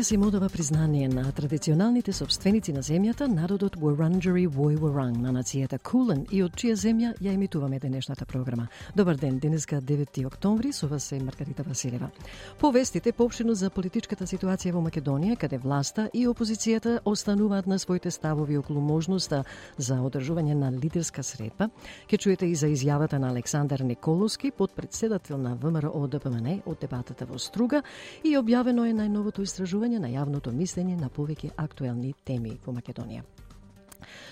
SPS 0.00 0.10
се 0.10 0.18
одава 0.18 0.48
признание 0.48 1.08
на 1.08 1.32
традиционалните 1.32 2.12
собственици 2.12 2.72
на 2.72 2.82
земјата, 2.82 3.26
народот 3.28 3.76
Wurundjeri 3.76 4.48
Woi 4.48 4.78
Wurrung 4.78 5.20
на 5.20 5.32
нацијата 5.32 5.78
Кулен 5.78 6.26
и 6.30 6.42
од 6.42 6.54
чија 6.56 6.74
земја 6.74 7.10
ја 7.20 7.34
емитуваме 7.34 7.78
денешната 7.78 8.24
програма. 8.24 8.68
Добар 8.96 9.16
ден, 9.16 9.38
денеска 9.38 9.80
9 9.80 10.26
октомври, 10.26 10.72
со 10.72 10.88
вас 10.88 11.12
е 11.12 11.20
Маргарита 11.20 11.62
Василева. 11.62 12.10
Повестите 12.58 13.12
поопштено 13.12 13.54
за 13.54 13.70
политичката 13.70 14.24
ситуација 14.24 14.72
во 14.72 14.80
Македонија, 14.80 15.36
каде 15.36 15.58
власта 15.58 16.08
и 16.14 16.26
опозицијата 16.28 17.00
остануваат 17.04 17.66
на 17.66 17.78
своите 17.78 18.10
ставови 18.10 18.58
околу 18.58 18.80
можноста 18.80 19.44
за 19.78 19.94
одржување 19.94 20.54
на 20.54 20.72
лидерска 20.72 21.22
средба. 21.22 21.70
Ке 22.08 22.16
чуете 22.16 22.46
и 22.46 22.54
за 22.54 22.66
изјавата 22.66 23.18
на 23.18 23.28
Александар 23.30 23.80
Николовски, 23.80 24.50
подпредседател 24.50 25.38
на 25.38 25.54
ВМРО 25.54 26.08
ДПМН 26.08 26.62
од 26.66 26.80
дебатата 26.80 27.26
во 27.26 27.38
Струга 27.38 27.82
и 28.24 28.36
објавено 28.36 28.88
е 28.88 28.94
најновото 28.94 29.42
истражување 29.42 29.89
на 29.98 30.08
јавното 30.08 30.52
мислење 30.52 30.96
на 31.00 31.08
повеќе 31.08 31.50
актуелни 31.56 32.14
теми 32.24 32.58
во 32.64 32.72
Македонија. 32.72 33.22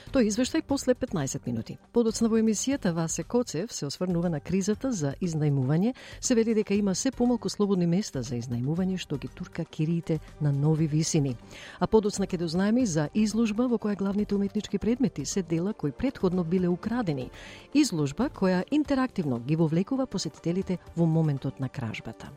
Тој 0.08 0.30
извештај 0.30 0.62
после 0.64 0.94
15 0.96 1.44
минути. 1.44 1.74
Подоцна 1.92 2.30
во 2.32 2.38
емисијата 2.40 2.94
Васе 2.96 3.26
Коцев 3.28 3.72
се 3.72 3.84
осврнува 3.86 4.30
на 4.32 4.40
кризата 4.40 4.88
за 4.92 5.10
изнајмување, 5.20 5.92
се 6.20 6.34
вели 6.34 6.54
дека 6.56 6.72
има 6.74 6.94
се 6.94 7.10
помалку 7.12 7.50
слободни 7.52 7.86
места 7.86 8.22
за 8.22 8.38
изнајмување 8.40 8.96
што 8.96 9.18
ги 9.20 9.28
турка 9.28 9.64
кириите 9.64 10.18
на 10.40 10.52
нови 10.52 10.86
висини. 10.88 11.36
А 11.78 11.86
подоцна 11.86 12.24
ќе 12.24 12.38
дознаеме 12.40 12.86
за 12.86 13.08
изложба 13.14 13.66
во 13.68 13.76
која 13.76 13.98
главните 13.98 14.34
уметнички 14.34 14.78
предмети 14.78 15.26
се 15.26 15.42
дела 15.42 15.74
кои 15.74 15.92
предходно 15.92 16.44
биле 16.44 16.68
украдени. 16.68 17.28
Изложба 17.74 18.30
која 18.30 18.64
интерактивно 18.70 19.40
ги 19.40 19.56
вовлекува 19.56 20.06
посетителите 20.06 20.78
во 20.96 21.04
моментот 21.04 21.60
на 21.60 21.68
кражбата. 21.68 22.32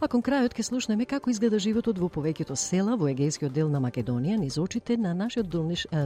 А 0.00 0.08
кон 0.08 0.20
крајот 0.20 0.52
ќе 0.52 0.68
слушнеме 0.68 1.06
како 1.08 1.30
изгледа 1.30 1.58
животот 1.58 1.98
во 1.98 2.12
повеќето 2.12 2.54
села 2.56 2.96
во 2.96 3.08
егејскиот 3.08 3.52
дел 3.56 3.72
на 3.72 3.80
Македонија 3.80 4.36
низ 4.36 4.58
очите 4.58 4.96
на 4.96 5.14
нашиот 5.14 5.48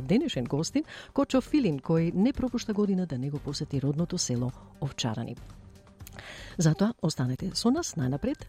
денешен 0.06 0.44
гостин 0.44 0.84
Кочо 1.12 1.40
Филин, 1.40 1.80
кој 1.80 2.12
не 2.14 2.32
пропушта 2.32 2.72
година 2.72 3.06
да 3.06 3.18
не 3.18 3.30
го 3.30 3.38
посети 3.38 3.80
родното 3.80 4.18
село 4.18 4.52
Овчарани. 4.80 5.36
Затоа 6.58 6.92
останете 7.02 7.50
со 7.54 7.70
нас 7.70 7.94
најнапред, 7.96 8.46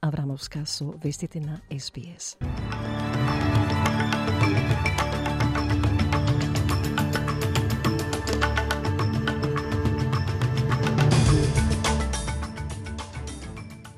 Аврамовска 0.00 0.66
со 0.66 0.92
вестите 1.04 1.40
на 1.40 1.60
СПС. 1.70 2.36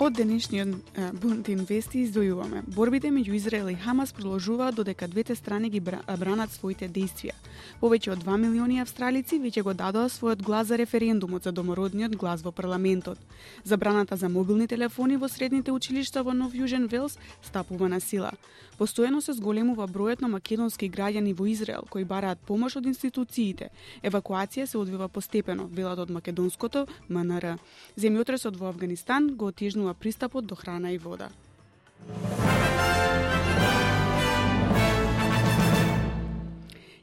Од 0.05 0.19
денешниот 0.19 0.99
бунтин 1.17 1.63
вести 1.65 2.03
издојуваме. 2.05 2.61
Борбите 2.77 3.09
меѓу 3.09 3.39
Израел 3.39 3.71
и 3.73 3.75
Хамас 3.81 4.11
продолжуваат 4.13 4.75
додека 4.77 5.09
двете 5.09 5.35
страни 5.35 5.71
ги 5.71 5.81
бранат 5.81 6.53
своите 6.53 6.91
действија. 6.93 7.33
Повеќе 7.81 8.13
од 8.13 8.25
2 8.27 8.37
милиони 8.43 8.83
австралици 8.83 9.39
веќе 9.41 9.63
го 9.65 9.73
дадоа 9.73 10.11
својот 10.13 10.43
глас 10.45 10.67
за 10.69 10.77
референдумот 10.77 11.49
за 11.49 11.53
домородниот 11.53 12.17
глас 12.21 12.45
во 12.45 12.53
парламентот. 12.53 13.19
Забраната 13.65 14.17
за 14.17 14.29
мобилни 14.29 14.69
телефони 14.69 15.17
во 15.17 15.29
средните 15.29 15.73
училишта 15.73 16.23
во 16.23 16.35
Нов 16.35 16.53
Јужен 16.53 16.85
Велс 16.93 17.17
стапува 17.41 17.89
на 17.89 18.01
сила. 18.01 18.35
Постојано 18.79 19.21
се 19.23 19.33
зголемува 19.39 19.87
бројот 19.87 20.23
на 20.25 20.29
македонски 20.29 20.91
граѓани 20.91 21.35
во 21.39 21.47
Израел 21.47 21.87
кои 21.91 22.05
бараат 22.05 22.39
помош 22.47 22.77
од 22.81 22.87
институциите. 22.91 23.71
Евакуација 24.03 24.67
се 24.67 24.79
одвива 24.79 25.09
постепено, 25.09 25.69
велат 25.71 25.99
од 25.99 26.11
македонското 26.11 26.87
МНР. 27.09 27.59
Земјотресот 27.97 28.59
во 28.59 28.73
Афганистан 28.73 29.35
го 29.37 29.53
отежнува 29.53 29.95
пристапот 29.95 30.47
до 30.47 30.55
храна 30.55 30.93
и 30.93 30.99
вода. 30.99 31.31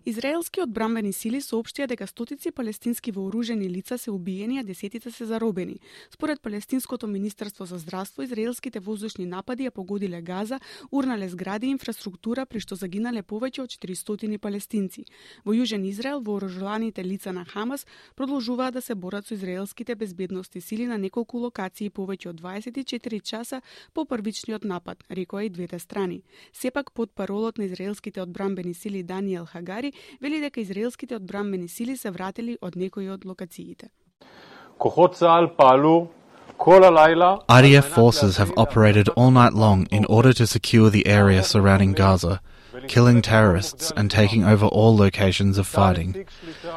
Израелски 0.05 0.63
одбранбени 0.63 1.11
сили 1.13 1.37
соопштија 1.45 1.85
дека 1.91 2.07
стотици 2.09 2.49
палестински 2.51 3.11
вооружени 3.13 3.67
лица 3.69 3.97
се 4.01 4.11
убиени, 4.11 4.57
а 4.59 4.63
десетица 4.63 5.11
се 5.11 5.25
заробени. 5.25 5.79
Според 6.09 6.41
Палестинското 6.41 7.07
министерство 7.07 7.65
за 7.65 7.77
здравство, 7.77 8.23
израелските 8.23 8.79
воздушни 8.79 9.25
напади 9.25 9.69
ја 9.69 9.71
погодиле 9.71 10.21
Газа, 10.21 10.59
урнале 10.91 11.29
згради 11.29 11.67
и 11.67 11.75
инфраструктура, 11.77 12.45
при 12.45 12.59
што 12.59 12.75
загинале 12.75 13.21
повеќе 13.21 13.61
од 13.61 13.69
400 13.69 14.37
палестинци. 14.41 15.05
Во 15.45 15.53
Јужен 15.53 15.85
Израел, 15.85 16.21
вооружуваните 16.21 17.05
лица 17.05 17.31
на 17.31 17.45
Хамас 17.45 17.85
продолжуваат 18.15 18.73
да 18.73 18.81
се 18.81 18.95
борат 18.95 19.27
со 19.27 19.33
израелските 19.33 19.95
безбедности 19.95 20.61
сили 20.61 20.87
на 20.87 20.97
неколку 20.97 21.37
локации 21.37 21.89
повеќе 21.89 22.29
од 22.29 22.41
24 22.41 23.21
часа 23.21 23.61
по 23.93 24.05
првичниот 24.05 24.63
напад, 24.63 25.03
рекоа 25.11 25.43
и 25.43 25.49
двете 25.49 25.79
страни. 25.79 26.23
Сепак 26.53 26.91
под 26.91 27.13
паролот 27.13 27.57
на 27.57 27.65
израелските 27.65 28.21
одбранбени 28.21 28.73
сили 28.73 29.03
Даниел 29.03 29.45
Хагари 29.45 29.90
вели 30.20 30.40
дека 30.40 30.60
израелските 30.60 31.14
одбранбени 31.14 31.68
сили 31.68 31.96
се 31.96 32.10
вратили 32.10 32.58
од 32.62 32.76
некои 32.76 33.08
од 33.10 33.24
локациите. 33.24 33.88
IDF 37.48 37.84
forces 37.84 38.36
have 38.38 38.52
operated 38.56 39.08
all 39.16 39.30
night 39.30 39.52
long 39.52 39.86
in 39.90 40.04
order 40.06 40.32
to 40.32 40.46
secure 40.46 40.90
the 40.90 41.06
area 41.06 41.42
surrounding 41.42 41.92
Gaza, 41.92 42.40
killing 42.88 43.20
terrorists 43.22 43.92
and 43.96 44.10
taking 44.10 44.44
over 44.44 44.66
all 44.66 44.96
locations 44.96 45.58
of 45.58 45.66
fighting. 45.66 46.26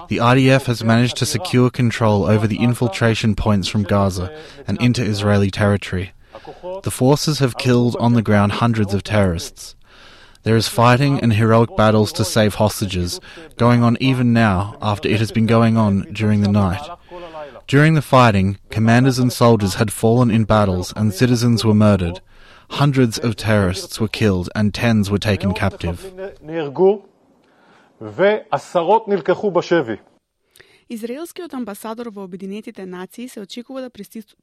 The 0.10 0.18
IDF 0.18 0.66
has 0.66 0.84
managed 0.84 1.18
to 1.18 1.26
secure 1.26 1.70
control 1.70 2.26
over 2.26 2.48
the 2.48 2.60
infiltration 2.60 3.36
points 3.36 3.68
from 3.68 3.84
Gaza 3.84 4.28
and 4.68 4.82
into 4.82 5.04
Israeli 5.04 5.52
territory. 5.52 6.12
The 6.84 6.92
forces 6.92 7.40
have 7.40 7.58
killed 7.58 7.96
on 8.00 8.14
the 8.14 8.22
ground 8.22 8.54
hundreds 8.54 8.94
of 8.94 9.04
terrorists. 9.04 9.76
There 10.45 10.57
is 10.57 10.69
fighting 10.69 11.21
and 11.21 11.33
heroic 11.33 11.75
battles 11.75 12.13
to 12.13 12.25
save 12.25 12.57
hostages, 12.57 13.19
going 13.57 13.83
on 13.83 13.97
even 13.99 14.35
now 14.35 14.77
after 14.83 15.09
it 15.09 15.19
has 15.19 15.33
been 15.33 15.47
going 15.47 15.79
on 15.79 16.03
during 16.13 16.43
the 16.43 16.53
night. 16.53 16.87
During 17.67 17.95
the 17.95 18.03
fighting, 18.03 18.59
commanders 18.71 19.19
and 19.19 19.33
soldiers 19.33 19.77
had 19.77 19.91
fallen 19.91 20.31
in 20.31 20.45
battles 20.45 20.93
and 20.95 21.15
citizens 21.15 21.65
were 21.65 21.73
murdered. 21.73 22.21
Hundreds 22.71 23.19
of 23.19 23.37
terrorists 23.37 23.99
were 23.99 24.09
killed 24.09 24.51
and 24.55 24.75
tens 24.75 25.11
were 25.11 25.19
taken 25.19 25.55
captive. 25.55 26.13
Израелскиот 30.91 31.55
амбасадор 31.55 32.09
во 32.09 32.25
Обединетите 32.25 32.87
нации 32.87 33.29
се 33.29 33.41
очекува 33.41 33.81
да 33.81 33.91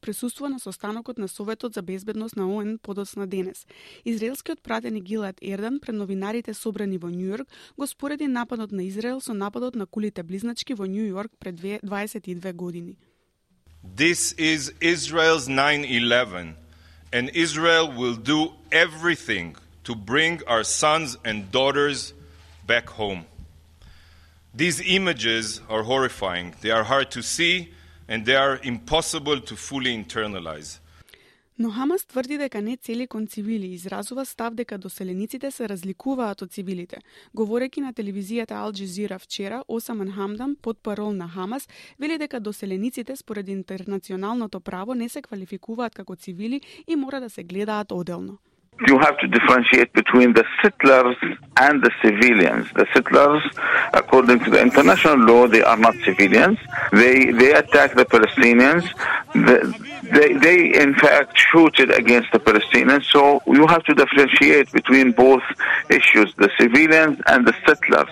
присуствува 0.00 0.50
на 0.50 0.60
состанокот 0.60 1.18
на 1.18 1.28
Советот 1.28 1.74
за 1.74 1.82
безбедност 1.82 2.36
на 2.36 2.46
ООН 2.48 2.78
подоцна 2.82 3.26
денес. 3.26 3.66
Израелскиот 4.04 4.62
пратеник 4.62 5.04
Гилат 5.04 5.36
Ердан 5.42 5.80
пред 5.80 5.94
новинарите 5.94 6.54
собрани 6.54 6.98
во 6.98 7.08
Њујорк 7.08 7.46
го 7.78 7.86
спореди 7.86 8.26
нападот 8.26 8.72
на 8.72 8.82
Израел 8.84 9.20
со 9.20 9.34
нападот 9.34 9.74
на 9.74 9.86
кулите 9.86 10.22
близначки 10.22 10.74
во 10.74 10.86
Њујорк 10.86 11.30
пред 11.38 11.60
22 11.60 12.52
години. 12.52 12.96
This 13.96 14.34
is 14.38 14.72
Israel's 14.80 15.46
9/11 15.48 16.54
and 17.12 17.30
Israel 17.34 17.86
will 17.92 18.16
do 18.16 18.52
everything 18.70 19.54
to 19.84 19.94
bring 19.94 20.40
our 20.46 20.64
sons 20.64 21.16
and 21.24 21.50
daughters 21.52 22.14
back 22.66 22.88
home. 22.88 23.24
These 24.54 24.82
images 24.84 25.62
are 25.70 25.82
horrifying. 25.82 26.54
They 26.60 26.70
are 26.70 26.84
hard 26.84 27.10
to 27.12 27.22
see 27.22 27.72
and 28.06 28.26
they 28.26 28.36
are 28.36 28.60
impossible 28.62 29.40
to 29.40 29.56
fully 29.56 29.94
internalize. 29.94 30.78
Но 31.58 31.70
Хамас 31.70 32.04
тврди 32.04 32.38
дека 32.38 32.62
не 32.62 32.76
цели 32.76 33.06
кон 33.06 33.26
цивили 33.26 33.66
изразува 33.66 34.24
став 34.24 34.54
дека 34.54 34.78
доселениците 34.78 35.50
се 35.50 35.68
разликуваат 35.68 36.42
од 36.42 36.52
цивилите. 36.52 36.98
Говореки 37.34 37.80
на 37.80 37.92
телевизијата 37.92 38.52
Ал 38.52 38.72
Джезира 38.72 39.18
вчера, 39.18 39.64
Осаман 39.68 40.12
Хамдан, 40.12 40.56
под 40.62 40.78
парол 40.78 41.12
на 41.12 41.28
Хамас, 41.28 41.68
вели 41.98 42.18
дека 42.18 42.40
доселениците 42.40 43.16
според 43.16 43.48
интернационалното 43.48 44.60
право 44.60 44.94
не 44.94 45.08
се 45.08 45.22
квалификуваат 45.22 45.94
како 45.94 46.16
цивили 46.16 46.60
и 46.88 46.96
мора 46.96 47.20
да 47.20 47.30
се 47.30 47.42
гледаат 47.42 47.92
оделно. 47.92 48.38
You 48.86 48.98
have 48.98 49.16
to 49.18 49.28
differentiate 49.28 49.92
between 49.92 50.32
the 50.32 50.44
settlers 50.60 51.16
and 51.56 51.82
the 51.82 51.90
civilians. 52.02 52.66
The 52.74 52.86
settlers, 52.92 53.42
according 53.92 54.40
to 54.40 54.50
the 54.50 54.60
international 54.60 55.18
law, 55.18 55.46
they 55.46 55.62
are 55.62 55.76
not 55.76 55.94
civilians. 56.04 56.58
They 56.92 57.30
they 57.30 57.52
attack 57.52 57.94
the 57.94 58.04
Palestinians. 58.04 58.84
they, 60.14 60.32
they 60.34 60.82
in 60.82 60.94
fact 60.94 61.38
shooted 61.38 61.90
against 61.90 62.32
the 62.32 62.40
Palestinians. 62.40 63.04
So 63.04 63.42
you 63.46 63.66
have 63.66 63.84
to 63.84 63.94
differentiate 63.94 64.72
between 64.72 65.12
both 65.12 65.42
issues, 65.90 66.34
the 66.36 66.50
civilians 66.58 67.20
and 67.26 67.46
the 67.46 67.54
settlers. 67.66 68.10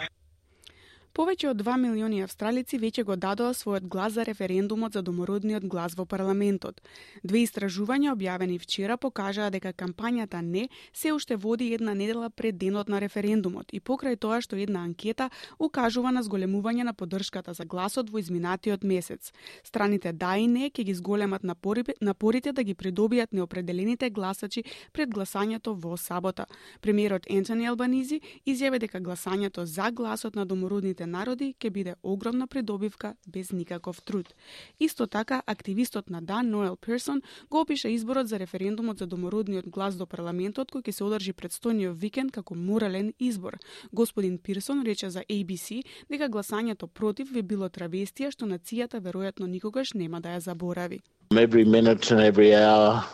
Повеќе 1.11 1.49
од 1.51 1.59
2 1.59 1.73
милиони 1.83 2.21
австралици 2.23 2.79
веќе 2.79 3.03
го 3.03 3.17
дадоа 3.19 3.51
својот 3.51 3.89
глас 3.91 4.13
за 4.15 4.23
референдумот 4.25 4.95
за 4.95 5.01
домородниот 5.03 5.65
глас 5.67 5.97
во 5.99 6.05
парламентот. 6.07 6.79
Две 7.25 7.43
истражувања 7.43 8.13
објавени 8.15 8.61
вчера 8.63 8.97
покажаа 8.97 9.51
дека 9.51 9.73
кампањата 9.73 10.39
не 10.41 10.69
се 10.93 11.11
уште 11.13 11.35
води 11.37 11.73
една 11.75 11.95
недела 11.95 12.31
пред 12.31 12.59
денот 12.59 12.89
на 12.89 13.01
референдумот 13.01 13.75
и 13.75 13.81
покрај 13.81 14.21
тоа 14.23 14.39
што 14.41 14.55
една 14.55 14.85
анкета 14.87 15.31
укажува 15.59 16.13
на 16.15 16.23
зголемување 16.23 16.87
на 16.87 16.95
поддршката 16.95 17.55
за 17.59 17.65
гласот 17.65 18.11
во 18.11 18.23
изминатиот 18.23 18.85
месец. 18.85 19.33
Страните 19.65 20.13
да 20.13 20.37
и 20.39 20.47
не 20.47 20.71
ќе 20.71 20.85
ги 20.85 20.95
зголемат 20.95 21.43
напорите 21.43 22.53
да 22.53 22.63
ги 22.63 22.75
придобијат 22.75 23.33
неопределените 23.33 24.11
гласачи 24.11 24.63
пред 24.93 25.11
гласањето 25.11 25.75
во 25.75 25.97
сабота. 25.97 26.47
Премиерот 26.81 27.27
Ентони 27.27 27.67
Албанизи 27.67 28.21
изјави 28.47 28.79
дека 28.79 29.01
гласањето 29.01 29.65
за 29.65 29.91
гласот 29.91 30.37
на 30.37 30.47
домородните 30.47 31.00
народи 31.07 31.55
ќе 31.61 31.71
биде 31.71 31.95
огромна 32.03 32.47
придобивка 32.47 33.15
без 33.27 33.53
никаков 33.53 34.03
труд. 34.03 34.35
Исто 34.81 35.07
така, 35.07 35.43
активистот 35.47 36.11
на 36.11 36.23
Дан 36.23 36.51
Ноел 36.51 36.77
Персон 36.77 37.23
го 37.51 37.61
опиша 37.61 37.89
изборот 37.89 38.29
за 38.29 38.39
референдумот 38.39 38.99
за 38.99 39.07
домородниот 39.07 39.69
глас 39.69 39.97
до 39.97 40.07
парламентот 40.07 40.73
кој 40.73 40.83
ќе 40.83 40.93
се 40.93 41.05
одржи 41.05 41.33
предстојниот 41.33 41.95
викенд 41.95 42.33
како 42.33 42.55
морален 42.55 43.13
избор. 43.19 43.59
Господин 43.93 44.39
Пирсон 44.39 44.83
рече 44.83 45.11
за 45.11 45.23
ABC 45.29 45.83
дека 46.11 46.29
гласањето 46.29 46.87
против 46.87 47.33
би 47.33 47.43
било 47.43 47.69
травестија 47.69 48.31
што 48.31 48.47
нацијата 48.47 49.01
веројатно 49.01 49.47
никогаш 49.47 49.95
нема 49.95 50.21
да 50.21 50.37
ја 50.37 50.41
заборави. 50.41 51.01
Every 51.31 51.65
minute 51.65 52.11
and 52.11 52.21
every 52.21 52.55
hour 52.55 53.05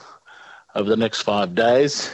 of 0.75 0.87
the 0.87 0.97
next 0.97 1.23
five 1.23 1.55
days 1.55 2.11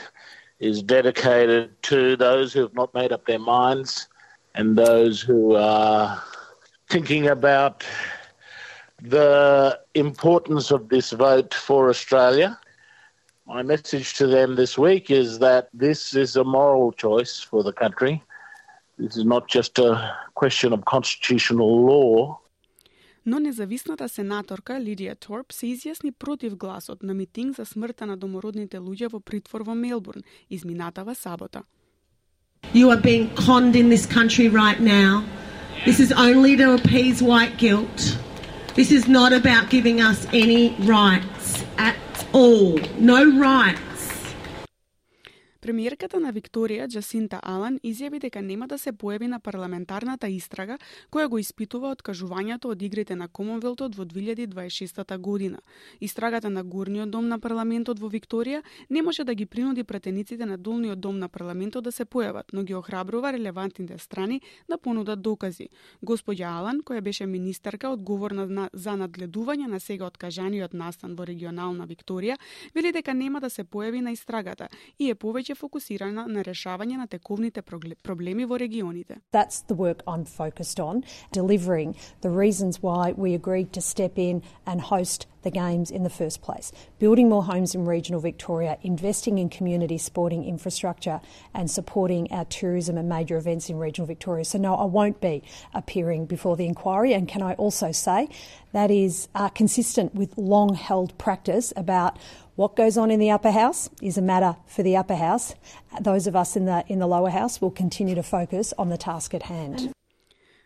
is 0.59 0.83
dedicated 0.83 1.71
to 1.83 2.17
those 2.17 2.53
who 2.53 2.61
have 2.61 2.75
not 2.75 2.95
made 2.95 3.13
up 3.13 3.27
their 3.27 3.41
minds 3.41 4.09
and 4.56 4.75
those 4.75 5.22
who 5.22 5.56
are 5.56 6.22
thinking 6.90 7.28
about 7.28 7.84
the 9.02 9.80
importance 9.94 10.72
of 10.72 10.90
this 10.90 11.12
vote 11.12 11.54
for 11.54 11.90
Australia. 11.90 12.60
My 13.46 13.62
message 13.64 14.16
to 14.16 14.28
them 14.28 14.56
this 14.56 14.78
week 14.78 15.12
is 15.12 15.40
that 15.40 15.69
this 15.74 16.14
is 16.14 16.36
a 16.36 16.44
moral 16.44 16.92
choice 16.92 17.40
for 17.40 17.64
the 17.64 17.72
country. 17.74 18.24
This 18.98 19.16
is 19.16 19.25
not 19.25 19.48
just 19.48 19.78
a 19.80 20.16
question 20.34 20.74
of 20.74 20.84
constitutional 20.86 21.86
law. 21.86 22.42
Но 23.25 23.40
независната 23.40 24.08
сенаторка 24.10 24.74
Лидија 24.80 25.18
Торп 25.19 25.52
се 25.52 25.68
изјасни 25.68 26.12
против 26.12 26.56
гласот 26.56 27.04
на 27.04 27.14
митинг 27.14 27.56
за 27.56 27.66
смртта 27.66 28.06
на 28.06 28.16
домородните 28.18 28.80
луѓе 28.80 29.12
во 29.12 29.19
притвор 29.19 29.66
во 29.68 29.75
Мелбурн 29.75 30.24
изминатава 30.50 31.16
сабота. 31.16 31.64
You 32.70 32.91
are 32.91 32.97
being 32.97 33.29
conned 33.35 33.76
in 33.76 33.91
this 33.91 34.06
country 34.06 34.49
right 34.49 34.81
now. 34.81 35.25
This 35.85 36.00
is 36.00 36.11
only 36.12 36.56
to 36.56 36.75
appease 36.75 37.23
white 37.23 37.59
guilt. 37.59 38.19
This 38.75 38.91
is 38.91 39.06
not 39.09 39.35
about 39.35 39.69
giving 39.69 40.00
us 40.00 40.26
any 40.32 40.75
rights 40.81 41.64
at 41.76 41.97
all. 42.32 42.79
No 42.99 43.38
rights. 43.38 43.81
Премиерката 45.62 46.19
на 46.19 46.32
Викторија, 46.35 46.88
Джасинта 46.91 47.38
Алан, 47.38 47.76
изјави 47.87 48.19
дека 48.19 48.41
нема 48.43 48.67
да 48.67 48.75
се 48.82 48.91
појави 48.91 49.29
на 49.31 49.38
парламентарната 49.38 50.26
истрага 50.26 50.75
која 51.14 51.29
го 51.31 51.38
испитува 51.38 51.93
откажувањето 51.94 52.73
од 52.75 52.81
игрите 52.82 53.14
на 53.14 53.29
Комонвелтот 53.29 53.94
во 53.94 54.03
2026 54.03 55.19
година. 55.19 55.61
Истрагата 56.00 56.50
на 56.50 56.64
Горниот 56.64 57.11
дом 57.11 57.29
на 57.29 57.38
парламентот 57.38 58.00
во 58.03 58.11
Викторија 58.11 58.62
не 58.91 59.03
може 59.03 59.23
да 59.25 59.35
ги 59.35 59.47
принуди 59.47 59.85
претениците 59.85 60.47
на 60.47 60.59
Долниот 60.59 61.00
дом 61.00 61.20
на 61.20 61.29
парламентот 61.29 61.85
да 61.85 61.93
се 61.93 62.05
појават, 62.05 62.50
но 62.53 62.65
ги 62.65 62.75
охрабрува 62.75 63.32
релевантните 63.32 63.99
страни 63.99 64.41
да 64.69 64.79
понудат 64.79 65.23
докази. 65.23 65.69
Господја 66.03 66.58
Алан, 66.58 66.82
која 66.82 67.00
беше 67.00 67.26
министерка 67.26 67.93
одговорна 67.94 68.69
за 68.73 68.97
надгледување 68.99 69.70
на 69.70 69.79
сега 69.79 70.11
откажаниот 70.11 70.75
настан 70.75 71.15
во 71.15 71.23
регионална 71.23 71.87
Викторија, 71.87 72.37
вели 72.75 72.93
дека 72.93 73.15
нема 73.15 73.41
да 73.41 73.50
се 73.50 73.62
појави 73.62 74.00
на 74.00 74.11
истрагата 74.11 74.67
и 74.99 75.11
е 75.11 75.15
повеќе 75.15 75.52
повеќе 75.52 75.56
фокусирана 75.60 76.28
на 76.31 76.44
решавање 76.48 76.98
на 76.98 77.08
тековните 77.08 77.62
проблеми 77.62 78.46
во 78.46 78.58
регионите. 78.58 79.19
That's 79.31 79.62
the 79.68 79.75
work 79.75 80.04
I'm 80.08 80.25
focused 80.25 80.80
on, 80.80 81.04
delivering 81.31 81.96
the 82.22 82.30
reasons 82.30 82.81
why 82.81 83.14
we 83.18 83.34
agreed 83.34 83.74
to 83.74 83.81
step 83.81 84.18
in 84.18 84.42
and 84.66 84.81
host 84.81 85.28
the 85.44 85.52
Games 85.52 85.92
in 85.92 86.04
the 86.04 86.10
first 86.10 86.42
place. 86.42 86.72
Building 87.00 87.30
more 87.30 87.44
homes 87.44 87.74
in 87.74 87.86
regional 87.86 88.19
Victoria, 88.19 88.78
investing 88.81 89.38
in 89.38 89.50
community 89.50 89.98
sporting 89.98 90.44
infrastructure, 90.44 91.22
and 91.54 91.72
supporting 91.72 92.31
our 92.31 92.46
tourism 92.46 92.98
and 92.98 93.08
major 93.08 93.38
events 93.38 93.69
in 93.69 93.78
regional 93.78 94.08
Victoria. 94.08 94.44
So, 94.44 94.58
no, 94.58 94.75
I 94.75 94.84
won't 94.86 95.22
be 95.22 95.44
appearing 95.74 96.25
before 96.25 96.58
the 96.58 96.66
inquiry. 96.66 97.14
And 97.14 97.28
can 97.28 97.42
I 97.42 97.54
also 97.54 97.92
say 97.92 98.28
that 98.74 98.92
is 98.92 99.30
uh, 99.36 99.50
consistent 99.50 100.16
with 100.16 100.38
long 100.38 100.74
held 100.74 101.18
practice 101.18 101.72
about 101.75 102.18
what 102.55 102.77
goes 102.77 102.97
on 102.97 103.11
in 103.11 103.19
the 103.19 103.31
upper 103.31 103.51
house 103.51 103.89
is 104.01 104.19
a 104.19 104.23
matter 104.23 104.57
for 104.67 104.83
the 104.83 104.97
upper 104.97 105.17
house. 105.17 105.55
Those 106.01 106.27
of 106.27 106.37
us 106.37 106.57
in 106.57 106.67
the 106.67 106.85
in 106.87 106.99
the 106.99 107.07
lower 107.07 107.31
house 107.31 107.61
will 107.61 107.71
continue 107.71 108.15
to 108.15 108.23
focus 108.23 108.75
on 108.79 108.89
the 108.89 108.99
task 108.99 109.35
at 109.35 109.45
hand. 109.45 109.93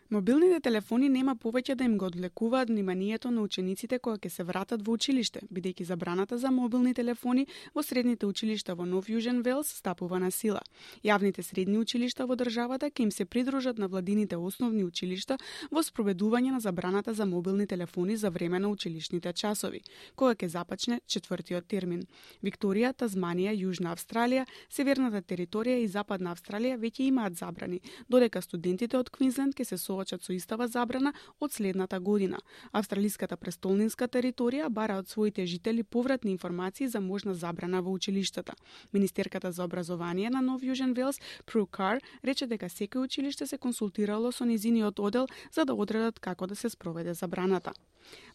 Мобилните 0.07 0.61
телефони 0.63 1.09
нема 1.11 1.33
повеќе 1.35 1.73
да 1.75 1.83
им 1.83 1.97
го 1.99 2.05
одлекуваат 2.07 2.69
вниманието 2.69 3.27
на 3.31 3.41
учениците 3.43 3.97
кои 3.99 4.15
ќе 4.15 4.29
се 4.31 4.43
вратат 4.47 4.85
во 4.87 4.93
училиште, 4.95 5.41
бидејќи 5.51 5.83
забраната 5.83 6.37
за 6.39 6.47
мобилни 6.47 6.93
телефони 6.95 7.43
во 7.75 7.83
средните 7.83 8.25
училишта 8.25 8.71
во 8.75 8.85
Нов 8.87 9.09
Јужен 9.11 9.41
Велс 9.43 9.67
стапува 9.67 10.19
на 10.23 10.31
сила. 10.31 10.61
Јавните 11.03 11.43
средни 11.43 11.75
училишта 11.77 12.23
во 12.25 12.37
државата 12.39 12.87
ќе 12.87 13.03
им 13.03 13.11
се 13.11 13.25
придружат 13.25 13.77
на 13.77 13.87
владините 13.87 14.37
основни 14.37 14.85
училишта 14.85 15.37
во 15.71 15.83
спроведување 15.83 16.55
на 16.55 16.61
забраната 16.63 17.13
за 17.13 17.25
мобилни 17.25 17.67
телефони 17.67 18.15
за 18.15 18.29
време 18.29 18.59
на 18.59 18.71
училишните 18.71 19.33
часови, 19.33 19.83
која 20.15 20.39
ќе 20.39 20.47
започне 20.47 21.01
четвртиот 21.05 21.67
термин. 21.67 22.07
Викторија, 22.41 22.93
Тазманија, 22.95 23.51
Јужна 23.51 23.91
Австралија, 23.91 24.47
Северната 24.69 25.19
територија 25.19 25.83
и 25.83 25.91
Западна 25.91 26.31
Австралија 26.31 26.79
веќе 26.79 27.11
имаат 27.11 27.35
забрани, 27.35 27.81
додека 28.07 28.41
студентите 28.41 28.95
од 28.97 29.11
Квинсленд 29.11 29.51
ќе 29.51 29.67
се 29.67 29.77
соочат 29.97 30.23
со 30.23 30.33
истава 30.33 30.67
забрана 30.67 31.13
од 31.39 31.53
следната 31.53 31.99
година. 31.99 32.37
Австралиската 32.71 33.37
престолнинска 33.37 34.07
територија 34.07 34.69
бара 34.69 34.99
од 35.01 35.09
своите 35.09 35.45
жители 35.45 35.83
повратни 35.83 36.31
информации 36.31 36.87
за 36.87 37.01
можна 37.01 37.33
забрана 37.33 37.81
во 37.81 37.91
училиштата. 37.91 38.53
Министерката 38.93 39.51
за 39.51 39.63
образование 39.63 40.29
на 40.29 40.41
Нов 40.41 40.61
Јужен 40.61 40.93
Велс, 40.93 41.19
Пру 41.45 41.65
Кар, 41.65 42.01
рече 42.23 42.47
дека 42.47 42.69
секој 42.69 43.09
училиште 43.09 43.47
се 43.47 43.57
консултирало 43.57 44.31
со 44.31 44.45
низиниот 44.45 44.99
одел 44.99 45.27
за 45.51 45.65
да 45.65 45.73
одредат 45.73 46.19
како 46.19 46.47
да 46.47 46.55
се 46.55 46.69
спроведе 46.69 47.13
забраната. 47.13 47.73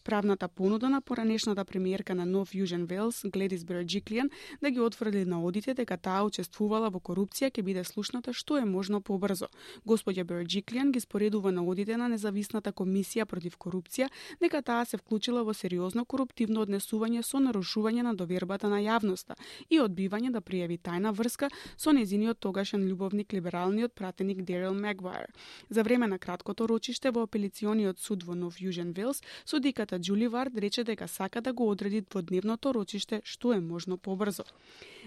Правната 0.03 0.47
понуда 0.47 0.89
на 0.89 1.01
поранешната 1.01 1.65
премиерка 1.65 2.15
на 2.15 2.25
Нов 2.25 2.51
Јужен 2.51 2.85
Велс, 2.85 3.23
Гледис 3.25 3.63
Берджиклиан, 3.63 4.29
да 4.61 4.71
ги 4.71 4.79
отфрли 4.79 5.25
на 5.25 5.43
одите 5.43 5.73
дека 5.73 5.97
таа 5.97 6.25
учествувала 6.27 6.89
во 6.89 6.99
корупција 6.99 7.49
ќе 7.49 7.63
биде 7.63 7.83
слушната 7.83 8.33
што 8.33 8.57
е 8.59 8.65
можно 8.65 9.01
побрзо. 9.01 9.47
Господја 9.87 10.23
Берджиклиан 10.23 10.91
ги 10.91 10.99
споредува 10.99 11.51
на 11.53 11.63
одите 11.63 11.97
на 11.97 12.09
независната 12.09 12.73
комисија 12.73 13.25
против 13.25 13.57
корупција 13.57 14.09
дека 14.41 14.61
таа 14.61 14.85
се 14.85 14.97
вклучила 14.97 15.43
во 15.43 15.53
сериозно 15.53 16.05
коруптивно 16.05 16.65
однесување 16.65 17.23
со 17.23 17.39
нарушување 17.39 18.03
на 18.03 18.13
довербата 18.13 18.69
на 18.69 18.81
јавноста 18.83 19.37
и 19.69 19.79
одбивање 19.79 20.31
да 20.33 20.41
пријави 20.41 20.79
тајна 20.81 21.13
врска 21.13 21.49
со 21.77 21.93
незиниот 21.93 22.39
тогашен 22.39 22.87
љубовник 22.89 23.33
либералниот 23.33 23.93
пратеник 23.93 24.41
Дерил 24.43 24.73
Мегвајер. 24.73 25.29
За 25.69 25.83
време 25.83 26.07
на 26.07 26.19
краткото 26.19 26.67
рочиште 26.67 27.11
во 27.11 27.23
апелициониот 27.27 27.99
суд 27.99 28.23
во 28.23 28.35
Нов 28.35 28.59
Јужен 28.59 28.93
Велс, 28.97 29.21
судиката 29.45 29.99
Джули 29.99 30.27
Вард 30.27 30.57
рече 30.57 30.83
дека 30.83 31.07
сака 31.07 31.41
да 31.41 31.53
го 31.53 31.69
одреди 31.69 32.01
дводневното 32.01 32.73
рочиште 32.73 33.21
што 33.23 33.53
е 33.53 33.59
можно 33.59 33.97
побрзо. 33.97 34.43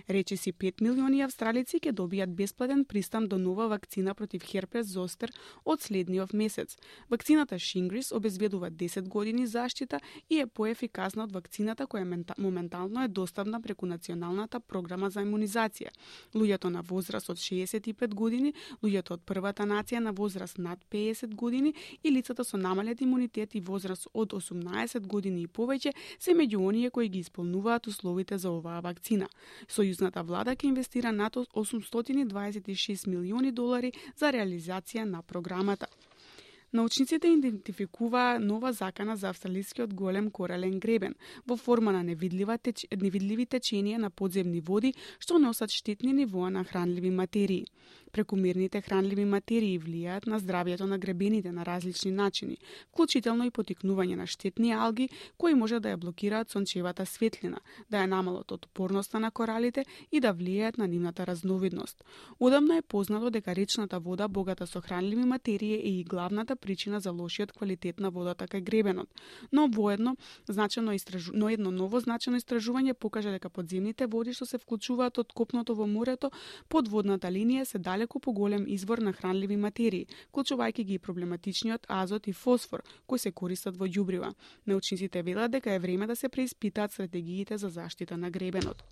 Рече 0.08 0.36
си 0.36 0.52
5 0.52 0.82
милиони 0.82 1.22
австралици 1.24 1.80
ќе 1.80 1.92
добијат 1.92 2.34
бесплатен 2.36 2.84
пристан 2.84 3.28
до 3.28 3.38
нова 3.38 3.68
вакцина 3.68 4.14
против 4.14 4.44
херпес 4.44 4.86
зостер 4.86 5.32
од 5.64 5.82
следниот 5.82 6.32
месец. 6.36 6.76
Вакцината 7.10 7.58
Шингрис 7.58 8.12
обезбедува 8.12 8.70
10 8.70 9.08
години 9.08 9.46
заштита 9.46 10.00
и 10.30 10.40
е 10.40 10.46
поефикасна 10.46 11.24
од 11.24 11.32
вакцината 11.32 11.86
која 11.86 12.38
моментално 12.38 13.04
е 13.04 13.08
достапна 13.08 13.60
преку 13.60 13.86
Националната 13.86 14.60
програма 14.60 15.10
за 15.10 15.24
имунизација. 15.24 15.90
Луѓето 16.34 16.68
на 16.68 16.82
возраст 16.82 17.30
од 17.30 17.38
65 17.38 18.14
години, 18.14 18.54
луѓето 18.82 19.16
од 19.16 19.24
првата 19.26 19.64
нација 19.64 19.98
на 19.98 20.12
возраст 20.12 20.58
над 20.58 20.78
50 20.90 21.34
години 21.34 21.74
и 22.04 22.12
лицата 22.12 22.44
со 22.44 22.56
намалет 22.56 23.00
имунитет 23.00 23.54
и 23.54 23.60
возраст 23.60 24.08
од 24.14 24.32
18 24.32 25.06
години 25.06 25.42
и 25.42 25.48
повеќе 25.48 25.92
се 26.18 26.34
меѓу 26.34 26.66
оние 26.68 26.90
кои 26.90 27.08
ги 27.08 27.18
исполнуваат 27.18 27.86
условите 27.86 28.38
за 28.38 28.50
оваа 28.50 28.80
вакцина. 28.80 29.28
Сојузната 29.68 30.22
влада 30.22 30.56
ќе 30.56 30.70
инвестира 30.72 31.12
над 31.12 31.36
826 31.36 33.06
милиони 33.06 33.52
долари 33.52 33.92
за 34.16 34.32
реализација 34.32 35.04
на 35.04 35.22
програмата. 35.22 35.86
Научниците 36.72 37.28
идентификуваа 37.28 38.38
нова 38.38 38.72
закана 38.72 39.16
за 39.16 39.28
австралискиот 39.28 39.94
голем 39.94 40.30
корален 40.30 40.80
гребен 40.80 41.14
во 41.46 41.56
форма 41.56 41.92
на 41.92 42.02
невидлива 42.02 42.58
теч... 42.58 42.86
невидливи 42.90 43.46
теченија 43.46 43.96
на 43.96 44.10
подземни 44.10 44.60
води 44.60 44.94
што 45.18 45.38
носат 45.38 45.70
штетни 45.70 46.12
нивоа 46.12 46.50
на 46.50 46.64
хранливи 46.64 47.10
материи. 47.10 47.66
Прекумирните 48.16 48.80
хранливи 48.80 49.26
материи 49.28 49.76
влијаат 49.76 50.24
на 50.24 50.38
здравјето 50.40 50.86
на 50.88 50.96
гребените 50.98 51.50
на 51.52 51.66
различни 51.68 52.10
начини, 52.10 52.56
вклучително 52.88 53.44
и 53.44 53.50
потикнување 53.50 54.14
на 54.16 54.26
штетни 54.26 54.70
алги 54.72 55.10
кои 55.36 55.52
може 55.54 55.80
да 55.84 55.90
ја 55.92 55.98
блокираат 56.00 56.48
сончевата 56.48 57.04
светлина, 57.04 57.60
да 57.90 58.00
ја 58.00 58.06
намалат 58.08 58.52
отпорноста 58.52 59.20
на 59.20 59.30
коралите 59.30 59.84
и 60.10 60.20
да 60.20 60.32
влијаат 60.32 60.78
на 60.78 60.88
нивната 60.88 61.26
разновидност. 61.26 62.04
Одамна 62.40 62.78
е 62.78 62.82
познато 62.82 63.30
дека 63.30 63.56
речната 63.56 64.00
вода 64.00 64.28
богата 64.28 64.66
со 64.66 64.80
хранливи 64.80 65.24
материи 65.24 65.74
е 65.74 66.00
и 66.00 66.04
главната 66.04 66.56
причина 66.56 67.00
за 67.00 67.12
лошиот 67.12 67.52
квалитет 67.52 68.00
на 68.00 68.10
водата 68.10 68.48
кај 68.48 68.60
гребенот. 68.60 69.08
Но 69.52 69.68
воедно 69.68 70.16
значено 70.48 70.92
истражу... 70.92 71.32
но 71.34 71.50
едно 71.50 71.70
ново 71.70 72.00
значено 72.00 72.40
истражување 72.40 72.94
покажа 72.94 73.30
дека 73.30 73.50
подземните 73.50 74.06
води 74.06 74.32
што 74.32 74.46
се 74.46 74.58
вклучуваат 74.58 75.18
од 75.18 75.32
копното 75.32 75.74
во 75.74 75.86
морето 75.86 76.32
под 76.68 76.88
водната 76.88 77.28
линија 77.28 77.64
се 77.64 77.78
далеку 78.06 78.20
поголем 78.20 78.64
извор 78.68 78.98
на 78.98 79.12
хранливи 79.12 79.56
материи, 79.56 80.06
клучувајќи 80.32 80.84
ги 80.84 80.98
проблематичниот 80.98 81.86
азот 81.88 82.28
и 82.28 82.32
фосфор 82.32 82.82
кои 83.06 83.18
се 83.18 83.32
користат 83.32 83.76
во 83.76 83.86
ѓубрива. 83.86 84.34
Научниците 84.66 85.22
велат 85.22 85.50
дека 85.50 85.72
е 85.72 85.78
време 85.78 86.06
да 86.06 86.16
се 86.16 86.28
преиспитаат 86.28 86.92
стратегиите 86.92 87.58
за 87.58 87.68
заштита 87.68 88.16
на 88.16 88.30
гребенот. 88.30 88.82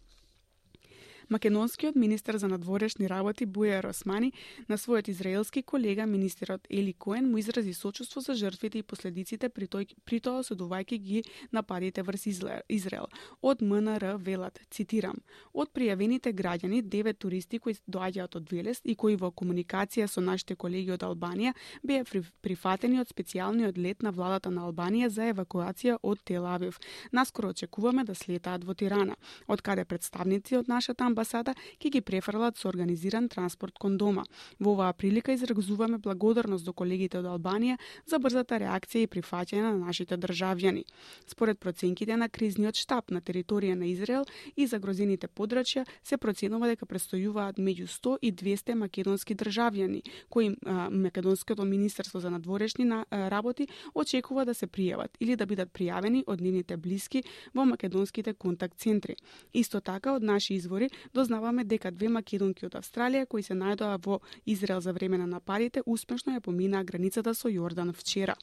Македонскиот 1.31 1.97
министер 1.97 2.37
за 2.37 2.49
надворешни 2.49 3.09
работи 3.09 3.47
Буја 3.47 3.83
Росмани 3.83 4.33
на 4.69 4.77
својот 4.77 5.09
израелски 5.09 5.63
колега 5.63 6.07
министерот 6.07 6.67
Ели 6.71 6.93
Коен 6.93 7.31
му 7.31 7.39
изрази 7.39 7.75
сочувство 7.75 8.21
за 8.21 8.35
жртвите 8.35 8.79
и 8.79 8.83
последиците 8.83 9.49
при, 9.49 9.67
тој, 9.67 9.95
при 10.05 10.21
тоа 10.21 10.43
осудувајќи 10.43 10.99
ги 10.99 11.23
нападите 11.53 12.03
врз 12.03 12.27
Израел. 12.69 13.07
Од 13.43 13.63
МНР 13.63 14.17
велат, 14.19 14.61
цитирам, 14.71 15.17
од 15.53 15.71
пријавените 15.73 16.33
граѓани, 16.33 16.83
девет 16.83 17.19
туристи 17.19 17.59
кои 17.59 17.75
доаѓаат 17.89 18.37
од 18.37 18.53
Велес 18.53 18.81
и 18.85 18.95
кои 18.95 19.17
во 19.17 19.31
комуникација 19.31 20.07
со 20.09 20.21
нашите 20.21 20.57
колеги 20.57 20.93
од 20.93 21.03
Албанија 21.03 21.55
беа 21.83 22.05
прифатени 22.43 23.01
од 23.01 23.09
специјалниот 23.09 23.79
лет 23.79 24.03
на 24.03 24.13
владата 24.13 24.51
на 24.51 24.67
Албанија 24.69 25.09
за 25.09 25.31
евакуација 25.33 25.99
од 26.03 26.21
Тел 26.25 26.47
Авив. 26.47 26.79
Наскоро 27.13 27.49
очекуваме 27.49 28.05
да 28.05 28.15
слетаат 28.15 28.65
во 28.65 28.75
Тирана, 28.75 29.17
од 29.49 29.63
каде 29.63 29.85
представници 29.85 30.57
од 30.57 30.69
нашата 30.69 31.05
амбасада 31.15 31.55
ќе 31.79 31.91
ги 31.95 32.01
префрлат 32.03 32.59
со 32.59 32.69
организиран 32.69 33.29
транспорт 33.29 33.79
кон 33.79 33.97
дома. 33.97 34.25
Во 34.59 34.75
оваа 34.75 34.93
прилика 34.93 35.33
изразуваме 35.33 35.99
благодарност 35.99 36.67
до 36.67 36.73
колегите 36.73 37.19
од 37.19 37.29
Албанија 37.31 37.79
за 38.07 38.19
брзата 38.19 38.59
реакција 38.59 39.07
и 39.07 39.11
прифаќање 39.11 39.63
на 39.63 39.87
нашите 39.87 40.19
државјани. 40.19 40.85
Според 41.27 41.61
проценките 41.61 42.17
на 42.17 42.29
кризниот 42.29 42.75
штаб 42.77 43.11
на 43.11 43.21
територија 43.21 43.75
на 43.79 43.87
Израел 43.87 44.25
и 44.57 44.67
загрозените 44.67 45.29
подрачја 45.29 45.87
се 46.03 46.19
проценува 46.19 46.69
дека 46.69 46.87
престојуваат 46.87 47.61
меѓу 47.63 47.87
100 47.87 48.19
и 48.23 48.33
200 48.33 48.75
македонски 48.75 49.35
државјани, 49.35 50.03
кои 50.29 50.57
а, 50.67 50.91
Македонското 50.91 51.65
министерство 51.65 52.21
за 52.21 52.31
надворешни 52.31 52.85
на, 52.85 53.05
а, 53.11 53.31
работи 53.31 53.69
очекува 53.95 54.45
да 54.45 54.55
се 54.55 54.67
пријават 54.67 55.15
или 55.21 55.37
да 55.37 55.47
бидат 55.47 55.71
пријавени 55.73 56.25
од 56.27 56.41
нивните 56.41 56.77
блиски 56.77 57.23
во 57.55 57.65
македонските 57.65 58.35
контакт 58.35 58.79
центри. 58.79 59.17
Исто 59.55 59.81
така 59.81 60.15
од 60.15 60.23
наши 60.23 60.55
извори 60.55 60.91
дознаваме 61.13 61.65
дека 61.65 61.91
две 61.91 62.09
македонки 62.09 62.67
од 62.67 62.75
Австралија 62.75 63.27
кои 63.27 63.43
се 63.43 63.55
најдоа 63.55 63.99
во 64.07 64.21
Израел 64.47 64.81
за 64.81 64.93
време 64.93 65.19
на 65.19 65.27
нападите 65.27 65.83
успешно 65.87 66.35
ја 66.37 66.41
поминаа 66.41 66.85
границата 66.85 67.35
со 67.35 67.49
Јордан 67.49 67.93
вчера. 67.93 68.35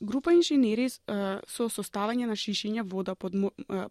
Група 0.00 0.32
инженери 0.34 0.88
со 0.90 1.68
составање 1.70 2.26
на 2.26 2.34
шишиња 2.34 2.82
вода 2.82 3.14
под, 3.14 3.34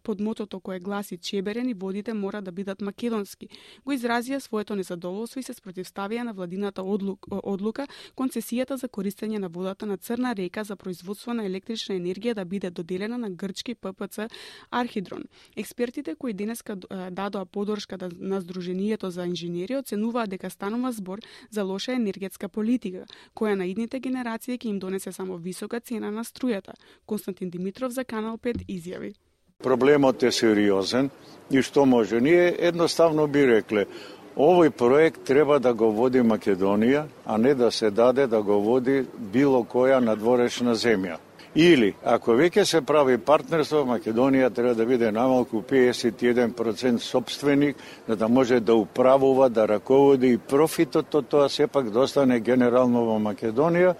под 0.03 0.19
мотото 0.19 0.59
кое 0.59 0.79
гласи 0.79 1.17
Чеберен 1.17 1.69
и 1.69 1.73
водите 1.73 2.13
мора 2.13 2.41
да 2.41 2.51
бидат 2.51 2.81
македонски, 2.81 3.47
го 3.85 3.91
изразија 3.93 4.39
своето 4.39 4.75
незадоволство 4.75 5.39
и 5.39 5.43
се 5.43 5.53
спротивставија 5.53 6.23
на 6.27 6.33
владината 6.33 6.83
одлука 6.83 7.87
концесијата 8.17 8.75
за 8.75 8.89
користење 8.89 9.39
на 9.39 9.47
водата 9.47 9.85
на 9.85 9.97
Црна 9.97 10.35
река 10.35 10.63
за 10.63 10.75
производство 10.75 11.33
на 11.33 11.45
електрична 11.45 11.95
енергија 11.95 12.33
да 12.33 12.45
биде 12.45 12.69
доделена 12.69 13.17
на 13.17 13.29
грчки 13.29 13.75
ППЦ 13.75 14.27
Архидрон. 14.71 15.23
Експертите 15.55 16.15
кои 16.15 16.33
денеска 16.33 16.75
дадоа 17.11 17.45
поддршка 17.45 17.97
да, 17.97 18.09
на 18.19 18.41
Сдруженијето 18.41 19.07
за 19.07 19.25
инженери 19.25 19.77
оценуваат 19.77 20.29
дека 20.29 20.49
станува 20.49 20.91
збор 20.91 21.19
за 21.49 21.63
лоша 21.63 21.93
енергетска 21.93 22.49
политика, 22.49 23.05
која 23.35 23.55
на 23.55 23.65
идните 23.65 23.99
генерации 23.99 24.57
ќе 24.57 24.67
им 24.67 24.79
донесе 24.79 25.11
само 25.11 25.37
висока 25.37 25.79
цена 25.79 25.92
цена 25.93 26.11
на 26.11 26.23
струјата. 26.25 26.73
Константин 27.05 27.49
Димитров 27.49 27.93
за 27.93 28.03
Канал 28.03 28.37
5 28.37 28.65
изјави. 28.67 29.13
Проблемот 29.63 30.23
е 30.23 30.31
сериозен 30.31 31.09
и 31.51 31.61
што 31.61 31.85
може? 31.85 32.21
Ние 32.21 32.55
едноставно 32.59 33.27
би 33.27 33.45
рекле, 33.47 33.85
овој 34.35 34.69
проект 34.69 35.23
треба 35.23 35.59
да 35.59 35.73
го 35.73 35.91
води 35.91 36.21
Македонија, 36.21 37.05
а 37.25 37.37
не 37.37 37.53
да 37.55 37.71
се 37.71 37.91
даде 37.91 38.27
да 38.27 38.41
го 38.41 38.59
води 38.61 39.05
било 39.17 39.61
која 39.63 39.99
надворешна 40.01 40.75
земја. 40.75 41.19
Или, 41.55 41.93
ако 42.03 42.33
веќе 42.33 42.63
се 42.65 42.81
прави 42.81 43.19
партнерство, 43.21 43.83
Македонија 43.85 44.49
треба 44.49 44.73
да 44.73 44.85
биде 44.85 45.11
намалку 45.11 45.61
51% 45.61 46.97
собственик, 46.97 47.77
за 48.07 48.15
да 48.15 48.27
може 48.27 48.59
да 48.59 48.75
управува, 48.75 49.49
да 49.49 49.67
раководи 49.67 50.33
и 50.33 50.37
профитот 50.37 51.13
од 51.15 51.29
тоа 51.29 51.49
сепак 51.49 51.91
достане 51.91 52.39
да 52.39 52.45
генерално 52.51 53.05
во 53.05 53.19
Македонија. 53.21 53.93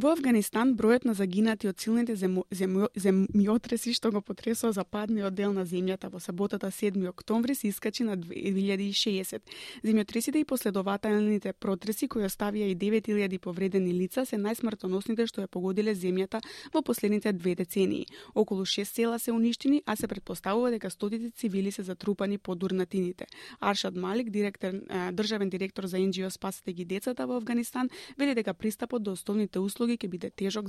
Во 0.00 0.14
Афганистан 0.14 0.70
бројот 0.78 1.04
на 1.04 1.12
загинати 1.12 1.68
од 1.68 1.82
силните 1.82 2.14
земо, 2.16 2.46
земо, 2.56 2.86
земјотреси 2.96 3.92
што 3.92 4.08
го 4.14 4.22
потресоа 4.24 4.72
западниот 4.72 5.34
дел 5.36 5.52
на 5.52 5.66
земјата 5.68 6.08
во 6.08 6.22
саботата 6.24 6.70
7 6.72 7.08
октомври 7.10 7.54
се 7.54 7.68
искачи 7.68 8.06
на 8.08 8.16
2060. 8.16 9.42
Земјотресите 9.84 10.40
и 10.40 10.46
последователните 10.48 11.52
протреси 11.52 12.08
кои 12.08 12.24
оставија 12.24 12.70
и 12.70 12.76
9000 12.76 13.38
повредени 13.44 13.92
лица 13.92 14.24
се 14.24 14.38
најсмртоносните 14.40 15.26
што 15.28 15.44
ја 15.44 15.50
погодиле 15.52 15.92
земјата 15.92 16.40
во 16.72 16.80
последните 16.80 17.34
две 17.36 17.54
децении. 17.54 18.06
Околу 18.34 18.64
6 18.64 18.84
села 18.88 19.18
се 19.18 19.36
уништени, 19.36 19.82
а 19.84 19.96
се 19.96 20.08
предпоставува 20.08 20.70
дека 20.70 20.90
стотици 20.90 21.30
цивили 21.30 21.72
се 21.72 21.82
затрупани 21.82 22.38
по 22.38 22.54
дурнатините. 22.54 23.26
Аршад 23.60 23.96
Малик, 23.96 24.30
директор, 24.30 24.72
државен 25.12 25.50
директор 25.50 25.84
за 25.84 25.98
НГО 25.98 26.30
Спасете 26.30 26.72
ги 26.72 26.84
децата 26.84 27.26
во 27.26 27.36
Афганистан, 27.36 27.90
вели 28.16 28.34
дека 28.34 28.54
пристапот 28.54 29.02
до 29.02 29.12
основните 29.12 29.58
услуги 29.58 29.89
logike 29.90 30.08
bi 30.08 30.18
za. 30.48 30.60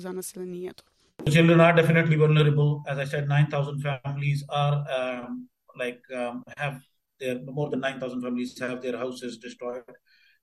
Children 1.31 1.59
are 1.61 1.73
definitely 1.73 2.15
vulnerable. 2.15 2.83
As 2.87 2.97
I 2.97 3.05
said, 3.05 3.27
9,000 3.27 3.79
families 3.81 4.43
are 4.49 4.83
um, 4.99 5.47
like 5.77 6.01
um, 6.15 6.43
have 6.57 6.81
their 7.19 7.39
more 7.43 7.69
than 7.69 7.79
9,000 7.79 8.21
families 8.21 8.57
have 8.59 8.81
their 8.81 8.97
houses 8.97 9.37
destroyed, 9.37 9.83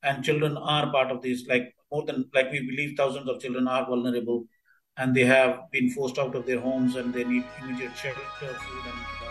and 0.05 0.25
children 0.25 0.57
are 0.57 0.93
part 0.93 1.11
of 1.11 1.21
this. 1.23 1.47
Like 1.49 1.75
more 1.91 2.05
than 2.05 2.31
like 2.35 2.53
we 2.53 2.61
believe, 2.61 2.97
thousands 2.97 3.29
of 3.29 3.41
children 3.41 3.67
are 3.67 3.87
vulnerable, 3.87 4.47
and 4.97 5.15
they 5.15 5.25
have 5.25 5.59
been 5.73 5.91
forced 5.91 6.19
out 6.19 6.37
of 6.37 6.47
their 6.47 6.61
homes, 6.61 6.95
and 6.97 7.13
they 7.13 7.25
need 7.25 7.45
immediate 7.63 7.97
shelter, 7.97 8.21
food, 8.41 8.93
and. 8.93 9.28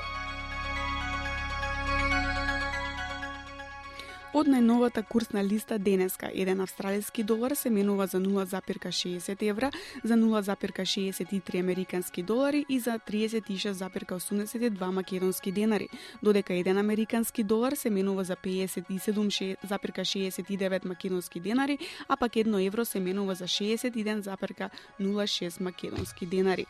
Од 4.37 4.51
најновата 4.53 5.01
курсна 5.01 5.41
листа 5.41 5.81
денеска, 5.81 6.27
еден 6.29 6.61
австралиски 6.61 7.23
долар 7.23 7.55
се 7.57 7.69
менува 7.73 8.05
за 8.07 8.19
0,60 8.21 9.49
евра, 9.49 9.71
за 10.03 10.13
0,63 10.13 11.59
американски 11.59 12.23
долари 12.23 12.65
и 12.69 12.79
за 12.79 12.99
36,82 12.99 14.91
македонски 14.91 15.51
денари, 15.51 15.89
додека 16.23 16.53
еден 16.53 16.77
американски 16.77 17.43
долар 17.43 17.73
се 17.73 17.89
менува 17.89 18.23
за 18.23 18.35
57,69 18.35 20.85
македонски 20.85 21.39
денари, 21.39 21.77
а 22.07 22.17
пак 22.17 22.35
едно 22.35 22.59
евро 22.59 22.85
се 22.85 22.99
менува 22.99 23.35
за 23.35 23.45
61,06 23.45 25.61
македонски 25.61 26.25
денари. 26.25 26.65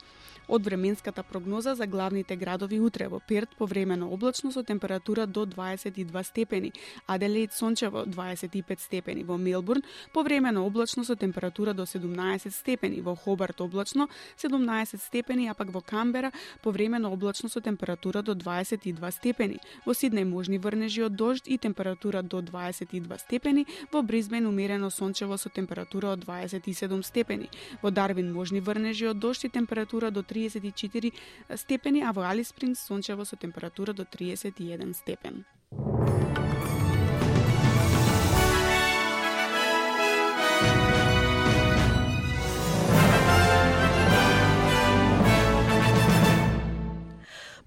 Од 0.47 0.65
временската 0.65 1.23
прогноза 1.23 1.75
за 1.75 1.85
главните 1.85 2.35
градови 2.35 2.79
утре 2.79 3.07
во 3.07 3.19
Перт 3.19 3.49
повремено 3.57 4.07
облачно 4.13 4.51
со 4.51 4.63
температура 4.63 5.25
до 5.27 5.45
22 5.45 6.23
степени, 6.23 6.71
Аделаид 7.05 7.53
сончево 7.53 8.05
25 8.05 8.79
степени, 8.79 9.23
во 9.23 9.37
Мелбурн 9.37 9.81
повремено 10.13 10.65
облачно 10.65 11.03
со 11.03 11.15
температура 11.15 11.73
до 11.73 11.85
17 11.85 12.55
степени, 12.55 13.01
во 13.01 13.15
Хобарт 13.15 13.61
облачно 13.61 14.07
17 14.37 15.01
степени, 15.01 15.47
а 15.47 15.53
пак 15.53 15.69
во 15.71 15.81
Камбера 15.81 16.31
повремено 16.63 17.11
облачно 17.11 17.49
со 17.49 17.59
температура 17.59 18.21
до 18.21 18.33
22 18.33 19.11
степени, 19.11 19.59
во 19.85 19.91
Сиднеј 19.91 20.23
можни 20.23 20.57
врнежи 20.57 21.03
од 21.03 21.15
дожд 21.15 21.43
и 21.47 21.57
температура 21.57 22.21
до 22.21 22.41
22 22.41 23.17
степени, 23.17 23.67
во 23.91 24.01
Бризбен 24.01 24.47
умерено 24.47 24.89
сончево 24.89 25.35
со 25.37 25.49
температура 25.49 26.07
од 26.13 26.23
27 26.23 27.03
степени, 27.03 27.49
во 27.81 27.91
Дарвин 27.91 28.31
можни 28.31 28.61
врнежи 28.61 29.09
од 29.09 29.19
дожд 29.19 29.43
и 29.43 29.49
температура 29.49 30.09
до 30.09 30.23
34 30.37 31.13
степени, 31.55 32.01
а 32.01 32.13
во 32.13 32.29
Алис 32.29 32.49
Спрингс 32.49 32.85
сончево 32.85 33.23
со 33.23 33.35
температура 33.35 33.93
до 33.93 34.05
31 34.05 34.93
степен. 34.93 35.45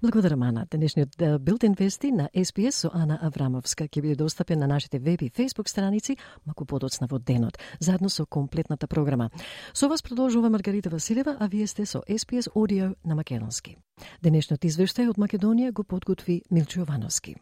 Благодарам, 0.01 0.43
Ана. 0.43 0.65
Денешниот 0.71 1.09
билтен 1.39 1.75
вести 1.77 2.11
на 2.11 2.29
СПС 2.33 2.75
со 2.75 2.89
Ана 2.93 3.19
Аврамовска 3.21 3.85
ќе 3.85 4.01
биде 4.01 4.15
достапен 4.15 4.59
на 4.59 4.67
нашите 4.67 4.97
веб 4.99 5.21
и 5.21 5.29
фейсбук 5.29 5.69
страници 5.69 6.17
маку 6.45 6.65
подоцна 6.65 7.07
во 7.07 7.19
денот, 7.19 7.59
заедно 7.79 8.09
со 8.09 8.25
комплетната 8.25 8.87
програма. 8.87 9.29
Со 9.73 9.87
вас 9.87 10.01
продолжува 10.01 10.49
Маргарита 10.49 10.89
Василева, 10.89 11.37
а 11.39 11.47
вие 11.47 11.67
сте 11.67 11.85
со 11.85 12.01
СПС 12.09 12.49
Audio 12.55 12.95
на 13.05 13.15
Македонски. 13.15 13.77
Денешниот 14.21 14.65
извештај 14.65 15.09
од 15.09 15.17
Македонија 15.17 15.71
го 15.71 15.83
подготви 15.83 16.41
Милчо 16.49 16.81
Јовановски. 16.81 17.37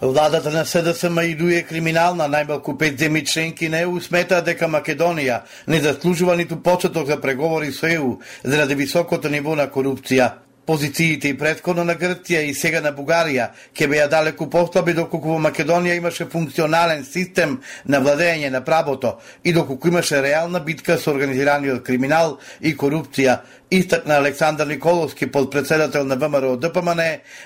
Владата 0.00 0.50
на 0.50 0.64
СДСМ 0.64 1.20
и 1.20 1.34
дуе 1.34 1.62
криминал 1.64 2.14
на 2.14 2.26
најмалку 2.28 2.74
пет 2.76 2.98
земји 3.00 3.22
членки 3.24 3.68
на 3.72 3.78
ЕУ 3.80 3.96
сметаат 4.04 4.44
дека 4.44 4.68
Македонија 4.68 5.38
не 5.72 5.80
заслужува 5.80 6.36
ниту 6.36 6.58
почеток 6.60 7.06
за 7.08 7.16
преговори 7.20 7.72
со 7.72 7.86
ЕУ 7.88 8.18
заради 8.44 8.74
високото 8.74 9.30
ниво 9.32 9.56
на 9.56 9.70
корупција. 9.72 10.30
Позициите 10.66 11.28
и 11.28 11.38
предходно 11.38 11.84
на 11.84 11.96
Грција 11.96 12.44
и 12.44 12.52
сега 12.54 12.82
на 12.84 12.92
Бугарија 12.92 13.48
ќе 13.72 13.88
беа 13.88 14.08
далеку 14.08 14.50
послаби 14.50 14.92
доколку 14.92 15.32
во 15.32 15.40
Македонија 15.40 15.96
имаше 15.96 16.28
функционален 16.28 17.04
систем 17.04 17.62
на 17.86 18.00
владење 18.00 18.50
на 18.50 18.60
правото 18.60 19.16
и 19.44 19.52
доколку 19.52 19.88
имаше 19.88 20.22
реална 20.22 20.60
битка 20.60 20.98
со 20.98 21.10
организираниот 21.10 21.82
криминал 21.82 22.38
и 22.60 22.76
корупција, 22.76 23.40
истакна 23.70 24.18
Александар 24.18 24.66
Николовски, 24.66 25.26
подпредседател 25.32 26.04
на 26.04 26.16
ВМРО 26.16 26.56
ДПМН, 26.56 27.00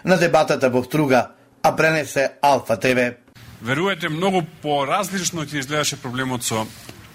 на 0.05 0.17
дебатата 0.17 0.69
во 0.71 0.83
Струга 0.83 1.29
а 1.63 1.77
пренесе 1.77 2.31
Алфа 2.43 2.77
ТВ. 2.81 3.15
Верувате, 3.63 4.09
многу 4.09 4.43
поразлично 4.63 5.45
ќе 5.45 5.61
изгледаше 5.61 6.01
проблемот 6.01 6.45
со 6.45 6.65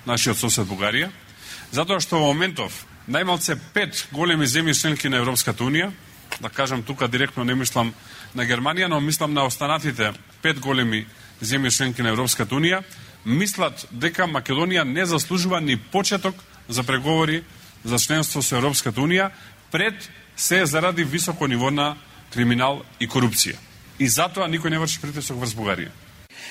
нашиот 0.06 0.38
сосед 0.38 0.68
Бугарија, 0.70 1.10
затоа 1.74 2.00
што 2.00 2.22
во 2.22 2.30
моментов 2.34 2.86
најмалце 3.10 3.58
пет 3.74 4.08
големи 4.14 4.46
земји 4.46 4.78
членки 4.78 5.10
на 5.10 5.18
Европската 5.18 5.64
Унија, 5.64 5.90
да 6.42 6.50
кажам 6.50 6.84
тука 6.84 7.08
директно 7.08 7.44
не 7.44 7.56
мислам 7.56 7.94
на 8.36 8.46
Германија, 8.46 8.88
но 8.88 9.02
мислам 9.02 9.34
на 9.34 9.46
останатите 9.46 10.14
пет 10.42 10.60
големи 10.60 11.08
земји 11.42 11.72
членки 11.72 12.02
на 12.02 12.14
Европската 12.14 12.56
Унија, 12.56 12.84
мислат 13.26 13.88
дека 13.92 14.30
Македонија 14.30 14.84
не 14.86 15.06
заслужува 15.06 15.62
ни 15.62 15.78
почеток 15.78 16.36
за 16.70 16.84
преговори 16.84 17.44
за 17.84 17.98
членство 17.98 18.42
со 18.42 18.58
Европската 18.58 19.02
Унија 19.02 19.32
пред 19.72 20.10
се 20.36 20.66
заради 20.66 21.04
високо 21.04 21.48
ниво 21.48 21.72
на 21.72 21.96
криминал 22.30 22.84
и 23.00 23.10
корупција 23.10 23.58
и 24.00 24.08
затоа 24.08 24.50
никој 24.50 24.74
не 24.74 24.80
врши 24.80 25.02
притисок 25.02 25.40
врз 25.40 25.56
Бугарија. 25.56 25.94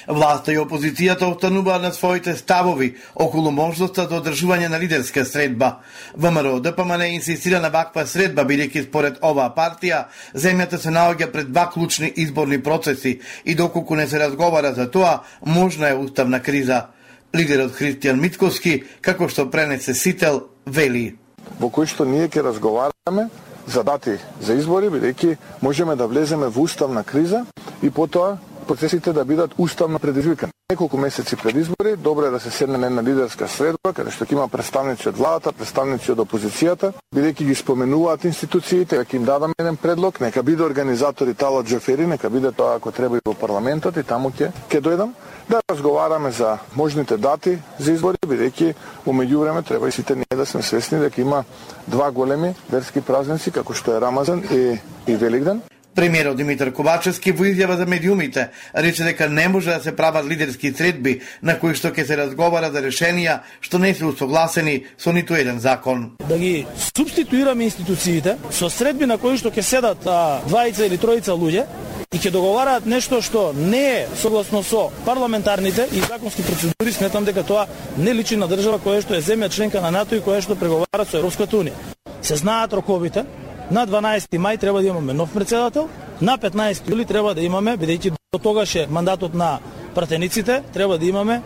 Власта 0.08 0.52
и 0.52 0.58
опозицијата 0.58 1.26
остануваат 1.30 1.82
на 1.82 1.92
своите 1.92 2.34
ставови 2.36 2.94
околу 3.14 3.50
можноста 3.50 4.06
за 4.08 4.20
одржување 4.20 4.68
на 4.68 4.78
лидерска 4.78 5.24
средба. 5.24 5.80
ВМРО 6.16 6.60
ДПМН 6.60 7.06
инсистира 7.14 7.60
на 7.60 7.70
ваква 7.70 8.06
средба, 8.06 8.44
бидејќи 8.44 8.84
според 8.88 9.18
оваа 9.22 9.54
партија, 9.56 10.04
земјата 10.34 10.78
се 10.78 10.92
наоѓа 10.92 11.30
пред 11.32 11.52
два 11.52 11.70
клучни 11.70 12.12
изборни 12.16 12.62
процеси 12.62 13.20
и 13.44 13.54
доколку 13.54 13.96
не 13.96 14.06
се 14.08 14.20
разговара 14.20 14.74
за 14.74 14.90
тоа, 14.90 15.22
можна 15.46 15.88
е 15.88 15.94
уставна 15.94 16.42
криза. 16.42 16.86
Лидерот 17.34 17.72
Христијан 17.74 18.20
Митковски, 18.20 18.84
како 19.00 19.28
што 19.28 19.50
пренесе 19.50 19.94
Сител, 19.94 20.48
вели. 20.66 21.16
Во 21.60 21.68
кој 21.68 21.88
што 21.90 22.04
ние 22.04 22.28
ќе 22.28 22.44
разговараме 22.44 23.28
Задати 23.66 24.18
за 24.40 24.54
избори, 24.54 24.90
бидејќи 24.92 25.36
можеме 25.62 25.96
да 25.96 26.06
влеземе 26.06 26.48
во 26.48 26.66
уставна 26.68 27.04
криза 27.04 27.44
и 27.82 27.90
потоа 27.90 28.38
процесите 28.68 29.12
да 29.12 29.24
бидат 29.24 29.54
уставно 29.58 29.98
предизвикани. 29.98 30.53
Неколку 30.72 30.96
месеци 30.96 31.36
пред 31.36 31.56
избори, 31.56 31.96
добро 31.96 32.26
е 32.26 32.30
да 32.30 32.40
се 32.40 32.50
седне 32.50 32.78
на 32.78 32.86
една 32.86 33.02
лидерска 33.02 33.44
средба, 33.48 33.90
каде 33.92 34.08
што 34.08 34.24
ќе 34.24 34.32
има 34.32 34.46
представници 34.48 35.10
од 35.10 35.18
владата, 35.20 35.52
представници 35.52 36.08
од 36.14 36.22
опозицијата, 36.24 36.88
бидејќи 37.12 37.44
ги 37.50 37.56
споменуваат 37.60 38.24
институциите, 38.24 38.96
ќе 38.96 39.18
им 39.18 39.26
дадаме 39.28 39.52
еден 39.60 39.76
предлог, 39.76 40.22
нека 40.24 40.42
биде 40.42 40.64
организатори 40.64 41.34
Тала 41.34 41.60
Джофери, 41.62 42.06
нека 42.08 42.30
биде 42.32 42.52
тоа 42.52 42.78
ако 42.78 42.92
треба 42.96 43.20
и 43.20 43.24
во 43.26 43.34
парламентот 43.36 44.00
и 44.00 44.06
таму 44.08 44.32
ќе 44.32 44.54
ќе 44.72 44.80
дојдам 44.80 45.12
да 45.52 45.60
разговараме 45.68 46.32
за 46.32 46.56
можните 46.72 47.20
дати 47.20 47.58
за 47.78 47.92
избори, 47.92 48.16
бидејќи 48.24 48.72
во 49.04 49.12
меѓувреме 49.12 49.66
треба 49.68 49.92
и 49.92 49.92
сите 49.92 50.16
ние 50.16 50.32
да 50.32 50.46
сме 50.46 50.62
свесни 50.62 50.98
дека 50.98 51.20
има 51.20 51.44
два 51.86 52.10
големи 52.10 52.54
верски 52.72 53.04
празници 53.04 53.52
како 53.52 53.76
што 53.76 53.92
е 53.92 54.00
Рамазан 54.00 54.40
и, 54.48 54.80
и 55.12 55.16
Великден. 55.16 55.60
Премиерот 55.94 56.36
Димитар 56.36 56.72
Ковачевски 56.74 57.32
во 57.32 57.46
изјава 57.46 57.76
за 57.78 57.86
медиумите 57.86 58.48
рече 58.74 59.04
дека 59.04 59.28
не 59.28 59.48
може 59.48 59.70
да 59.70 59.80
се 59.82 59.96
прават 59.96 60.26
лидерски 60.26 60.72
средби 60.72 61.20
на 61.42 61.58
кои 61.58 61.74
што 61.78 61.92
ќе 61.94 62.06
се 62.06 62.16
разговара 62.18 62.70
за 62.74 62.82
решенија 62.82 63.38
што 63.60 63.78
не 63.78 63.94
се 63.94 64.04
усогласени 64.04 64.84
со 64.98 65.12
ниту 65.12 65.34
еден 65.38 65.60
закон. 65.60 66.16
Да 66.28 66.38
ги 66.38 66.66
субституираме 66.96 67.64
институциите 67.64 68.36
со 68.50 68.70
средби 68.70 69.06
на 69.06 69.18
кои 69.18 69.38
што 69.38 69.54
ќе 69.54 69.62
седат 69.62 70.06
а, 70.06 70.40
двајца 70.48 70.86
или 70.86 70.98
тројца 70.98 71.38
луѓе 71.38 71.66
и 72.10 72.18
ќе 72.18 72.30
договараат 72.34 72.86
нешто 72.86 73.22
што 73.22 73.52
не 73.54 73.84
е 74.02 74.06
согласно 74.18 74.62
со 74.62 74.90
парламентарните 75.06 75.86
и 75.92 76.02
законски 76.02 76.42
процедури, 76.42 76.92
сметам 76.92 77.24
дека 77.24 77.42
тоа 77.42 77.66
не 77.98 78.14
личи 78.14 78.36
на 78.36 78.50
држава 78.50 78.82
која 78.82 79.02
што 79.02 79.14
е 79.14 79.22
земја 79.22 79.50
членка 79.50 79.80
на 79.80 79.90
НАТО 79.94 80.18
и 80.18 80.22
која 80.22 80.42
што 80.42 80.58
преговара 80.58 81.06
со 81.06 81.18
Европската 81.22 81.56
унија. 81.56 81.78
Се 82.22 82.36
знаат 82.40 82.72
роковите, 82.72 83.24
на 83.70 83.86
12 83.86 84.38
мај 84.38 84.60
треба 84.60 84.82
да 84.82 84.88
имаме 84.88 85.12
нов 85.12 85.32
председател, 85.32 85.88
на 86.20 86.38
15 86.38 86.90
јули 86.90 87.06
треба 87.06 87.34
да 87.34 87.42
имаме, 87.42 87.76
бидејќи 87.76 88.12
до 88.32 88.38
тогаш 88.38 88.74
е 88.74 88.86
мандатот 88.90 89.34
на 89.34 89.58
пратениците, 89.94 90.62
треба 90.72 90.98
да 90.98 91.06
имаме 91.06 91.42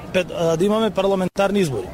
да 0.58 0.64
имаме 0.64 0.90
парламентарни 0.90 1.60
избори. 1.60 1.88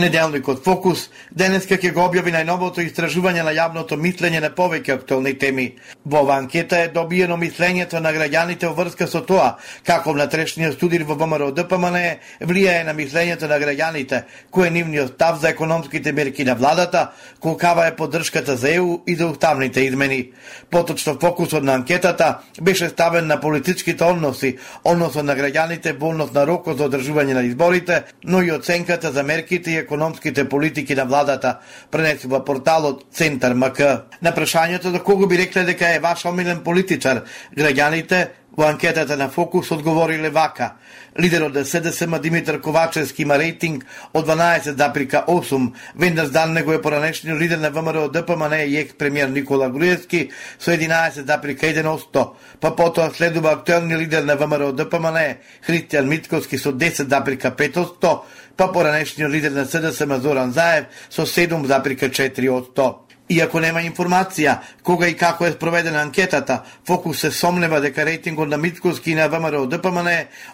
Неделникот 0.00 0.62
Фокус 0.64 1.10
денеска 1.36 1.76
ќе 1.76 1.90
го 1.92 2.06
објави 2.06 2.32
најновото 2.32 2.80
истражување 2.80 3.42
на 3.44 3.52
јавното 3.52 3.98
мислење 4.00 4.38
на 4.40 4.48
повеќе 4.56 4.94
актуелни 4.94 5.34
теми. 5.36 5.66
Во 6.04 6.22
ова 6.24 6.38
анкета 6.40 6.78
е 6.80 6.88
добиено 6.94 7.36
мислењето 7.36 8.00
на 8.00 8.12
граѓаните 8.16 8.70
во 8.70 8.78
врска 8.78 9.06
со 9.06 9.20
тоа 9.28 9.58
како 9.84 10.14
внатрешниот 10.16 10.78
студир 10.78 11.04
во 11.04 11.18
ВМРО 11.20 11.50
ДПМН 11.52 11.98
влијае 12.40 12.86
на 12.88 12.94
мислењето 12.96 13.50
на 13.50 13.58
граѓаните, 13.60 14.22
кој 14.50 14.66
е 14.66 14.70
нивниот 14.78 15.12
став 15.14 15.40
за 15.42 15.50
економските 15.50 16.12
мерки 16.12 16.44
на 16.48 16.54
владата, 16.54 17.10
колкава 17.40 17.86
е 17.86 17.96
поддршката 17.96 18.56
за 18.56 18.72
ЕУ 18.74 19.02
и 19.06 19.16
за 19.16 19.26
уставните 19.26 19.84
измени. 19.84 20.32
Поточно 20.70 21.18
фокусот 21.20 21.64
на 21.64 21.74
анкетата 21.74 22.38
беше 22.62 22.88
ставен 22.88 23.26
на 23.26 23.40
политичките 23.40 24.04
односи, 24.04 24.56
односот 24.84 25.24
на 25.24 25.36
граѓаните 25.36 25.92
во 25.92 26.14
однос 26.14 26.32
на 26.32 26.46
рокот 26.46 26.78
за 26.78 26.88
одржување 26.88 27.36
на 27.36 27.44
изборите, 27.44 28.02
но 28.24 28.42
и 28.42 28.52
оценката 28.52 29.12
за 29.12 29.22
мерките 29.22 29.70
и 29.70 29.89
економските 29.90 30.48
политики 30.48 30.94
на 30.94 31.04
владата, 31.04 31.58
пренесува 31.90 32.44
порталот 32.44 33.04
Центар 33.12 33.54
МК. 33.54 34.06
На 34.22 34.30
прашањето 34.30 34.92
до 34.92 35.02
кого 35.02 35.26
би 35.26 35.38
рекле 35.38 35.64
дека 35.64 35.94
е 35.94 35.98
ваш 35.98 36.24
омилен 36.24 36.62
политичар, 36.62 37.24
граѓаните 37.56 38.28
Во 38.56 38.66
анкетата 38.66 39.16
на 39.16 39.28
Фокус 39.28 39.70
одговориле 39.70 40.30
вака. 40.30 40.72
Лидерот 41.20 41.54
на 41.54 41.64
СДСМ 41.64 42.18
Димитар 42.18 42.60
Ковачевски 42.60 43.22
има 43.22 43.38
рейтинг 43.38 43.84
од 44.12 44.26
12,8. 44.26 45.72
Вендер 45.96 46.28
дан 46.28 46.52
него 46.52 46.72
е 46.72 46.82
поранешниот 46.82 47.40
лидер 47.40 47.58
на 47.58 47.70
ВМРО 47.70 48.08
ДПМН 48.08 48.52
и 48.66 48.76
екс-премиер 48.76 49.28
Никола 49.28 49.70
Груевски 49.70 50.30
со 50.58 50.70
11,1%. 50.70 52.28
Па 52.60 52.76
потоа 52.76 53.10
следува 53.14 53.52
актуелниот 53.52 54.00
лидер 54.00 54.24
на 54.24 54.36
ВМРО 54.36 54.72
ДПМН 54.72 55.38
Христијан 55.66 56.06
Митковски 56.06 56.58
со 56.58 56.72
10,5%, 56.72 58.18
па 58.60 58.66
поранешниот 58.72 59.32
лидер 59.32 59.52
на 59.56 59.64
СДСМ 59.64 60.20
Зоран 60.20 60.52
Заев 60.52 60.84
со 61.08 61.22
7,4%. 61.22 62.94
Иако 63.30 63.60
нема 63.62 63.78
информација 63.86 64.56
кога 64.82 65.06
и 65.06 65.14
како 65.14 65.46
е 65.46 65.52
спроведена 65.54 66.00
анкетата, 66.02 66.64
фокус 66.86 67.20
се 67.22 67.30
сомнева 67.30 67.78
дека 67.80 68.04
рейтингот 68.04 68.48
на 68.50 68.58
Митковски 68.58 69.12
и 69.12 69.14
на 69.14 69.28
ВМРО 69.28 69.66
ДПМН 69.66 70.08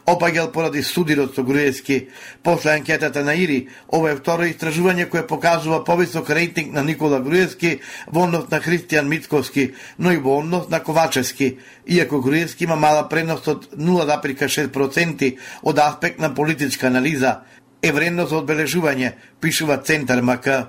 опагел 0.07 0.53
поради 0.53 0.83
судирот 0.83 1.35
со 1.35 1.43
Груевски. 1.43 2.09
После 2.43 2.71
анкетата 2.77 3.25
на 3.25 3.35
Ири, 3.35 3.69
ова 3.89 4.11
е 4.11 4.21
второ 4.21 4.45
истражување 4.45 5.09
кое 5.09 5.27
покажува 5.27 5.83
повисок 5.85 6.31
рейтинг 6.31 6.75
на 6.75 6.85
Никола 6.85 7.21
Груевски 7.21 7.81
во 8.13 8.29
однос 8.29 8.51
на 8.51 8.61
Христијан 8.61 9.09
Митковски, 9.09 9.73
но 9.99 10.13
и 10.13 10.21
во 10.21 10.39
однос 10.39 10.69
на 10.69 10.83
Ковачевски. 10.83 11.57
Иако 11.87 12.21
Груевски 12.21 12.65
има 12.65 12.77
мала 12.77 13.09
предност 13.09 13.49
од 13.49 13.69
0,6% 13.73 15.37
од 15.63 15.79
аспект 15.79 16.21
на 16.21 16.35
политичка 16.35 16.87
анализа, 16.87 17.41
е 17.83 17.93
вредно 17.93 18.27
за 18.27 18.41
одбележување, 18.41 19.13
пишува 19.41 19.79
Центар 19.83 20.23
МК. 20.23 20.67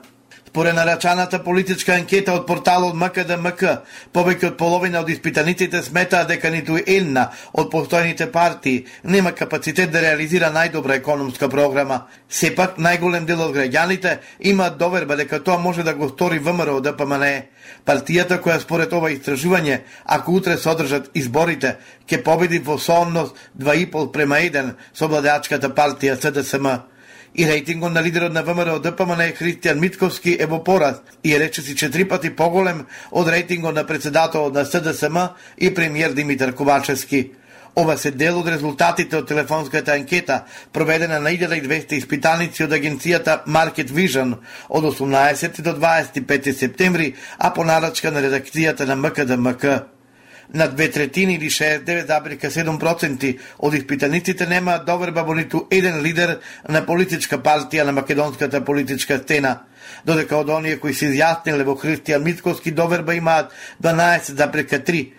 Според 0.58 0.76
нарачаната 0.76 1.44
политичка 1.44 1.94
анкета 1.94 2.34
од 2.34 2.48
порталот 2.48 2.96
МКДМК, 2.98 3.74
повеќе 4.10 4.48
од 4.48 4.56
половина 4.58 5.04
од 5.04 5.12
испитаниците 5.14 5.84
сметаат 5.86 6.32
дека 6.32 6.50
ниту 6.50 6.80
една 6.82 7.28
од 7.54 7.70
постојните 7.70 8.26
партии 8.32 8.88
нема 9.04 9.36
капацитет 9.38 9.92
да 9.94 10.02
реализира 10.02 10.50
најдобра 10.56 10.98
економска 10.98 11.50
програма. 11.50 12.00
Сепак, 12.30 12.80
најголем 12.82 13.30
дел 13.30 13.46
од 13.46 13.54
граѓаните 13.54 14.18
имаат 14.40 14.82
доверба 14.82 15.20
дека 15.22 15.44
тоа 15.44 15.60
може 15.62 15.84
да 15.84 15.94
го 15.94 16.10
стори 16.10 16.40
ВМРО 16.40 16.82
ДПМН. 16.82 17.30
Партијата 17.86 18.42
која 18.42 18.58
според 18.58 18.94
ова 18.94 19.14
истражување, 19.14 19.82
ако 20.06 20.42
утре 20.42 20.58
се 20.58 20.74
одржат 20.74 21.12
изборите, 21.14 21.78
ќе 22.10 22.24
победи 22.24 22.60
во 22.60 22.80
сонност 22.80 23.36
2,5 23.60 24.12
према 24.12 24.42
1 24.42 24.74
со 24.94 25.08
владеачката 25.08 25.70
партија 25.70 26.18
СДСМ 26.18 26.97
и 27.38 27.46
рейтингот 27.46 27.94
на 27.94 28.02
лидерот 28.02 28.34
на 28.34 28.44
ВМРО 28.44 28.80
ДПМН 28.80 29.34
Христијан 29.38 29.80
Митковски 29.80 30.38
е 30.40 30.46
во 30.46 30.64
пораст 30.64 31.04
и 31.24 31.36
е 31.36 31.40
речиси 31.40 31.76
четири 31.76 32.08
пати 32.08 32.30
поголем 32.36 32.86
од 33.12 33.28
рейтингот 33.30 33.76
на 33.76 33.84
председателот 33.86 34.54
на 34.54 34.66
СДСМ 34.66 35.18
и 35.58 35.74
премиер 35.74 36.14
Димитар 36.14 36.54
Ковачевски. 36.54 37.32
Ова 37.76 37.98
се 37.98 38.12
дел 38.12 38.40
од 38.40 38.48
резултатите 38.50 39.18
од 39.18 39.28
телефонската 39.30 39.94
анкета, 39.94 40.46
проведена 40.74 41.20
на 41.20 41.30
1200 41.30 41.94
испитаници 41.94 42.64
од 42.64 42.74
агенцијата 42.74 43.44
Market 43.46 43.94
Vision 43.94 44.34
од 44.70 44.84
18 44.84 45.62
до 45.62 45.76
25 45.78 46.54
септември, 46.58 47.14
а 47.38 47.54
по 47.54 47.64
нарачка 47.64 48.12
на 48.12 48.22
редакцијата 48.22 48.86
на 48.86 48.96
МКДМК 48.96 49.97
на 50.54 50.68
две 50.68 50.92
третини 50.92 51.34
или 51.36 51.50
69,7% 51.50 53.40
од 53.60 53.74
испитаниците 53.74 54.48
немаат 54.48 54.86
доверба 54.86 55.24
во 55.24 55.36
ниту 55.36 55.68
еден 55.72 56.02
лидер 56.02 56.40
на 56.70 56.86
политичка 56.86 57.38
партија 57.38 57.84
на 57.84 57.92
македонската 57.92 58.64
политичка 58.66 59.18
стена, 59.18 59.58
додека 60.06 60.38
од 60.38 60.50
оние 60.50 60.80
кои 60.80 60.94
се 60.94 61.12
изјасниле 61.12 61.64
во 61.68 61.76
Христијан 61.76 62.24
Митковски 62.24 62.72
доверба 62.72 63.16
имаат 63.16 63.52
12,3, 63.84 65.12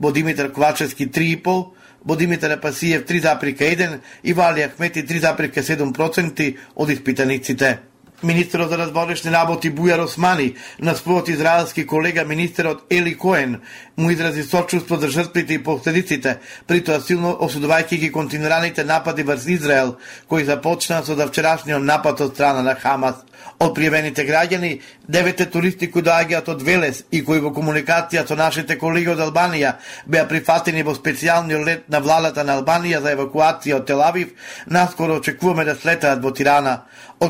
во 0.00 0.12
Димитар 0.12 0.52
Ковачевски 0.52 1.10
3,5, 1.10 1.66
во 2.04 2.16
Димитар 2.16 2.50
Апасиев 2.50 3.04
3,1 3.04 4.00
и 4.22 4.32
Вали 4.32 4.62
Ахмети 4.62 5.06
3,7% 5.06 6.56
од 6.76 6.90
испитаниците. 6.90 7.78
Министерот 8.22 8.70
за 8.70 8.78
разборешни 8.78 9.30
работи 9.30 9.68
Бујар 9.68 10.00
Османи 10.00 10.54
на 10.80 10.94
својот 10.96 11.28
израелски 11.28 11.84
колега 11.86 12.24
министерот 12.24 12.86
Ели 12.90 13.12
Коен 13.14 13.60
му 13.96 14.10
изрази 14.10 14.42
сочувство 14.42 14.96
за 14.96 15.08
жртвите 15.08 15.54
и 15.54 15.62
последиците, 15.62 16.38
при 16.66 16.82
тоа 16.84 17.00
силно 17.00 17.32
осудувајќи 17.40 17.98
ги 18.00 18.12
континуираните 18.12 18.84
напади 18.84 19.22
врз 19.22 19.46
Израел, 19.46 19.96
кои 20.28 20.44
започнаа 20.44 21.04
со 21.04 21.16
вчерашниот 21.16 21.82
напад 21.82 22.20
од 22.20 22.34
страна 22.34 22.62
на 22.62 22.74
Хамас. 22.74 23.24
Од 23.60 23.72
пријавените 23.72 24.26
граѓани, 24.28 24.80
девете 25.08 25.46
туристи 25.46 25.88
кои 25.90 26.02
доаѓаат 26.02 26.48
од 26.48 26.62
Велес 26.62 27.04
и 27.10 27.22
кои 27.24 27.40
во 27.40 27.52
комуникација 27.56 28.26
со 28.28 28.36
нашите 28.36 28.76
колеги 28.76 29.08
од 29.08 29.20
Албанија 29.20 29.76
беа 30.06 30.26
прифатени 30.28 30.82
во 30.82 30.92
специјалниот 30.92 31.64
лет 31.64 31.88
на 31.88 32.00
владата 32.00 32.44
на 32.44 32.58
Албанија 32.58 33.00
за 33.00 33.14
евакуација 33.16 33.78
од 33.78 33.86
Телавив, 33.86 34.34
наскоро 34.66 35.16
очекуваме 35.16 35.64
да 35.64 35.74
слетаат 35.74 36.20
во 36.22 36.32
Тирана 36.36 36.82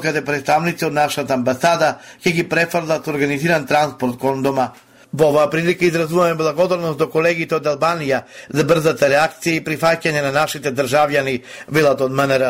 каде 0.03 0.25
представници 0.25 0.85
од 0.87 0.93
нашата 0.93 1.35
амбасада 1.35 1.99
ќе 2.25 2.33
ги 2.33 2.49
префрлат 2.49 3.07
организиран 3.09 3.67
транспорт 3.67 4.19
кон 4.19 4.43
дома. 4.43 4.73
Во 5.17 5.31
оваа 5.31 5.49
прилика 5.51 5.85
изразуваме 5.85 6.35
благодарност 6.35 6.99
до 6.99 7.07
колегите 7.09 7.57
од 7.57 7.65
Албанија 7.71 8.19
за 8.53 8.65
брзата 8.69 9.09
реакција 9.09 9.57
и 9.57 9.63
прифаќање 9.65 10.21
на 10.27 10.33
нашите 10.35 10.73
државјани, 10.77 11.39
велат 11.73 12.03
од 12.05 12.13
МНР. 12.13 12.45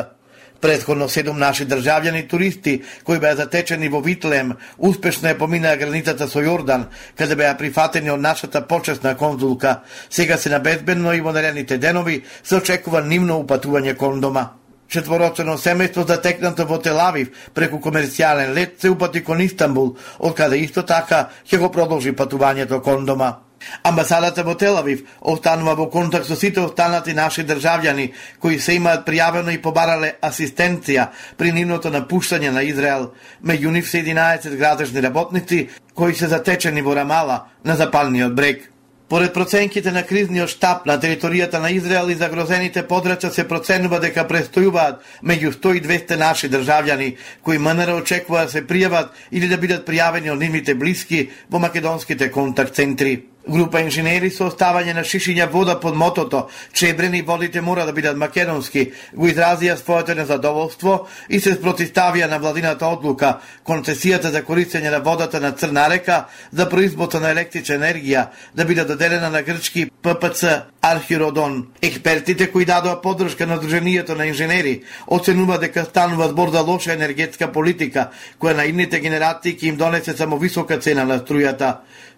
Предходно 0.60 1.06
седум 1.08 1.38
наши 1.38 1.66
државјани 1.70 2.24
туристи 2.26 2.80
кои 3.04 3.22
беа 3.22 3.36
затечени 3.38 3.88
во 3.88 4.00
Витлем, 4.02 4.56
успешно 4.78 5.30
е 5.30 5.38
поминаа 5.38 5.76
границата 5.76 6.26
со 6.26 6.42
Јордан, 6.42 6.88
каде 7.14 7.38
беа 7.38 7.54
прифатени 7.54 8.10
од 8.10 8.20
нашата 8.20 8.66
почесна 8.66 9.14
конзулка. 9.14 9.82
Сега 10.10 10.36
се 10.36 10.50
на 10.50 10.58
безбедно 10.58 11.14
и 11.14 11.20
во 11.20 11.32
наредните 11.32 11.78
денови 11.78 12.24
се 12.42 12.56
очекува 12.56 13.06
нивно 13.06 13.38
упатување 13.44 13.94
кон 13.94 14.20
дома. 14.20 14.48
Четворочено 14.88 15.56
семејство 15.58 16.06
затекнато 16.06 16.66
во 16.66 16.78
Телавив 16.78 17.32
преку 17.54 17.80
комерцијален 17.82 18.54
лет 18.54 18.76
се 18.80 18.90
упати 18.90 19.24
кон 19.24 19.40
Истанбул, 19.42 19.96
од 20.18 20.36
каде 20.36 20.60
исто 20.62 20.86
така 20.86 21.28
ќе 21.46 21.58
го 21.58 21.72
продолжи 21.74 22.14
патувањето 22.14 22.82
кон 22.82 23.04
дома. 23.06 23.34
Амбасадата 23.82 24.44
во 24.44 24.54
Телавив 24.54 25.02
останува 25.20 25.74
во 25.74 25.88
контакт 25.90 26.28
со 26.28 26.36
сите 26.36 26.60
останати 26.60 27.14
наши 27.14 27.42
државјани 27.42 28.12
кои 28.38 28.60
се 28.60 28.76
имаат 28.76 29.06
пријавено 29.08 29.54
и 29.54 29.62
побарале 29.62 30.12
асистенција 30.22 31.08
при 31.36 31.52
нивното 31.52 31.90
напуштање 31.90 32.52
на 32.52 32.62
Израел. 32.62 33.10
Меѓу 33.42 33.72
нив 33.72 33.90
се 33.90 34.04
11 34.04 34.56
градежни 34.56 35.02
работници 35.02 35.68
кои 35.94 36.14
се 36.14 36.28
затечени 36.28 36.82
во 36.82 36.94
Рамала 36.94 37.44
на 37.64 37.76
запалниот 37.76 38.34
брег. 38.34 38.70
Поред 39.08 39.34
проценките 39.34 39.92
на 39.92 40.02
кризниот 40.02 40.50
штаб 40.50 40.86
на 40.86 40.96
територијата 40.98 41.60
на 41.62 41.70
Израел 41.70 42.10
и 42.10 42.14
загрозените 42.18 42.82
подрача 42.82 43.30
се 43.30 43.44
проценува 43.48 44.00
дека 44.02 44.24
престојуваат 44.26 44.98
меѓу 45.22 45.52
100 45.54 45.74
и 45.78 45.82
200 45.84 46.18
наши 46.18 46.50
државјани 46.50 47.12
кои 47.42 47.58
МНР 47.58 47.94
очекува 48.00 48.42
да 48.44 48.50
се 48.50 48.64
пријават 48.66 49.14
или 49.30 49.46
да 49.46 49.60
бидат 49.62 49.86
пријавени 49.86 50.34
од 50.34 50.42
нивните 50.42 50.74
блиски 50.74 51.28
во 51.50 51.62
македонските 51.62 52.32
контакт 52.34 52.74
центри. 52.74 53.22
Група 53.48 53.78
инженери 53.78 54.26
со 54.34 54.48
оставање 54.50 54.90
на 54.90 55.04
шишиња 55.06 55.44
вода 55.52 55.76
под 55.78 55.94
мотото, 55.94 56.48
чебрени 56.74 57.20
водите 57.22 57.60
мора 57.62 57.84
да 57.86 57.92
бидат 57.94 58.16
македонски, 58.18 58.88
го 59.14 59.28
изразија 59.30 59.76
своето 59.78 60.16
незадоволство 60.18 61.06
и 61.28 61.38
се 61.40 61.52
спротиставија 61.54 62.26
на 62.26 62.40
владината 62.42 62.88
одлука 62.90 63.36
концесијата 63.62 64.32
за 64.34 64.42
користење 64.42 64.90
на 64.90 64.98
водата 64.98 65.40
на 65.40 65.52
Црна 65.52 65.86
река 65.90 66.24
за 66.52 66.66
производство 66.68 67.20
на 67.20 67.30
електрична 67.30 67.76
енергија 67.78 68.26
да 68.54 68.64
биде 68.64 68.84
доделена 68.84 69.30
на 69.30 69.42
грчки 69.42 69.90
ППЦ 70.02 70.66
Архиродон. 70.82 71.68
Експертите 71.82 72.50
кои 72.50 72.64
дадоа 72.64 73.00
поддршка 73.02 73.46
на 73.46 73.60
Друженијето 73.62 74.18
на 74.18 74.26
инженери 74.26 74.82
оценува 75.06 75.58
дека 75.58 75.84
станува 75.84 76.28
збор 76.28 76.50
за 76.50 76.66
лоша 76.66 76.92
енергетска 76.98 77.52
политика 77.52 78.10
која 78.40 78.56
на 78.56 78.66
идните 78.66 78.98
генерации 79.00 79.54
ќе 79.54 79.70
им 79.70 79.76
донесе 79.76 80.16
само 80.16 80.38
висока 80.38 80.78
цена 80.78 81.04
на 81.04 81.18
струјата. 81.22 81.76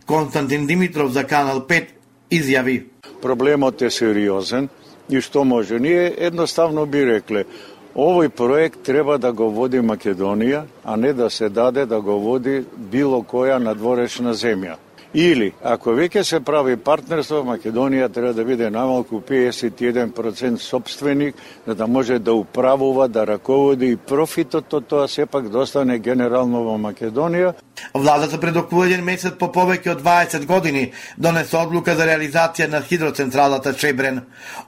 Константин 0.08 0.66
Димитров 0.66 1.12
за 1.12 1.24
Канал 1.24 1.60
5 1.68 1.86
изјави. 2.30 2.84
Проблемот 3.22 3.82
е 3.82 3.90
сериозен 3.90 4.68
и 5.10 5.20
што 5.20 5.44
може? 5.44 5.78
Ние 5.78 6.14
едноставно 6.16 6.86
би 6.86 7.04
рекле, 7.04 7.44
овој 7.92 8.28
проект 8.28 8.80
треба 8.88 9.18
да 9.18 9.32
го 9.32 9.50
води 9.52 9.84
Македонија, 9.84 10.64
а 10.84 10.96
не 10.96 11.12
да 11.12 11.28
се 11.30 11.48
даде 11.48 11.84
да 11.86 12.00
го 12.00 12.16
води 12.24 12.64
било 12.76 13.20
која 13.20 13.58
надворешна 13.60 14.32
земја. 14.32 14.80
Или, 15.14 15.52
ако 15.64 15.94
веќе 15.96 16.20
се 16.22 16.38
прави 16.44 16.76
партнерство, 16.76 17.40
Македонија 17.40 18.10
треба 18.12 18.34
да 18.36 18.44
биде 18.44 18.68
намалку 18.70 19.22
51% 19.24 20.56
собственик, 20.56 21.36
за 21.66 21.74
да 21.74 21.86
може 21.86 22.18
да 22.18 22.34
управува, 22.34 23.08
да 23.08 23.26
раководи 23.26 23.92
и 23.92 23.96
профитот 23.96 24.74
од 24.74 24.86
тоа 24.86 25.08
сепак 25.08 25.48
да 25.48 25.64
остане 25.64 25.98
генерално 25.98 26.60
во 26.64 26.76
Македонија. 26.76 27.54
Владата 27.94 28.40
пред 28.40 28.56
околу 28.56 28.84
еден 28.84 29.04
месец 29.04 29.32
по 29.38 29.48
повеќе 29.48 29.94
од 29.94 30.02
20 30.02 30.44
години 30.46 30.92
донесе 31.16 31.56
одлука 31.56 31.94
за 31.96 32.04
реализација 32.04 32.68
на 32.68 32.82
хидроцентралата 32.82 33.72
Чебрен. 33.72 34.20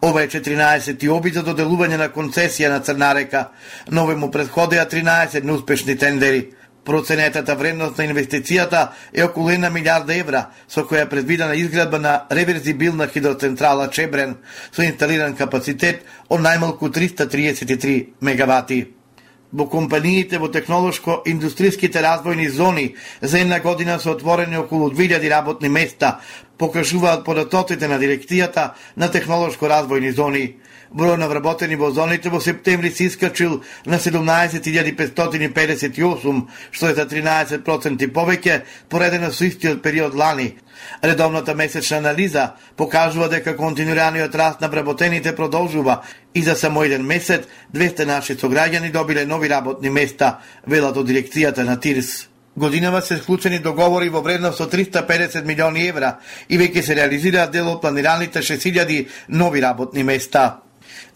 Ова 0.02 0.22
е 0.22 0.28
14 0.28 1.08
обид 1.10 1.34
за 1.34 1.44
доделување 1.44 1.98
на 1.98 2.08
концесија 2.08 2.70
на 2.70 2.80
Црна 2.80 3.14
река, 3.14 3.50
но 3.90 4.06
му 4.16 4.30
предходеа 4.30 4.86
13 4.88 5.44
неуспешни 5.44 5.98
тендери. 5.98 6.48
Проценетата 6.84 7.54
вредност 7.54 7.98
на 7.98 8.04
инвестицијата 8.04 8.88
е 9.12 9.24
околу 9.24 9.50
1 9.50 9.70
милиарда 9.70 10.14
евра, 10.16 10.46
со 10.68 10.86
која 10.88 11.04
е 11.04 11.08
предвидена 11.08 11.56
изградба 11.56 11.98
на 11.98 12.14
реверзибилна 12.32 13.06
хидроцентрала 13.06 13.90
Чебрен 13.90 14.36
со 14.72 14.82
инсталиран 14.82 15.36
капацитет 15.36 16.06
од 16.28 16.40
најмалку 16.40 16.88
333 16.88 18.16
мегавати. 18.20 18.86
Во 19.52 19.66
компаниите 19.66 20.38
во 20.38 20.48
технолошко-индустријските 20.48 22.00
развојни 22.00 22.48
зони 22.48 22.94
за 23.20 23.40
една 23.40 23.60
година 23.60 23.98
се 24.00 24.10
отворени 24.10 24.56
околу 24.56 24.90
2000 24.90 25.30
работни 25.30 25.68
места, 25.68 26.20
покажуваат 26.58 27.24
податоците 27.24 27.88
на 27.88 27.98
дирекцијата 27.98 28.70
на 28.96 29.10
технолошко 29.10 29.66
развојни 29.66 30.14
зони. 30.14 30.56
Број 30.90 31.22
на 31.22 31.30
вработени 31.30 31.78
во 31.78 31.94
зоните 31.94 32.34
во 32.34 32.42
септември 32.42 32.90
се 32.90 33.06
искачил 33.06 33.62
на 33.86 34.02
17.558, 34.02 36.42
што 36.70 36.88
е 36.90 36.94
за 36.94 37.06
13% 37.06 38.10
повеќе, 38.10 38.60
поредено 38.90 39.30
со 39.30 39.44
истиот 39.46 39.82
период 39.82 40.14
лани. 40.18 40.58
Редовната 41.02 41.54
месечна 41.54 41.98
анализа 41.98 42.50
покажува 42.76 43.28
дека 43.28 43.56
континуираниот 43.56 44.34
раст 44.34 44.60
на 44.60 44.68
вработените 44.68 45.36
продолжува 45.36 46.02
и 46.34 46.42
за 46.42 46.56
само 46.56 46.82
еден 46.82 47.06
месец 47.06 47.44
200 47.74 48.04
наши 48.04 48.34
сограѓани 48.34 48.90
добиле 48.90 49.26
нови 49.26 49.48
работни 49.48 49.90
места, 49.90 50.38
велат 50.66 50.96
од 50.96 51.06
дирекцијата 51.06 51.62
на 51.62 51.80
ТИРС. 51.80 52.28
Годинава 52.56 53.02
се 53.02 53.18
склучени 53.18 53.58
договори 53.58 54.08
во 54.08 54.22
вредност 54.22 54.60
од 54.60 54.74
350 54.74 55.44
милиони 55.46 55.86
евра 55.86 56.18
и 56.48 56.58
веќе 56.58 56.82
се 56.82 56.94
реализираат 56.98 57.52
дел 57.52 57.68
од 57.70 57.80
планираните 57.80 58.42
6000 58.42 59.06
нови 59.28 59.62
работни 59.62 60.02
места. 60.02 60.58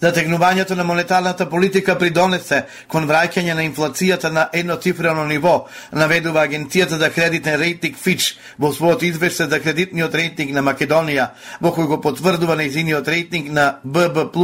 Затегнувањето 0.00 0.74
на 0.74 0.84
монетарната 0.84 1.46
политика 1.50 1.94
придонесе 1.98 2.64
кон 2.88 3.08
враќање 3.08 3.54
на 3.54 3.62
инфлацијата 3.64 4.30
на 4.30 4.48
едноцифрено 4.52 5.24
ниво, 5.24 5.66
наведува 5.92 6.44
Агенцијата 6.46 6.98
за 6.98 7.10
кредитен 7.10 7.60
рейтинг 7.60 7.96
Фич 7.96 8.34
во 8.58 8.72
својот 8.72 9.06
извештај 9.06 9.48
за 9.48 9.60
кредитниот 9.60 10.14
рейтинг 10.14 10.52
на 10.52 10.62
Македонија, 10.62 11.28
во 11.60 11.72
кој 11.72 11.86
го 11.86 12.00
потврдува 12.00 12.56
нејзиниот 12.56 13.08
рейтинг 13.08 13.50
на 13.50 13.80
ББ+ 13.84 14.34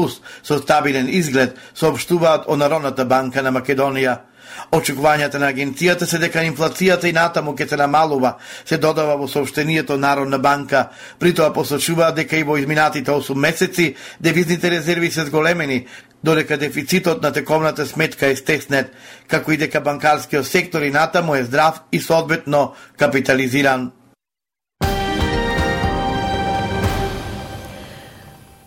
со 0.43 0.59
стабилен 0.59 1.09
изглед, 1.09 1.57
соопштуваат 1.75 2.49
од 2.49 2.59
Народната 2.59 3.05
банка 3.05 3.43
на 3.43 3.53
Македонија. 3.53 4.30
Очекувањата 4.73 5.39
на 5.39 5.53
агенцијата 5.53 6.07
се 6.07 6.19
дека 6.19 6.45
инфлацијата 6.45 7.09
и 7.09 7.13
натаму 7.13 7.55
ќе 7.55 7.69
се 7.69 7.77
намалува, 7.77 8.37
се 8.65 8.79
додава 8.79 9.17
во 9.17 9.29
сообштенијето 9.29 9.97
Народна 9.97 10.39
банка. 10.39 10.89
При 11.19 11.35
тоа 11.35 11.53
посочува 11.53 12.13
дека 12.13 12.37
и 12.37 12.43
во 12.43 12.57
изминатите 12.57 13.11
8 13.11 13.35
месеци 13.35 13.95
девизните 14.21 14.71
резерви 14.71 15.11
се 15.11 15.25
зголемени, 15.25 15.87
додека 16.25 16.59
дефицитот 16.59 17.23
на 17.23 17.33
тековната 17.33 17.87
сметка 17.87 18.27
е 18.27 18.37
стеснет, 18.37 18.93
како 19.27 19.53
и 19.53 19.57
дека 19.57 19.81
банкарскиот 19.81 20.47
сектор 20.47 20.83
и 20.83 20.91
натаму 20.91 21.35
е 21.35 21.45
здрав 21.45 21.81
и 21.93 22.01
соодветно 22.01 22.75
капитализиран. 22.99 23.93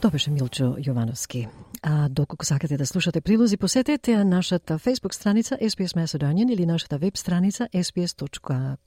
Тоа 0.02 0.12
беше 0.12 0.32
Милчо 0.32 0.76
Јовановски. 0.84 1.48
А 1.86 2.10
доколку 2.10 2.46
сакате 2.46 2.78
да 2.78 2.86
слушате 2.86 3.22
прилози, 3.22 3.58
посетете 3.58 4.24
нашата 4.24 4.80
Facebook 4.80 5.14
страница 5.14 5.58
SPS 5.62 5.98
Macedonian 5.98 6.54
или 6.54 6.66
нашата 6.66 6.98
веб 6.98 7.18
страница 7.18 7.68
sps.com.au 7.74 8.80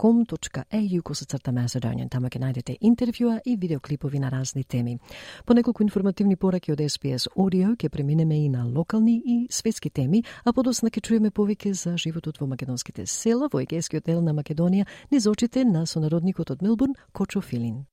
косацрта 1.03 1.53
Macedonian. 1.53 2.09
Тама 2.11 2.29
ќе 2.29 2.41
најдете 2.41 2.79
интервјуа 2.81 3.41
и 3.45 3.57
видеоклипови 3.57 4.19
на 4.19 4.31
разни 4.31 4.65
теми. 4.65 4.99
По 5.47 5.55
неколку 5.55 5.83
информативни 5.83 6.37
пораки 6.37 6.73
од 6.73 6.79
SPS 6.79 7.29
Audio 7.37 7.77
ќе 7.77 7.89
преминеме 7.89 8.45
и 8.45 8.49
на 8.49 8.65
локални 8.65 9.23
и 9.27 9.47
светски 9.51 9.91
теми, 9.91 10.25
а 10.45 10.53
подосна 10.53 10.89
ќе 10.89 11.01
чуеме 11.01 11.31
повеќе 11.31 11.73
за 11.73 11.97
животот 11.97 12.41
во 12.41 12.47
македонските 12.47 13.07
села 13.07 13.49
во 13.53 13.61
егејскиот 13.61 14.07
дел 14.07 14.23
на 14.23 14.33
Македонија 14.33 14.87
низ 15.13 15.27
очите 15.27 15.65
на 15.65 15.87
сонародникот 15.87 16.51
од 16.51 16.63
Мелбурн 16.63 16.95
Кочо 17.13 17.41
Филин. 17.41 17.85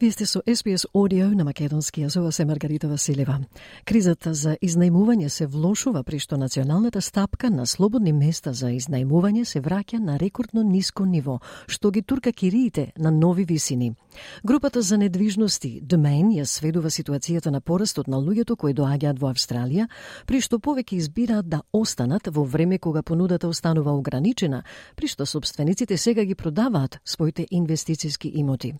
Вие 0.00 0.12
сте 0.12 0.26
со 0.26 0.42
СПС 0.54 0.86
Audio 0.94 1.34
на 1.34 1.42
македонски, 1.44 2.04
јазова 2.04 2.30
се 2.30 2.44
Маргарита 2.44 2.86
Василева. 2.88 3.40
Кризата 3.84 4.30
за 4.34 4.52
изнајмување 4.62 5.26
се 5.28 5.46
влошува 5.46 6.04
при 6.06 6.20
што 6.22 6.36
националната 6.38 7.00
стапка 7.02 7.50
на 7.50 7.66
слободни 7.66 8.12
места 8.12 8.52
за 8.52 8.70
изнајмување 8.70 9.42
се 9.44 9.60
враќа 9.60 9.98
на 9.98 10.18
рекордно 10.18 10.62
ниско 10.62 11.02
ниво, 11.04 11.40
што 11.66 11.90
ги 11.90 12.02
турка 12.02 12.32
кириите 12.32 12.92
на 12.98 13.10
нови 13.10 13.44
висини. 13.44 13.96
Групата 14.44 14.82
за 14.82 14.98
недвижности 14.98 15.82
Domain 15.82 16.30
ја 16.30 16.44
сведува 16.44 16.90
ситуацијата 16.90 17.50
на 17.50 17.60
порастот 17.60 18.06
на 18.06 18.22
луѓето 18.22 18.56
кои 18.56 18.74
доаѓаат 18.74 19.18
во 19.18 19.32
Австралија, 19.34 19.88
при 20.26 20.40
што 20.40 20.58
повеќе 20.58 20.94
избираат 20.94 21.48
да 21.48 21.62
останат 21.72 22.30
во 22.30 22.44
време 22.44 22.78
кога 22.78 23.02
понудата 23.02 23.48
останува 23.48 23.98
ограничена, 23.98 24.62
при 24.94 25.08
што 25.08 25.26
собствениците 25.26 25.96
сега 25.96 26.24
ги 26.24 26.34
продаваат 26.34 27.00
своите 27.04 27.46
инвестициски 27.50 28.30
имоти. 28.34 28.74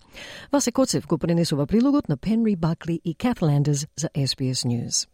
Васе 0.51 0.71
Коцев 0.71 1.08
го 1.09 1.17
пренесува 1.17 1.65
прилогот 1.65 2.09
на 2.09 2.17
Пенри 2.17 2.55
Бакли 2.55 2.99
и 3.05 3.15
Кат 3.15 3.41
Ландерс 3.41 3.87
за 3.97 4.09
SBS 4.15 4.65
News. 4.69 5.07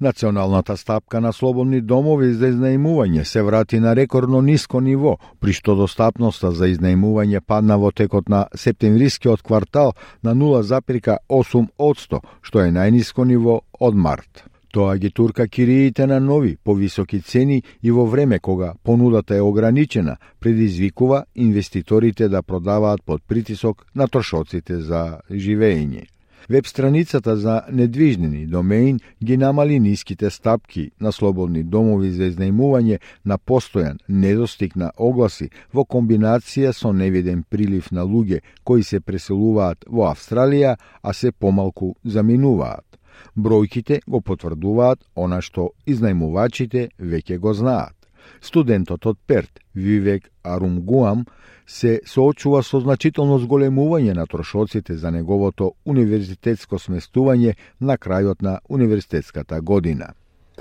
Националната 0.00 0.76
стапка 0.76 1.20
на 1.20 1.32
слободни 1.32 1.80
домови 1.80 2.32
за 2.34 2.48
изнајмување 2.50 3.22
се 3.22 3.42
врати 3.42 3.78
на 3.80 3.94
рекордно 3.96 4.40
ниско 4.42 4.80
ниво, 4.80 5.18
при 5.40 5.52
што 5.54 5.76
достапноста 5.78 6.50
за 6.50 6.66
изнајмување 6.72 7.40
падна 7.40 7.76
во 7.78 7.92
текот 7.92 8.28
на 8.28 8.46
септемврискиот 8.54 9.42
квартал 9.46 9.92
на 10.22 10.34
0,8%, 10.34 12.20
што 12.42 12.60
е 12.60 12.72
најниско 12.74 13.24
ниво 13.24 13.60
од 13.78 13.94
март. 13.94 14.51
Тоа 14.72 14.96
ги 14.96 15.10
турка 15.10 15.48
кириите 15.48 16.06
на 16.06 16.20
нови, 16.20 16.56
повисоки 16.64 17.20
цени 17.20 17.62
и 17.82 17.90
во 17.90 18.06
време 18.06 18.38
кога 18.38 18.72
понудата 18.84 19.36
е 19.36 19.40
ограничена, 19.40 20.16
предизвикува 20.40 21.24
инвеститорите 21.34 22.28
да 22.28 22.42
продаваат 22.42 23.02
под 23.06 23.22
притисок 23.28 23.86
на 23.94 24.08
трошоците 24.08 24.80
за 24.80 25.20
живење. 25.30 26.06
Веб 26.48 26.66
страницата 26.66 27.36
за 27.36 27.62
недвижнени 27.72 28.46
домеин 28.46 29.00
ги 29.24 29.36
намали 29.36 29.80
ниските 29.80 30.30
стапки 30.30 30.90
на 31.00 31.12
слободни 31.12 31.62
домови 31.62 32.10
за 32.10 32.30
изнајмување 32.32 32.98
на 33.24 33.38
постојан 33.38 34.00
недостиг 34.08 34.76
на 34.76 34.90
огласи 34.96 35.50
во 35.72 35.84
комбинација 35.84 36.72
со 36.72 36.92
невиден 36.92 37.44
прилив 37.50 37.92
на 37.92 38.08
луѓе 38.08 38.40
кои 38.64 38.82
се 38.82 39.00
преселуваат 39.00 39.84
во 39.86 40.08
Австралија, 40.08 40.76
а 41.02 41.12
се 41.12 41.32
помалку 41.32 41.94
заминуваат. 42.04 42.84
Бројките 43.36 44.00
го 44.06 44.20
потврдуваат 44.20 45.04
она 45.14 45.40
што 45.40 45.70
изнајмувачите 45.86 46.88
веќе 46.98 47.38
го 47.38 47.54
знаат. 47.54 47.96
Студентот 48.40 49.06
од 49.06 49.18
Перт, 49.26 49.60
Вивек 49.74 50.30
Арумгуам, 50.42 51.24
се 51.66 52.00
соочува 52.06 52.62
со 52.62 52.80
значително 52.80 53.38
зголемување 53.38 54.14
на 54.14 54.26
трошоците 54.26 54.96
за 54.96 55.10
неговото 55.10 55.72
универзитетско 55.84 56.78
сместување 56.78 57.54
на 57.80 57.96
крајот 57.96 58.42
на 58.42 58.58
универзитетската 58.68 59.60
година. 59.60 60.12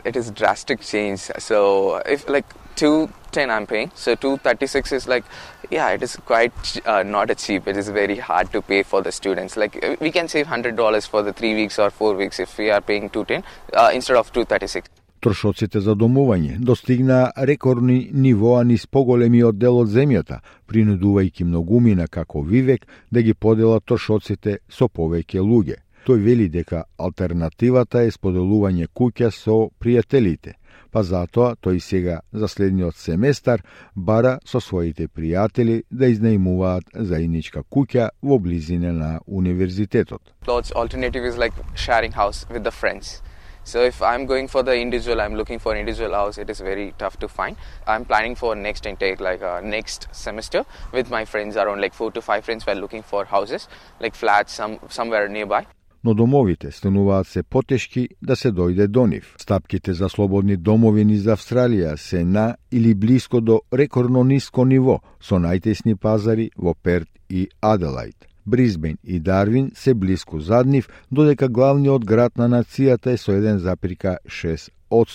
It 0.06 0.15
is 0.15 0.32
drastic 0.32 0.82
change. 0.82 1.19
So 1.39 1.97
if 2.06 2.27
like 2.30 2.45
210 2.75 3.49
I'm 3.49 3.67
paying, 3.67 3.91
so 3.93 4.15
236 4.15 4.91
is 4.91 5.08
like 5.08 5.25
yeah, 5.69 5.89
it 5.89 6.01
is 6.01 6.15
quite 6.25 6.86
uh, 6.86 7.04
not 7.04 7.30
a 7.30 7.36
cheap. 7.36 7.67
It 7.67 7.77
is 7.77 7.89
very 7.89 8.17
hard 8.17 8.51
to 8.54 8.62
pay 8.62 8.84
for 8.84 9.01
the 9.01 9.12
students. 9.12 9.58
Like 9.58 9.97
we 9.99 10.12
can 10.12 10.27
save 10.27 10.47
hundred 10.47 10.75
dollars 10.75 11.06
for 11.06 11.21
the 11.23 11.34
three 11.34 11.56
weeks 11.56 11.77
or 11.80 11.89
four 11.89 12.15
weeks 12.15 12.39
if 12.39 12.58
we 12.58 12.69
are 12.69 12.82
paying 12.82 13.10
210 13.10 13.43
uh, 13.73 13.91
instead 13.93 14.17
of 14.17 14.32
236. 14.32 14.89
Трошоците 15.21 15.80
за 15.80 15.93
домување 15.93 16.56
достигна 16.58 17.32
рекордни 17.38 18.10
нивоа 18.13 18.63
низ 18.65 18.88
поголемиот 18.88 19.60
дел 19.62 19.77
од 19.84 19.91
земјата, 19.93 20.39
принудувајќи 20.65 21.45
многумина 21.45 22.08
како 22.08 22.41
Вивек 22.41 22.88
да 23.12 23.21
ги 23.21 23.36
поделат 23.38 23.86
трошоците 23.86 24.58
со 24.67 24.89
повеќе 24.89 25.43
луѓе. 25.45 25.77
Тој 26.02 26.18
вели 26.26 26.48
дека 26.50 26.86
алтернативата 26.98 28.00
е 28.02 28.12
споделување 28.12 28.88
куќа 28.90 29.28
со 29.30 29.70
пријателите, 29.78 30.56
па 30.90 31.04
затоа 31.06 31.54
тој 31.62 31.78
сега 31.78 32.16
за 32.34 32.48
следниот 32.50 32.96
семестар 32.98 33.62
бара 33.96 34.40
со 34.44 34.60
своите 34.60 35.06
пријатели 35.08 35.84
да 35.92 36.10
изнајмуваат 36.10 36.90
заедничка 36.96 37.62
куќа 37.62 38.10
во 38.22 38.40
близина 38.40 38.94
на 38.94 39.20
универзитетот. 39.28 40.34
Alternative 40.48 41.24
is 41.24 41.38
like 41.38 41.54
sharing 41.76 42.14
house 42.14 42.48
with 42.50 42.64
the 42.64 42.72
friends. 42.72 43.22
So 43.64 43.84
if 43.86 44.02
I'm 44.02 44.26
going 44.26 44.48
for 44.48 44.64
the 44.64 44.76
individual, 44.76 45.22
I'm 45.22 45.36
looking 45.36 45.60
for 45.60 45.76
individual 45.76 46.16
house. 46.16 46.40
It 46.40 46.50
is 46.50 46.62
very 46.62 46.96
tough 46.98 47.20
to 47.20 47.28
find. 47.28 47.56
I'm 47.86 48.06
planning 48.06 48.34
for 48.34 48.56
next 48.56 48.88
intake, 48.88 49.22
like 49.22 49.44
uh, 49.44 49.62
next 49.62 50.08
semester, 50.12 50.66
with 50.92 51.12
my 51.12 51.26
friends. 51.26 51.56
Around 51.58 51.80
like 51.80 51.94
four 51.94 52.12
to 52.12 52.22
five 52.22 52.44
friends. 52.44 52.66
We're 52.66 52.74
looking 52.74 53.04
for 53.04 53.24
houses, 53.26 53.68
like 54.00 54.16
flats, 54.16 54.54
some 54.54 54.80
somewhere 54.90 55.30
nearby 55.30 55.68
но 56.04 56.14
домовите 56.14 56.72
стануваат 56.72 57.28
се 57.28 57.44
потешки 57.44 58.10
да 58.22 58.36
се 58.36 58.52
дојде 58.52 58.88
до 58.88 59.08
нив. 59.08 59.36
Стапките 59.38 59.94
за 59.94 60.10
слободни 60.10 60.58
домови 60.58 61.06
низ 61.06 61.24
Австралија 61.24 61.96
се 61.98 62.24
на 62.24 62.56
или 62.72 62.94
близко 62.94 63.42
до 63.42 63.62
рекордно 63.74 64.24
ниско 64.24 64.66
ниво, 64.66 65.00
со 65.22 65.36
најтесни 65.36 65.96
пазари 65.96 66.50
во 66.58 66.74
Перт 66.74 67.10
и 67.30 67.50
Аделајд. 67.62 68.16
Бризбен 68.46 68.98
и 69.04 69.20
Дарвин 69.20 69.72
се 69.76 69.94
блиску 69.94 70.40
зад 70.40 70.68
нив, 70.68 70.90
додека 71.12 71.48
главниот 71.48 72.06
град 72.06 72.38
на 72.38 72.50
нацијата 72.50 73.14
е 73.14 73.18
со 73.18 73.32
1,6 73.32 74.70
од 74.90 75.08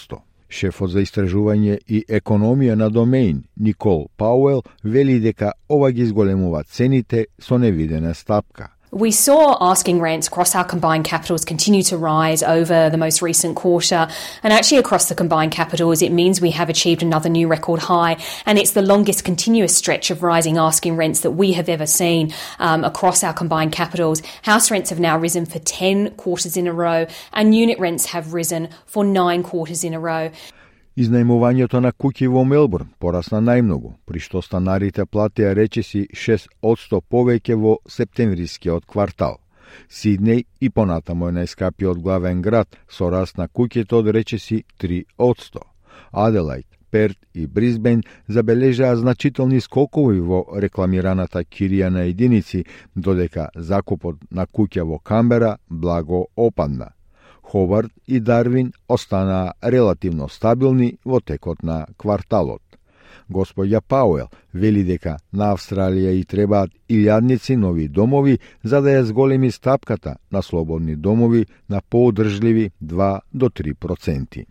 Шефот 0.49 0.91
за 0.91 1.03
истражување 1.03 1.79
и 1.89 2.05
економија 2.09 2.75
на 2.75 2.87
домеин, 2.91 3.43
Никол 3.57 4.07
Пауел, 4.17 4.63
вели 4.85 5.19
дека 5.21 5.53
ова 5.69 5.91
ги 5.93 6.07
зголемува 6.07 6.63
цените 6.65 7.27
со 7.39 7.59
невидена 7.59 8.15
стапка– 8.15 8.71
We 8.93 9.11
saw 9.11 9.59
asking 9.61 10.01
rents 10.01 10.29
across 10.29 10.55
our 10.55 10.65
combined 10.65 11.05
capitals 11.05 11.45
continue 11.45 11.83
to 11.85 11.99
rise 11.99 12.43
over 12.43 12.89
the 12.89 12.97
most 12.97 13.21
recent 13.21 13.57
quarter. 13.57 14.09
And 14.45 14.53
actually, 14.53 14.79
across 14.79 15.09
the 15.09 15.15
combined 15.17 15.51
capitals, 15.51 16.03
it 16.03 16.13
means 16.13 16.41
we 16.41 16.53
have 16.53 16.69
achieved 16.69 17.03
another 17.03 17.29
new 17.29 17.49
record 17.49 17.81
high. 17.81 18.17
And 18.47 18.59
it's 18.59 18.71
the 18.71 18.83
longest 18.83 19.25
continuous 19.25 19.77
stretch 19.77 20.11
of 20.13 20.23
rising 20.23 20.57
asking 20.57 20.97
rents 20.97 21.21
that 21.21 21.33
we 21.33 21.53
have 21.53 21.69
ever 21.69 21.87
seen 21.87 22.33
um, 22.61 22.85
across 22.85 23.25
our 23.25 23.35
combined 23.35 23.73
capitals. 23.73 24.23
House 24.43 24.71
rents 24.71 24.91
have 24.91 25.01
now 25.01 25.19
risen 25.19 25.47
for 25.47 25.59
10 25.59 26.13
quarters 26.13 26.57
in 26.57 26.69
a 26.69 26.73
row, 26.73 27.07
and 27.33 27.55
unit 27.57 27.81
rents 27.81 28.07
have 28.07 28.35
risen 28.35 28.69
for 28.87 29.05
nine 29.05 29.43
quarters 29.43 29.83
in 29.83 29.95
a 29.95 30.01
row. 30.01 30.31
Изнајмувањето 30.97 31.81
на 31.85 31.91
куќи 31.93 32.27
во 32.33 32.43
Мелбурн 32.49 32.89
порасна 32.99 33.43
најмногу, 33.45 33.91
при 34.09 34.21
што 34.27 34.41
станарите 34.41 35.05
платеа 35.05 35.51
речиси 35.59 36.07
6% 36.09 37.01
повеќе 37.13 37.59
во 37.65 37.75
септемврискиот 37.97 38.87
квартал. 38.89 39.37
Сиднеј 39.93 40.47
и 40.61 40.71
понатамо 40.71 41.29
е 41.29 41.37
најскапиот 41.41 42.01
главен 42.01 42.41
град 42.41 42.81
со 42.89 43.11
раст 43.13 43.37
на 43.37 43.45
куќите 43.45 43.93
од 44.01 44.09
речиси 44.09 44.63
3%. 44.81 45.61
Аделајд, 46.13 46.65
Перт 46.91 47.19
и 47.35 47.47
Бризбен 47.47 48.03
забележаа 48.29 48.97
значителни 48.97 49.61
скокови 49.61 50.21
во 50.21 50.45
рекламираната 50.65 51.45
кирија 51.45 51.93
на 51.93 52.09
единици, 52.09 52.65
додека 52.95 53.51
закупот 53.55 54.17
на 54.31 54.47
куќа 54.47 54.89
во 54.89 54.99
Камбера 54.99 55.59
благо 55.69 56.29
опадна. 56.37 56.96
Ховард 57.51 57.93
и 58.07 58.21
Дарвин 58.21 58.73
останаа 58.89 59.55
релативно 59.63 60.29
стабилни 60.29 60.99
во 61.05 61.21
текот 61.21 61.63
на 61.63 61.87
кварталот. 61.97 62.63
Господја 63.31 63.81
Пауел 63.81 64.29
вели 64.53 64.83
дека 64.85 65.17
на 65.33 65.53
Австралија 65.55 66.15
и 66.15 66.25
требаат 66.25 66.71
илјадници 66.89 67.57
нови 67.57 67.89
домови 67.89 68.39
за 68.63 68.81
да 68.81 68.99
ја 68.99 69.03
зголеми 69.03 69.51
стапката 69.51 70.17
на 70.31 70.43
слободни 70.43 70.97
домови 70.97 71.47
на 71.69 71.81
поодржливи 71.81 72.71
2 72.83 73.21
до 73.33 73.49
3 73.49 73.75
проценти. 73.75 74.47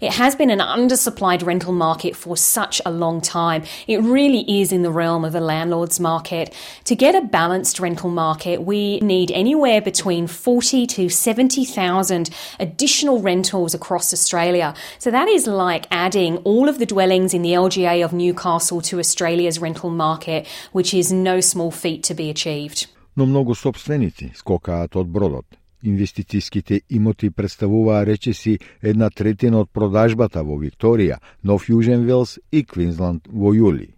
It 0.00 0.12
has 0.12 0.34
been 0.34 0.50
an 0.50 0.58
undersupplied 0.58 1.44
rental 1.44 1.72
market 1.72 2.16
for 2.16 2.36
such 2.36 2.80
a 2.84 2.90
long 2.90 3.20
time. 3.20 3.64
It 3.86 3.98
really 3.98 4.60
is 4.60 4.72
in 4.72 4.82
the 4.82 4.90
realm 4.90 5.24
of 5.24 5.34
a 5.34 5.40
landlord's 5.40 6.00
market. 6.00 6.54
To 6.84 6.94
get 6.96 7.14
a 7.14 7.20
balanced 7.20 7.80
rental 7.80 8.10
market, 8.10 8.62
we 8.62 8.98
need 9.00 9.30
anywhere 9.32 9.80
between 9.80 10.26
40 10.26 10.86
to 10.86 11.08
70,000 11.08 12.30
additional 12.58 13.20
rentals 13.20 13.74
across 13.74 14.12
Australia. 14.12 14.74
So 14.98 15.10
that 15.10 15.28
is 15.28 15.46
like 15.46 15.86
adding 15.90 16.38
all 16.38 16.68
of 16.68 16.78
the 16.78 16.86
dwellings 16.86 17.34
in 17.34 17.42
the 17.42 17.52
LGA 17.52 18.04
of 18.04 18.12
Newcastle 18.12 18.80
to 18.82 18.98
Australia's 18.98 19.58
rental 19.58 19.90
market, 19.90 20.46
which 20.72 20.94
is 20.94 21.12
no 21.12 21.40
small 21.40 21.70
feat 21.70 22.02
to 22.04 22.14
be 22.14 22.30
achieved. 22.30 22.88
Но 23.16 23.26
многу 23.26 23.54
собственици 23.54 24.32
скокаат 24.36 24.94
од 24.94 25.08
бродот. 25.08 25.44
Инвестицијските 25.83 26.81
имоти 26.89 27.29
представуваа 27.29 28.05
речиси 28.05 28.59
една 28.81 29.09
третина 29.09 29.59
од 29.59 29.69
продажбата 29.69 30.43
во 30.43 30.55
Викторија, 30.61 31.19
Нов 31.43 31.67
Јужен 31.67 32.05
Велс 32.07 32.39
и 32.51 32.63
Квинсланд 32.63 33.27
во 33.27 33.51
јули. 33.51 33.89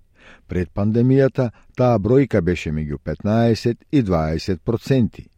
Пред 0.47 0.73
пандемијата 0.73 1.51
таа 1.77 1.99
бројка 1.99 2.41
беше 2.41 2.71
меѓу 2.71 2.97
15 2.97 3.77
и 3.91 4.01
20 4.01 4.59
проценти. 4.65 5.29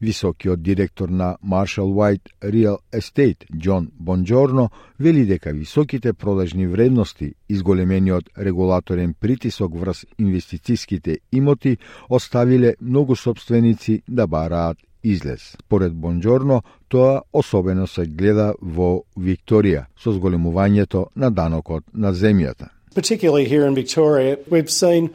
Високиот 0.00 0.62
директор 0.62 1.08
на 1.08 1.36
Marshall 1.44 1.92
White 1.92 2.32
Real 2.42 2.78
Estate, 2.92 3.44
Џон 3.52 3.90
Бонджорно, 3.98 4.70
вели 4.98 5.26
дека 5.26 5.52
високите 5.52 6.12
продажни 6.12 6.66
вредности, 6.66 7.34
изголемениот 7.48 8.30
регулаторен 8.38 9.14
притисок 9.14 9.76
врз 9.76 10.06
инвестицијските 10.18 11.18
имоти, 11.32 11.78
оставиле 12.08 12.74
многу 12.80 13.16
собственици 13.16 14.02
да 14.08 14.26
бараат 14.26 14.78
излез. 15.05 15.55
Поред 15.69 15.93
Бонџорно, 15.93 16.61
тоа 16.89 17.21
особено 17.33 17.87
се 17.87 18.05
гледа 18.05 18.53
во 18.61 19.03
Викторија 19.17 19.85
со 20.01 20.11
зголемувањето 20.11 21.07
на 21.15 21.31
данокот 21.31 21.83
на 21.93 22.13
земјата. 22.13 22.69
Particularly 22.95 23.45
here 23.45 23.65
in 23.65 23.75
Victoria, 23.75 24.37
we've 24.49 24.69
seen 24.69 25.09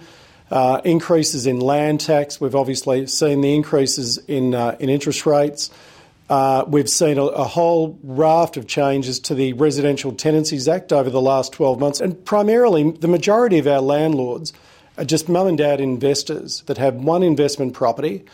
uh, 0.50 0.80
increases 0.84 1.46
in 1.46 1.58
land 1.60 2.00
tax. 2.00 2.40
We've 2.40 2.54
obviously 2.54 3.06
seen 3.06 3.40
the 3.40 3.54
increases 3.54 4.18
in 4.28 4.54
uh, 4.54 4.76
in 4.78 4.88
interest 4.88 5.26
rates. 5.26 5.70
Uh, 6.28 6.64
we've 6.68 6.88
seen 6.88 7.18
a, 7.18 7.24
a, 7.24 7.42
whole 7.42 7.98
raft 8.04 8.56
of 8.56 8.68
changes 8.68 9.18
to 9.18 9.34
the 9.34 9.52
Residential 9.54 10.12
Tenancies 10.12 10.68
Act 10.68 10.92
over 10.92 11.10
the 11.10 11.20
last 11.20 11.52
12 11.52 11.80
months, 11.80 12.00
and 12.00 12.24
primarily 12.24 12.92
the 12.92 13.08
majority 13.08 13.58
of 13.58 13.66
our 13.66 13.80
landlords 13.80 14.52
are 14.96 15.04
just 15.04 15.28
mum 15.28 15.48
and 15.48 15.58
dad 15.58 15.80
investors 15.80 16.62
that 16.66 16.78
have 16.78 16.94
one 16.94 17.24
investment 17.24 17.74
property 17.74 18.24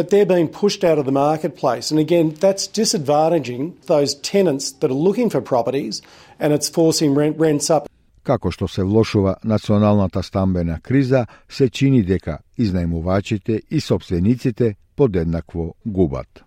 but 0.00 0.08
they're 0.08 0.32
being 0.36 0.48
pushed 0.48 0.82
out 0.82 0.98
of 0.98 1.04
the 1.04 1.12
marketplace. 1.12 1.90
And 1.90 2.00
again, 2.00 2.26
that's 2.44 2.66
disadvantaging 2.66 3.62
those 3.92 4.14
tenants 4.32 4.72
that 4.80 4.90
are 4.90 5.02
looking 5.08 5.28
for 5.28 5.42
properties 5.42 6.00
and 6.38 6.54
it's 6.54 6.70
forcing 6.70 7.10
rent, 7.14 7.36
rents 7.38 7.68
up. 7.68 7.86
Како 8.24 8.50
што 8.50 8.68
се 8.68 8.84
влошува 8.84 9.36
националната 9.44 10.22
стамбена 10.22 10.80
криза, 10.80 11.26
се 11.48 11.68
чини 11.68 12.02
дека 12.02 12.38
изнајмувачите 12.58 13.60
и 13.70 13.80
собствениците 13.80 14.74
подеднакво 14.96 15.74
губат. 15.86 16.44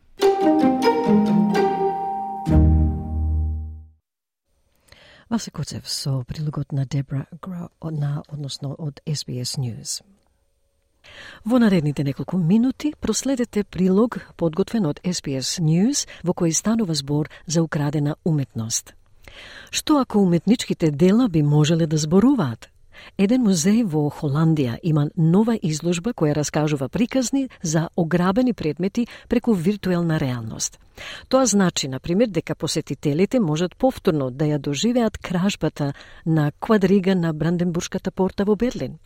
Васе 5.29 5.51
Коцев 5.51 5.89
со 5.89 6.23
прилогот 6.27 6.71
на 6.71 6.85
Дебра 6.85 7.25
Гро, 7.41 7.69
на, 7.83 8.23
односно 8.29 8.75
од 8.79 9.01
SBS 9.05 9.57
News. 9.57 10.01
Во 11.45 11.59
наредните 11.59 12.03
неколку 12.03 12.37
минути 12.37 12.93
проследете 12.99 13.63
прилог 13.63 14.19
подготвен 14.37 14.85
од 14.85 14.99
SPS 15.03 15.59
News 15.59 16.07
во 16.23 16.33
кој 16.33 16.51
станува 16.55 16.95
збор 16.95 17.29
за 17.45 17.63
украдена 17.63 18.15
уметност. 18.23 18.93
Што 19.71 19.99
ако 19.99 20.19
уметничките 20.19 20.91
дела 20.91 21.27
би 21.27 21.43
можеле 21.43 21.87
да 21.87 21.97
зборуваат? 21.97 22.72
Еден 23.17 23.43
музеј 23.45 23.83
во 23.85 24.09
Холандија 24.09 24.77
има 24.83 25.07
нова 25.17 25.57
изложба 25.61 26.13
која 26.13 26.35
раскажува 26.35 26.89
приказни 26.89 27.49
за 27.61 27.89
ограбени 27.95 28.53
предмети 28.53 29.07
преку 29.29 29.53
виртуелна 29.53 30.19
реалност. 30.19 30.79
Тоа 31.29 31.45
значи, 31.45 31.87
на 31.87 31.99
пример, 31.99 32.27
дека 32.27 32.55
посетителите 32.55 33.39
можат 33.39 33.75
повторно 33.75 34.29
да 34.31 34.45
ја 34.45 34.57
доживеат 34.57 35.17
кражбата 35.17 35.93
на 36.25 36.51
квадрига 36.59 37.15
на 37.15 37.33
Бранденбуршката 37.33 38.11
порта 38.11 38.45
во 38.45 38.55
Берлин. 38.55 38.99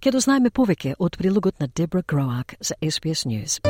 Ке 0.00 0.10
дознаеме 0.10 0.50
повеќе 0.50 0.94
од 0.98 1.18
прилогот 1.18 1.60
на 1.60 1.68
Дебра 1.68 2.02
Гроак 2.02 2.54
за 2.60 2.74
SBS 2.82 3.26
News. 3.26 3.60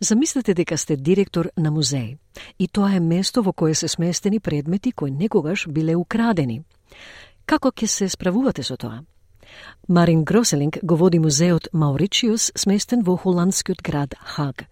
Замислете 0.00 0.54
дека 0.54 0.78
сте 0.78 0.96
директор 0.96 1.50
на 1.56 1.70
музеј 1.70 2.16
и 2.58 2.68
тоа 2.68 2.94
е 2.96 3.00
место 3.00 3.42
во 3.42 3.52
кое 3.52 3.74
се 3.74 3.88
сместени 3.88 4.40
предмети 4.40 4.92
кои 4.92 5.10
некогаш 5.10 5.66
биле 5.68 5.96
украдени. 5.96 6.62
Како 7.44 7.68
ќе 7.68 7.86
се 7.86 8.08
справувате 8.08 8.62
со 8.62 8.76
тоа? 8.76 9.04
Марин 9.88 10.24
Гроселинг 10.24 10.78
го 10.82 10.96
води 10.96 11.18
музеот 11.18 11.68
Мауричиус, 11.72 12.52
сместен 12.56 13.02
во 13.02 13.16
холандскиот 13.16 13.82
град 13.82 14.14
Хаг. 14.20 14.64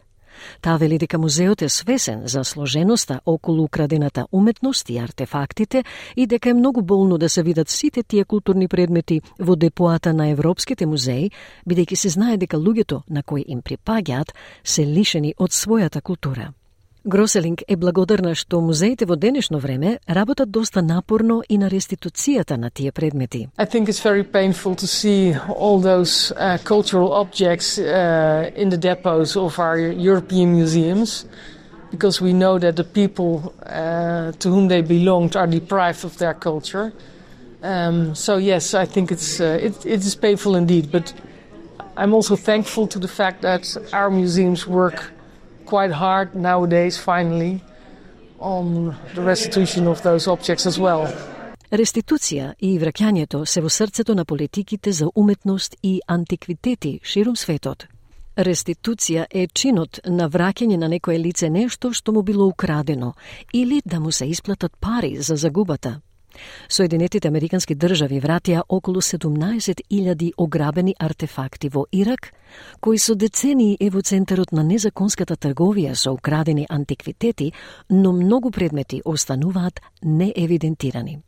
Таа 0.60 0.76
вели 0.76 0.98
дека 0.98 1.18
музеот 1.18 1.62
е 1.62 1.68
свесен 1.68 2.22
за 2.24 2.44
сложеноста 2.44 3.20
околу 3.26 3.64
украдената 3.64 4.26
уметност 4.32 4.90
и 4.90 4.98
артефактите 4.98 5.84
и 6.16 6.26
дека 6.26 6.50
е 6.50 6.54
многу 6.54 6.82
болно 6.82 7.18
да 7.18 7.28
се 7.28 7.42
видат 7.42 7.68
сите 7.68 8.02
тие 8.02 8.24
културни 8.24 8.68
предмети 8.68 9.20
во 9.38 9.56
депоата 9.56 10.12
на 10.14 10.28
европските 10.28 10.86
музеи, 10.86 11.30
бидејќи 11.68 11.94
се 11.94 12.08
знае 12.08 12.36
дека 12.36 12.56
луѓето 12.56 13.02
на 13.10 13.22
кои 13.22 13.44
им 13.48 13.62
припаѓаат 13.62 14.34
се 14.64 14.86
лишени 14.86 15.34
од 15.38 15.50
својата 15.50 16.00
култура. 16.00 16.52
Гроселинг 17.07 17.61
е 17.67 17.75
благодарна 17.75 18.31
што 18.31 18.61
музеите 18.63 19.03
во 19.05 19.17
денешно 19.19 19.59
време 19.59 19.97
работат 20.07 20.49
доста 20.49 20.81
напорно 20.81 21.41
и 21.49 21.57
на 21.57 21.67
реституцијата 21.69 22.55
на 22.57 22.69
тие 22.69 22.91
предмети. 22.91 23.49
I 23.57 23.65
think 23.65 23.89
it's 23.89 23.99
very 23.99 24.23
painful 24.23 24.75
to 24.75 24.87
see 24.87 25.35
all 25.49 25.81
those 25.81 26.31
uh, 26.31 26.57
cultural 26.63 27.11
objects 27.11 27.77
uh, 27.77 28.49
in 28.55 28.69
the 28.69 28.77
depots 28.77 29.35
of 29.35 29.59
our 29.59 29.77
European 29.77 30.55
museums 30.55 31.25
because 31.91 32.21
we 32.21 32.31
know 32.31 32.57
that 32.57 32.75
the 32.77 32.85
people 32.85 33.53
uh, 33.65 34.31
to 34.39 34.49
whom 34.49 34.69
they 34.69 34.81
belonged 34.81 35.35
are 35.35 35.47
deprived 35.47 36.05
of 36.05 36.17
their 36.17 36.33
culture. 36.33 36.93
Um, 37.61 38.15
so 38.15 38.37
yes, 38.37 38.73
I 38.73 38.85
think 38.85 39.11
it's 39.11 39.41
uh, 39.41 39.67
it, 39.67 39.85
it 39.85 40.05
is 40.05 40.15
painful 40.15 40.55
indeed, 40.55 40.89
but 40.89 41.13
I'm 41.97 42.13
also 42.13 42.37
thankful 42.37 42.87
to 42.87 42.99
the 42.99 43.09
fact 43.09 43.41
that 43.41 43.63
our 43.91 44.09
museums 44.09 44.65
work 44.65 45.11
quite 45.72 45.92
hard 45.92 46.34
nowadays, 46.34 46.94
finally, 46.96 47.60
on 48.40 48.96
the 49.14 49.22
restitution 49.22 49.86
of 49.86 50.02
those 50.02 50.24
objects 50.34 50.66
as 50.66 50.78
well. 50.78 51.06
Реституција 51.70 52.54
и 52.64 52.78
враќањето 52.80 53.44
се 53.44 53.60
во 53.60 53.68
срцето 53.68 54.14
на 54.14 54.24
политиките 54.24 54.92
за 54.92 55.10
уметност 55.14 55.76
и 55.82 56.00
антиквитети 56.08 57.00
ширум 57.02 57.36
светот. 57.36 57.86
Реституција 58.36 59.26
е 59.30 59.46
чинот 59.46 60.00
на 60.06 60.30
враќање 60.30 60.76
на 60.78 60.88
некое 60.88 61.18
лице 61.18 61.50
нешто 61.50 61.92
што 61.92 62.12
му 62.12 62.22
било 62.22 62.46
украдено 62.48 63.12
или 63.52 63.82
да 63.84 64.00
му 64.00 64.12
се 64.12 64.26
исплатат 64.26 64.72
пари 64.80 65.16
за 65.20 65.36
загубата. 65.36 66.00
Соединетите 66.68 67.28
Американски 67.28 67.74
држави 67.74 68.20
вратија 68.20 68.62
околу 68.68 69.00
17.000 69.00 70.32
ограбени 70.36 70.94
артефакти 70.98 71.68
во 71.68 71.86
Ирак, 71.92 72.32
кои 72.80 72.98
со 72.98 73.14
децении 73.14 73.76
е 73.80 73.90
во 73.90 74.02
центарот 74.02 74.52
на 74.52 74.62
незаконската 74.62 75.36
трговија 75.36 75.94
со 75.94 76.12
украдени 76.12 76.66
антиквитети, 76.68 77.52
но 77.90 78.12
многу 78.12 78.50
предмети 78.50 79.02
остануваат 79.04 79.80
неевидентирани. 80.02 81.18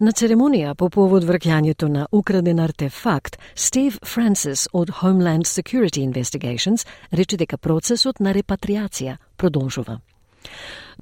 На 0.00 0.12
церемонија 0.16 0.74
по 0.74 0.88
повод 0.88 1.24
вркјањето 1.28 1.88
на 1.88 2.06
украден 2.10 2.60
артефакт, 2.60 3.36
Стив 3.54 3.98
Франсис 4.02 4.68
од 4.72 4.88
Homeland 5.02 5.44
Security 5.44 6.00
Investigations 6.00 6.86
рече 7.12 7.36
дека 7.36 7.58
процесот 7.58 8.20
на 8.20 8.32
репатриација 8.32 9.18
продолжува. 9.36 10.00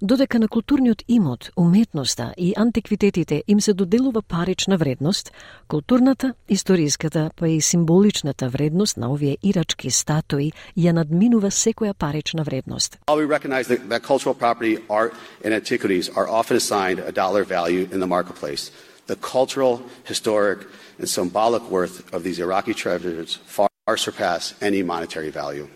Додека 0.02 0.38
на 0.38 0.48
културниот 0.48 1.02
имот, 1.08 1.50
уметноста 1.56 2.34
и 2.36 2.54
антиквитетите 2.56 3.42
им 3.48 3.60
се 3.60 3.74
доделува 3.74 4.22
парична 4.22 4.76
вредност, 4.76 5.32
културната, 5.68 6.34
историската, 6.48 7.30
па 7.36 7.48
и 7.48 7.60
символичната 7.60 8.48
вредност 8.48 8.96
на 8.96 9.10
овие 9.12 9.38
ирачки 9.42 9.90
статуи 9.90 10.52
ја 10.78 10.92
надминува 10.92 11.50
секоја 11.50 11.94
парична 11.94 12.42
вредност. 12.42 12.98
While 13.08 13.18
we 13.18 13.26
recognize 13.26 13.66
that, 13.66 13.88
that 13.88 14.02
cultural 14.02 14.34
property, 14.34 14.78
art, 14.88 15.12
and 15.44 15.52
antiquities 15.54 16.08
are 16.16 16.28
often 16.28 16.56
assigned 16.56 16.98
a 16.98 17.12
dollar 17.12 17.42
value 17.44 17.88
in 17.92 17.98
the 18.00 18.06
marketplace, 18.06 18.70
the 19.06 19.16
cultural, 19.16 19.80
historic, 20.04 20.58
and 20.98 21.08
symbolic 21.08 21.64
worth 21.70 21.96
of 22.14 22.22
these 22.22 22.38
Iraqi 22.38 22.74
treasures 22.74 23.38
far 23.56 23.96
surpass 23.96 24.54
any 24.60 24.82
monetary 24.82 25.30
value. 25.30 25.66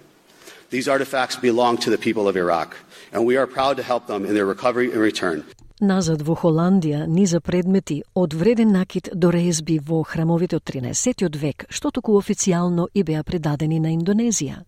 These 0.70 0.88
artifacts 0.88 1.36
belong 1.36 1.76
to 1.78 1.90
the 1.90 1.98
people 1.98 2.28
of 2.28 2.36
Iraq, 2.36 2.76
and 3.12 3.26
we 3.26 3.36
are 3.36 3.46
proud 3.46 3.76
to 3.76 3.82
help 3.82 4.06
them 4.06 4.24
in 4.24 4.34
their 4.34 4.46
recovery 4.46 4.92
and 4.92 5.00
return. 5.00 5.42
Назад 5.80 6.22
во 6.22 6.36
Холандија 6.38 7.06
низа 7.10 7.40
предмети 7.40 8.02
од 8.14 8.34
вреден 8.34 8.70
накид 8.72 9.08
до 9.14 9.32
резби 9.34 9.80
во 9.82 10.04
храмовите 10.06 10.56
од 10.56 10.62
13 10.62 11.38
век, 11.42 11.64
што 11.68 11.90
току 11.90 12.14
официјално 12.18 12.86
и 12.94 13.02
беа 13.02 13.24
предадени 13.24 13.80
на 13.80 13.90
Индонезија. 13.90 14.62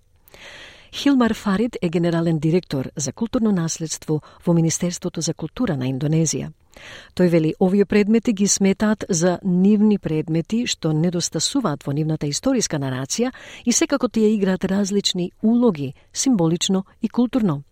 Хилмар 0.95 1.35
Фарид 1.35 1.77
е 1.83 1.89
генерален 1.89 2.39
директор 2.39 2.91
за 2.97 3.13
културно 3.13 3.53
наследство 3.53 4.23
во 4.47 4.53
Министерството 4.53 5.21
за 5.21 5.35
култура 5.35 5.77
на 5.77 5.87
Индонезија. 5.87 6.51
Тој 7.15 7.29
вели 7.29 7.55
овие 7.61 7.85
предмети 7.85 8.33
ги 8.33 8.49
сметаат 8.49 9.05
за 9.09 9.39
нивни 9.45 9.99
предмети 9.99 10.67
што 10.67 10.93
недостасуваат 10.93 11.87
во 11.87 11.93
нивната 11.93 12.27
историска 12.27 12.79
нарација 12.79 13.31
и 13.65 13.73
секако 13.73 14.09
тие 14.09 14.35
играат 14.35 14.65
различни 14.65 15.31
улоги, 15.43 15.95
символично 16.13 16.85
и 17.03 17.09
културно. 17.09 17.63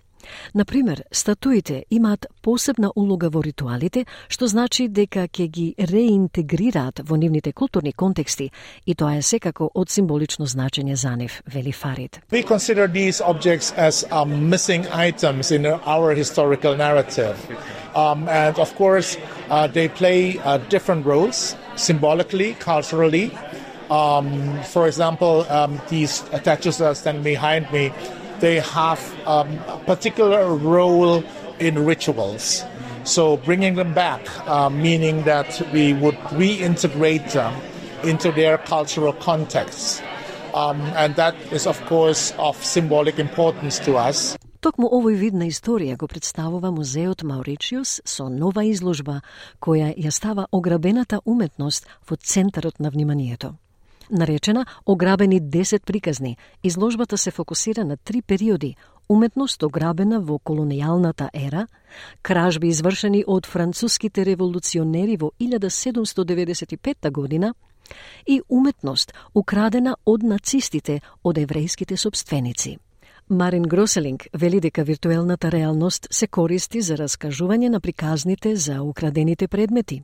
Например, 0.55 1.05
статуите 1.11 1.85
имаат 1.91 2.27
посебна 2.43 2.91
улога 2.97 3.31
во 3.31 3.43
ритуалите, 3.43 4.05
што 4.29 4.47
значи 4.47 4.89
дека 4.89 5.27
ќе 5.29 5.47
ги 5.49 5.75
реинтегрираат 5.79 7.01
во 7.05 7.17
нивните 7.17 7.53
културни 7.53 7.93
контексти 7.93 8.51
и 8.87 8.95
тоа 8.95 9.17
е 9.17 9.23
секако 9.23 9.71
од 9.75 9.91
символично 9.91 10.47
значење 10.47 10.95
за 10.95 11.17
нив, 11.17 11.43
вели 11.47 11.73
Фарид. 11.73 12.21
We 12.31 12.43
consider 12.43 12.87
these 12.89 13.21
objects 13.21 13.73
as 13.77 14.05
um, 14.11 14.49
missing 14.51 14.87
items 14.93 15.51
in 15.51 15.67
our 15.67 16.15
historical 16.15 16.77
narrative. 16.77 17.37
Um, 17.95 18.29
and 18.29 18.59
of 18.59 18.75
course, 18.77 19.19
uh, 19.51 19.67
they 19.67 19.89
play 19.89 20.39
uh, 20.39 20.59
different 20.69 21.07
roles 21.07 21.57
symbolically, 21.77 22.55
culturally. 22.55 23.31
Um, 23.91 24.63
for 24.65 24.87
example, 24.87 25.45
um, 25.51 25.81
these 25.89 26.25
statues 26.41 26.79
that 26.79 26.97
stand 26.97 27.23
behind 27.25 27.71
me 27.73 27.93
they 28.42 28.60
have 28.60 29.02
um, 29.26 29.60
a 29.68 29.80
particular 29.86 30.56
role 30.56 31.24
in 31.60 31.86
rituals. 31.86 32.64
So 33.04 33.38
bringing 33.38 33.76
them 33.76 33.94
back, 33.94 34.22
uh, 34.48 34.70
meaning 34.70 35.24
that 35.24 35.62
we 35.72 35.94
would 35.94 36.18
reintegrate 36.36 37.32
them 37.32 37.54
into 38.04 38.32
their 38.32 38.58
cultural 38.58 39.14
contexts. 39.14 40.02
Um, 40.54 40.82
and 40.96 41.16
that 41.16 41.36
is, 41.52 41.68
of 41.68 41.84
course, 41.86 42.34
of 42.38 42.64
symbolic 42.64 43.20
importance 43.20 43.80
to 43.80 43.98
us. 43.98 44.38
Токму 44.60 44.90
овој 44.90 45.16
вид 45.22 45.36
на 45.38 45.46
историја 45.46 45.96
го 46.02 46.08
представува 46.10 46.72
музеот 46.74 47.22
Мауричиус 47.24 48.02
со 48.06 48.26
нова 48.28 48.66
изложба 48.66 49.22
која 49.62 49.94
ја 49.94 50.12
става 50.12 50.48
ограбената 50.52 51.22
уметност 51.26 51.86
во 52.10 52.18
центарот 52.18 52.80
на 52.80 52.90
вниманието 52.90 53.54
Наречена 54.13 54.67
Ограбени 54.87 55.43
10 55.43 55.85
приказни. 55.85 56.37
Изложбата 56.65 57.19
се 57.19 57.31
фокусира 57.31 57.85
на 57.85 57.97
три 57.97 58.23
периоди 58.23 58.77
уметност 59.09 59.63
ограбена 59.63 60.21
во 60.21 60.39
колонијалната 60.39 61.29
ера, 61.35 61.67
кражби 62.23 62.69
извршени 62.73 63.25
од 63.27 63.47
француските 63.47 64.25
револуционери 64.25 65.17
во 65.17 65.33
1795 65.41 67.11
година 67.11 67.55
и 68.27 68.41
уметност 68.49 69.13
украдена 69.35 69.97
од 70.07 70.23
нацистите 70.23 71.01
од 71.25 71.39
еврејските 71.39 71.97
собственици. 71.97 72.79
Марин 73.29 73.63
Гроселинг 73.63 74.27
вели 74.33 74.61
дека 74.61 74.85
виртуелната 74.85 75.51
реалност 75.53 76.07
се 76.11 76.27
користи 76.27 76.81
за 76.81 76.97
раскажување 76.97 77.69
на 77.69 77.81
приказните 77.81 78.57
за 78.57 78.83
украдените 78.83 79.49
предмети. 79.49 80.03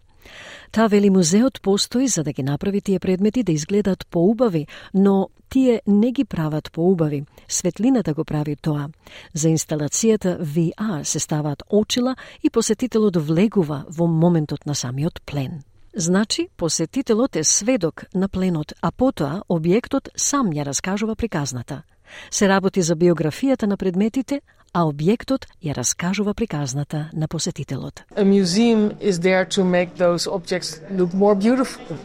Та 0.72 0.86
вели 0.86 1.10
музеот 1.10 1.62
постои 1.62 2.08
за 2.08 2.24
да 2.24 2.32
ги 2.32 2.42
направи 2.42 2.80
тие 2.80 2.98
предмети 2.98 3.42
да 3.42 3.52
изгледаат 3.52 4.06
поубави, 4.10 4.66
но 4.94 5.28
тие 5.50 5.82
не 5.86 6.12
ги 6.12 6.24
прават 6.24 6.72
поубави. 6.72 7.24
Светлината 7.48 8.14
го 8.14 8.24
прави 8.24 8.56
тоа. 8.56 8.88
За 9.34 9.48
инсталацијата 9.48 10.38
VR 10.42 11.02
се 11.02 11.18
ставаат 11.18 11.62
очила 11.70 12.16
и 12.42 12.50
посетителот 12.50 13.16
влегува 13.16 13.84
во 13.88 14.06
моментот 14.06 14.66
на 14.66 14.74
самиот 14.74 15.22
плен. 15.26 15.62
Значи, 15.96 16.48
посетителот 16.56 17.36
е 17.36 17.44
сведок 17.44 18.04
на 18.14 18.28
пленот, 18.28 18.72
а 18.82 18.92
потоа 18.92 19.42
објектот 19.48 20.08
сам 20.16 20.52
ја 20.52 20.64
раскажува 20.64 21.16
приказната. 21.16 21.82
Се 22.30 22.48
работи 22.48 22.82
за 22.82 22.96
биографијата 22.96 23.66
на 23.66 23.76
предметите, 23.76 24.40
а 24.73 24.85
објектот 24.89 25.45
ја 25.61 25.73
раскажува 25.77 26.33
приказната 26.33 27.09
на 27.13 27.27
посетителот. 27.27 28.03
A 28.15 28.23
museum 28.23 28.91
is 28.99 29.19
there 29.19 29.45
to 29.45 29.63
make 29.63 29.95
those 29.97 30.27
objects 30.27 30.81
look 30.89 31.13
more 31.13 31.35
beautiful. 31.35 31.97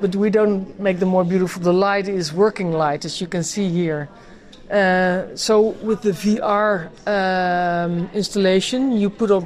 But 0.00 0.14
we 0.14 0.30
don't 0.30 0.78
make 0.78 0.98
them 1.00 1.08
more 1.08 1.24
beautiful. 1.24 1.62
The 1.62 1.72
light 1.72 2.08
is 2.08 2.32
working 2.32 2.72
light, 2.72 3.04
as 3.04 3.20
you 3.20 3.26
can 3.26 3.42
see 3.42 3.68
here. 3.68 4.08
Uh, 4.70 5.34
so 5.34 5.74
with 5.82 6.02
the 6.02 6.12
VR 6.12 6.88
um, 7.06 8.08
installation, 8.14 8.92
you 8.92 9.10
put 9.10 9.30
up 9.30 9.44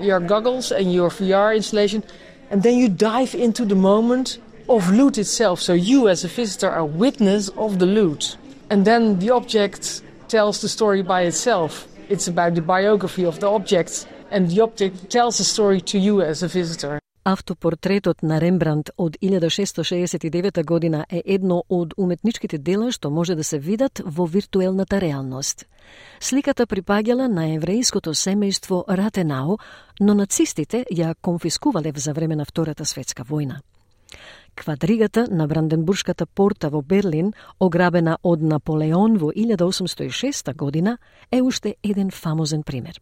your 0.00 0.20
goggles 0.20 0.72
and 0.72 0.92
your 0.92 1.10
VR 1.10 1.54
installation, 1.54 2.02
and 2.50 2.62
then 2.62 2.76
you 2.78 2.88
dive 2.88 3.34
into 3.34 3.64
the 3.64 3.74
moment 3.74 4.38
of 4.68 4.90
loot 4.90 5.18
itself. 5.18 5.60
So 5.60 5.74
you, 5.74 6.08
as 6.08 6.24
a 6.24 6.28
visitor, 6.28 6.70
are 6.70 6.84
witness 6.84 7.48
of 7.50 7.78
the 7.78 7.86
loot, 7.86 8.36
and 8.70 8.84
then 8.84 9.18
the 9.18 9.30
object 9.30 10.02
tells 10.28 10.60
the 10.60 10.68
story 10.68 11.02
by 11.02 11.22
itself. 11.22 11.86
It's 12.07 12.27
about 12.27 12.53
the 12.53 12.61
biography 12.61 13.25
of 13.25 13.39
the 13.39 13.47
object, 13.47 14.07
and 14.31 14.47
the 14.49 14.61
object 14.61 15.09
tells 15.09 15.39
a 15.39 15.43
story 15.43 15.81
to 15.81 15.97
you 15.97 16.21
as 16.21 16.43
a 16.43 16.47
visitor. 16.47 16.99
Автопортретот 17.23 18.23
на 18.23 18.41
Рембрандт 18.41 18.89
од 18.97 19.17
1669 19.21 20.65
година 20.65 21.05
е 21.09 21.21
едно 21.25 21.63
од 21.69 21.93
уметничките 21.97 22.57
дела 22.57 22.91
што 22.91 23.09
може 23.09 23.35
да 23.35 23.43
се 23.43 23.59
видат 23.59 24.01
во 24.05 24.25
виртуелната 24.25 25.01
реалност. 25.01 25.65
Сликата 26.19 26.67
припаѓала 26.67 27.27
на 27.27 27.47
еврејското 27.57 28.13
семејство 28.13 28.83
Ратенау, 28.87 29.57
но 29.99 30.13
нацистите 30.13 30.85
ја 30.91 31.15
конфискувале 31.21 31.91
за 31.95 32.13
време 32.13 32.35
на 32.35 32.45
Втората 32.45 32.85
светска 32.85 33.23
војна. 33.23 33.61
Квадригата 34.55 35.27
на 35.31 35.47
Бранденбуршката 35.47 36.25
порта 36.25 36.69
во 36.69 36.81
Берлин, 36.81 37.33
ограбена 37.59 38.17
од 38.23 38.41
Наполеон 38.41 39.17
во 39.17 39.31
1806 39.31 40.53
година, 40.55 40.97
е 41.31 41.41
уште 41.41 41.75
еден 41.83 42.11
фамозен 42.11 42.63
пример. 42.63 43.01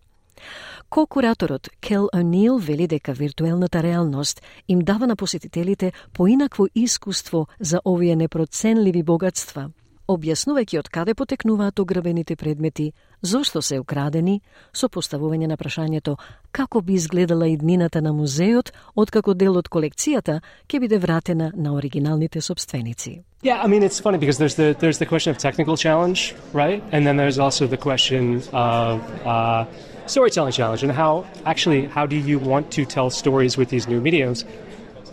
Ко-кураторот 0.90 1.70
Кел 1.82 2.10
О'Нил 2.14 2.60
вели 2.60 2.88
дека 2.88 3.14
виртуелната 3.14 3.84
реалност 3.84 4.42
им 4.68 4.80
дава 4.80 5.08
на 5.08 5.16
посетителите 5.16 5.94
поинакво 6.14 6.66
искуство 6.76 7.48
за 7.60 7.82
овие 7.86 8.16
непроценливи 8.16 9.04
богатства– 9.04 9.70
објаснувајќи 10.08 10.80
од 10.80 10.90
каде 10.90 11.14
потекнуваат 11.16 11.80
ограбените 11.80 12.36
предмети, 12.36 12.92
зошто 13.22 13.62
се 13.62 13.80
украдени, 13.80 14.42
со 14.74 14.90
поставување 14.90 15.48
на 15.48 15.58
прашањето 15.58 16.18
како 16.52 16.82
би 16.82 16.94
изгледала 16.94 17.48
иднината 17.48 18.02
на 18.02 18.14
музеот, 18.14 18.74
откако 18.96 19.34
дел 19.34 19.58
од 19.58 19.70
колекцијата 19.70 20.42
ќе 20.68 20.80
биде 20.80 20.98
вратена 20.98 21.52
на 21.56 21.74
оригиналните 21.74 22.42
собственици. 22.42 23.24
Yeah, 23.44 23.62
I 23.62 23.68
mean 23.68 23.84
it's 23.84 24.00
funny 24.00 24.18
because 24.18 24.38
there's 24.38 24.56
the 24.56 24.76
there's 24.80 25.00
the 25.00 25.06
question 25.06 25.32
of 25.32 25.38
technical 25.38 25.76
challenge, 25.76 26.34
right? 26.54 26.82
And 26.92 27.06
then 27.06 27.18
there's 27.18 27.40
also 27.40 27.68
the 27.68 27.78
question 27.78 28.42
of 28.54 29.02
uh, 29.26 29.66
storytelling 30.06 30.54
challenge 30.54 30.84
and 30.84 30.92
how 30.92 31.26
actually 31.46 31.88
how 31.88 32.06
do 32.06 32.16
you 32.16 32.40
want 32.40 32.72
to 32.72 32.86
tell 32.86 33.10
stories 33.10 33.58
with 33.58 33.70
these 33.70 33.88
new 33.88 34.02
mediums? 34.02 34.46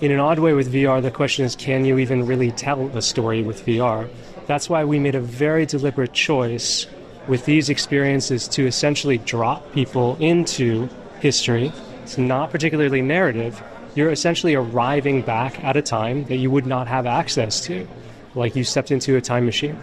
In 0.01 0.13
an 0.13 0.21
odd 0.21 0.39
way 0.39 0.55
with 0.55 0.73
VR, 0.73 1.03
the 1.03 1.11
question 1.11 1.45
is 1.45 1.57
can 1.57 1.85
you 1.85 1.99
even 1.99 2.25
really 2.25 2.53
tell 2.53 2.89
a 2.97 3.03
story 3.03 3.43
with 3.43 3.67
VR? 3.67 4.09
That's 4.51 4.69
why 4.69 4.85
we 4.85 4.99
made 4.99 5.15
a 5.15 5.21
very 5.21 5.65
deliberate 5.65 6.13
choice 6.13 6.89
with 7.29 7.45
these 7.45 7.71
experiences 7.71 8.49
to 8.49 8.67
essentially 8.67 9.17
drop 9.19 9.71
people 9.71 10.17
into 10.17 10.89
history. 11.21 11.73
It's 12.03 12.19
not 12.19 12.51
particularly 12.51 13.01
narrative, 13.01 13.63
you're 13.95 14.11
essentially 14.11 14.57
arriving 14.57 15.23
back 15.23 15.63
at 15.63 15.77
a 15.77 15.83
time 15.83 16.25
that 16.25 16.39
you 16.39 16.51
would 16.51 16.67
not 16.67 16.89
have 16.89 17.07
access 17.07 17.61
to, 17.67 17.87
like 18.35 18.57
you 18.57 18.65
stepped 18.65 18.91
into 18.91 19.15
a 19.15 19.21
time 19.21 19.47
machine. 19.47 19.79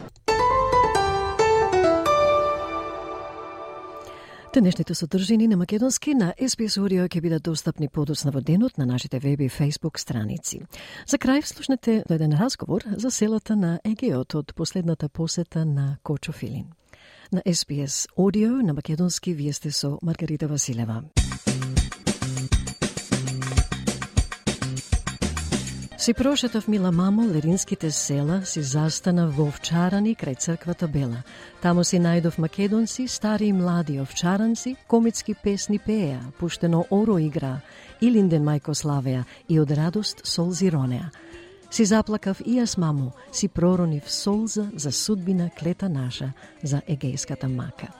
Денешните 4.54 4.95
содржини 4.95 5.48
на 5.48 5.58
македонски 5.58 6.14
на 6.14 6.34
SBS 6.41 6.80
Audio 6.80 7.08
ќе 7.08 7.22
бидат 7.22 7.43
достапни 7.43 7.89
подоцна 7.89 8.32
во 8.32 8.41
денот 8.41 8.78
на 8.78 8.86
нашите 8.86 9.20
веб 9.20 9.41
и 9.41 9.50
Facebook 9.50 10.00
страници. 10.00 10.62
За 11.08 11.18
крај 11.18 11.45
слушнете 11.45 12.04
еден 12.10 12.34
разговор 12.34 12.84
за 12.98 13.12
селата 13.12 13.56
на 13.56 13.80
Егеот 13.84 14.36
од 14.36 14.56
последната 14.56 15.10
посета 15.10 15.66
на 15.66 15.98
Кочо 16.04 16.32
Филин. 16.32 16.66
На 17.32 17.41
SBS 17.41 18.08
Audio 18.18 18.62
на 18.62 18.74
македонски 18.74 19.34
вие 19.34 19.54
сте 19.54 19.72
со 19.72 20.00
Маргарита 20.02 20.48
Василева. 20.48 21.04
Си 26.08 26.14
прошетав 26.14 26.68
мила 26.68 26.91
мамо, 26.91 27.28
леринските 27.28 27.91
села 27.91 28.45
си 28.45 28.62
застана 28.64 29.26
во 29.28 29.49
овчарани 29.51 30.14
крај 30.16 30.38
црквата 30.39 30.88
Бела. 30.88 31.20
Таму 31.60 31.84
си 31.84 31.99
најдов 31.99 32.38
македонци, 32.39 33.10
стари 33.12 33.49
и 33.51 33.53
млади 33.53 33.99
овчаранци, 33.99 34.78
комицки 34.88 35.36
песни 35.36 35.80
пееа, 35.80 36.22
пуштено 36.39 36.86
оро 36.91 37.18
игра, 37.20 37.60
Илинден 37.99 38.47
мајко 38.47 38.72
славеа 38.72 39.26
и 39.49 39.60
од 39.60 39.72
радост 39.72 40.24
солзи 40.24 40.72
ронеа. 40.72 41.12
Си 41.72 41.84
заплакав 41.84 42.39
и 42.39 42.55
јас 42.55 42.80
мамо, 42.80 43.12
си 43.32 43.51
проронив 43.51 44.08
солза 44.08 44.70
за 44.76 44.91
судбина 44.91 45.49
клета 45.60 45.89
наша, 45.89 46.32
за 46.64 46.80
егејската 46.88 47.51
мака. 47.51 47.91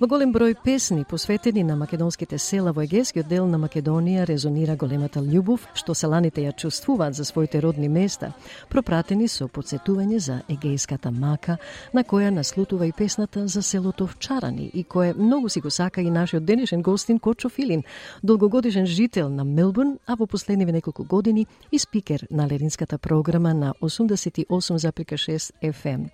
Во 0.00 0.06
голем 0.06 0.32
број 0.32 0.56
песни 0.64 1.04
посветени 1.04 1.62
на 1.64 1.76
македонските 1.76 2.38
села 2.38 2.72
во 2.72 2.82
егескиот 2.82 3.28
дел 3.28 3.46
на 3.46 3.58
Македонија 3.58 4.26
резонира 4.26 4.76
големата 4.76 5.20
љубов 5.20 5.68
што 5.74 5.94
селаните 5.94 6.42
ја 6.42 6.54
чувствуваат 6.56 7.14
за 7.14 7.24
своите 7.24 7.60
родни 7.62 7.88
места, 7.88 8.32
пропратени 8.68 9.28
со 9.28 9.46
подсетување 9.46 10.18
за 10.18 10.40
егејската 10.48 11.10
мака, 11.10 11.58
на 11.92 12.04
која 12.04 12.30
наслутува 12.30 12.86
и 12.86 12.92
песната 12.92 13.46
за 13.48 13.62
селото 13.62 14.06
Вчарани 14.06 14.70
и 14.74 14.84
кое 14.84 15.14
многу 15.14 15.48
си 15.48 15.60
го 15.60 15.70
сака 15.70 16.00
и 16.00 16.10
нашиот 16.10 16.44
денешен 16.44 16.82
гостин 16.82 17.18
Кочо 17.18 17.48
Филин, 17.48 17.82
долгогодишен 18.22 18.86
жител 18.86 19.28
на 19.28 19.44
Мелбурн, 19.44 19.98
а 20.06 20.14
во 20.14 20.26
последниве 20.26 20.72
неколку 20.72 21.04
години 21.04 21.46
и 21.72 21.78
спикер 21.78 22.26
на 22.30 22.48
леринската 22.48 22.98
програма 22.98 23.54
на 23.54 23.74
88,6 23.82 25.52
FM. 25.62 26.08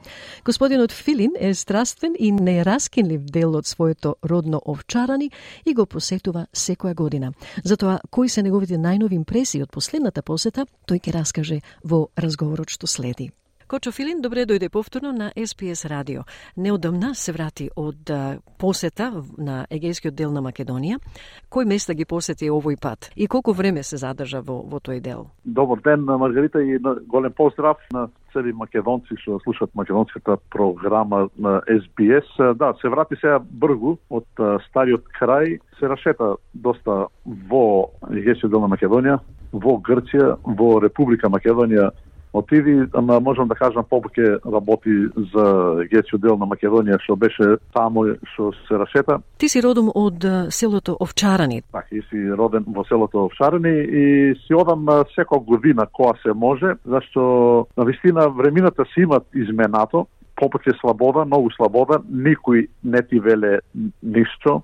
Господинот 0.44 0.92
Филин 0.92 1.32
е 1.40 1.54
страствен 1.54 2.14
и 2.18 2.32
нераскинлив 2.32 3.20
дел 3.40 3.56
од 3.56 3.66
своето 3.66 4.14
родно 4.22 4.60
овчарани 4.64 5.30
и 5.64 5.74
го 5.74 5.86
посетува 5.86 6.46
секоја 6.52 6.94
година. 6.94 7.32
Затоа, 7.64 7.98
кои 8.10 8.28
се 8.28 8.42
неговите 8.42 8.78
најнови 8.78 9.16
импресии 9.16 9.62
од 9.64 9.72
последната 9.72 10.22
посета, 10.22 10.66
тој 10.86 11.00
ќе 11.00 11.16
раскаже 11.16 11.60
во 11.84 12.08
разговорот 12.16 12.68
што 12.68 12.86
следи. 12.86 13.30
Кочо 13.70 13.92
Филин, 13.94 14.18
добре 14.18 14.42
дојде 14.50 14.66
повторно 14.68 15.12
на 15.14 15.28
СПС 15.46 15.86
радио. 15.86 16.24
Неодамна 16.56 17.12
се 17.14 17.30
врати 17.32 17.68
од 17.78 18.10
посета 18.58 19.12
на 19.38 19.60
Егејскиот 19.70 20.10
дел 20.18 20.32
на 20.34 20.42
Македонија. 20.42 20.98
Кој 21.46 21.68
места 21.70 21.94
ги 21.94 22.02
посети 22.02 22.50
овој 22.50 22.80
пат 22.82 23.12
и 23.14 23.28
колку 23.30 23.54
време 23.54 23.84
се 23.86 24.00
задржа 24.02 24.42
во, 24.42 24.58
во 24.66 24.82
тој 24.82 24.98
дел? 24.98 25.28
Добар 25.44 25.78
ден, 25.86 26.02
Маргарита, 26.02 26.58
и 26.58 26.80
голем 27.06 27.30
поздрав 27.30 27.78
на 27.94 28.08
цели 28.32 28.50
македонци 28.50 29.14
што 29.22 29.38
слушаат 29.46 29.70
македонската 29.78 30.36
програма 30.50 31.28
на 31.38 31.62
SBS. 31.70 32.54
Да, 32.58 32.74
се 32.82 32.88
врати 32.88 33.22
сега 33.22 33.38
бргу 33.38 34.00
од 34.10 34.26
стариот 34.66 35.06
крај, 35.14 35.60
се 35.78 35.86
рашета 35.86 36.34
доста 36.54 37.06
во 37.24 37.86
Егејскиот 38.10 38.50
дел 38.50 38.66
на 38.66 38.74
Македонија, 38.74 39.20
во 39.52 39.78
Грција, 39.78 40.40
во 40.42 40.80
Република 40.82 41.30
Македонија 41.30 41.92
отиди, 42.32 42.86
ама 42.94 43.20
можам 43.20 43.48
да 43.48 43.54
кажам 43.54 43.84
повеќе 43.90 44.38
работи 44.44 44.92
за 45.32 45.84
гецио 45.90 46.18
дел 46.18 46.36
на 46.38 46.46
Македонија 46.46 47.00
што 47.02 47.16
беше 47.16 47.56
таму 47.74 48.06
што 48.34 48.52
се 48.68 48.78
рашета. 48.78 49.18
Ти 49.38 49.48
си 49.48 49.62
родом 49.62 49.90
од 49.94 50.24
селото 50.54 50.96
Овчарани. 51.00 51.62
Така, 51.72 51.96
и 51.96 52.02
си 52.10 52.30
роден 52.32 52.64
во 52.66 52.84
селото 52.84 53.26
Овчарани 53.26 53.74
и 53.82 54.34
си 54.46 54.54
одам 54.54 54.86
секоја 55.16 55.44
година 55.44 55.86
која 55.86 56.16
се 56.22 56.34
може, 56.34 56.76
зашто 56.84 57.66
на 57.76 57.84
вистина 57.84 58.28
времината 58.28 58.84
си 58.94 59.06
имат 59.06 59.26
изменато, 59.34 60.06
повеќе 60.40 60.78
слобода, 60.80 61.24
многу 61.24 61.50
слобода, 61.56 62.00
никој 62.10 62.68
не 62.84 63.02
ти 63.02 63.20
веле 63.20 63.58
ништо. 64.02 64.62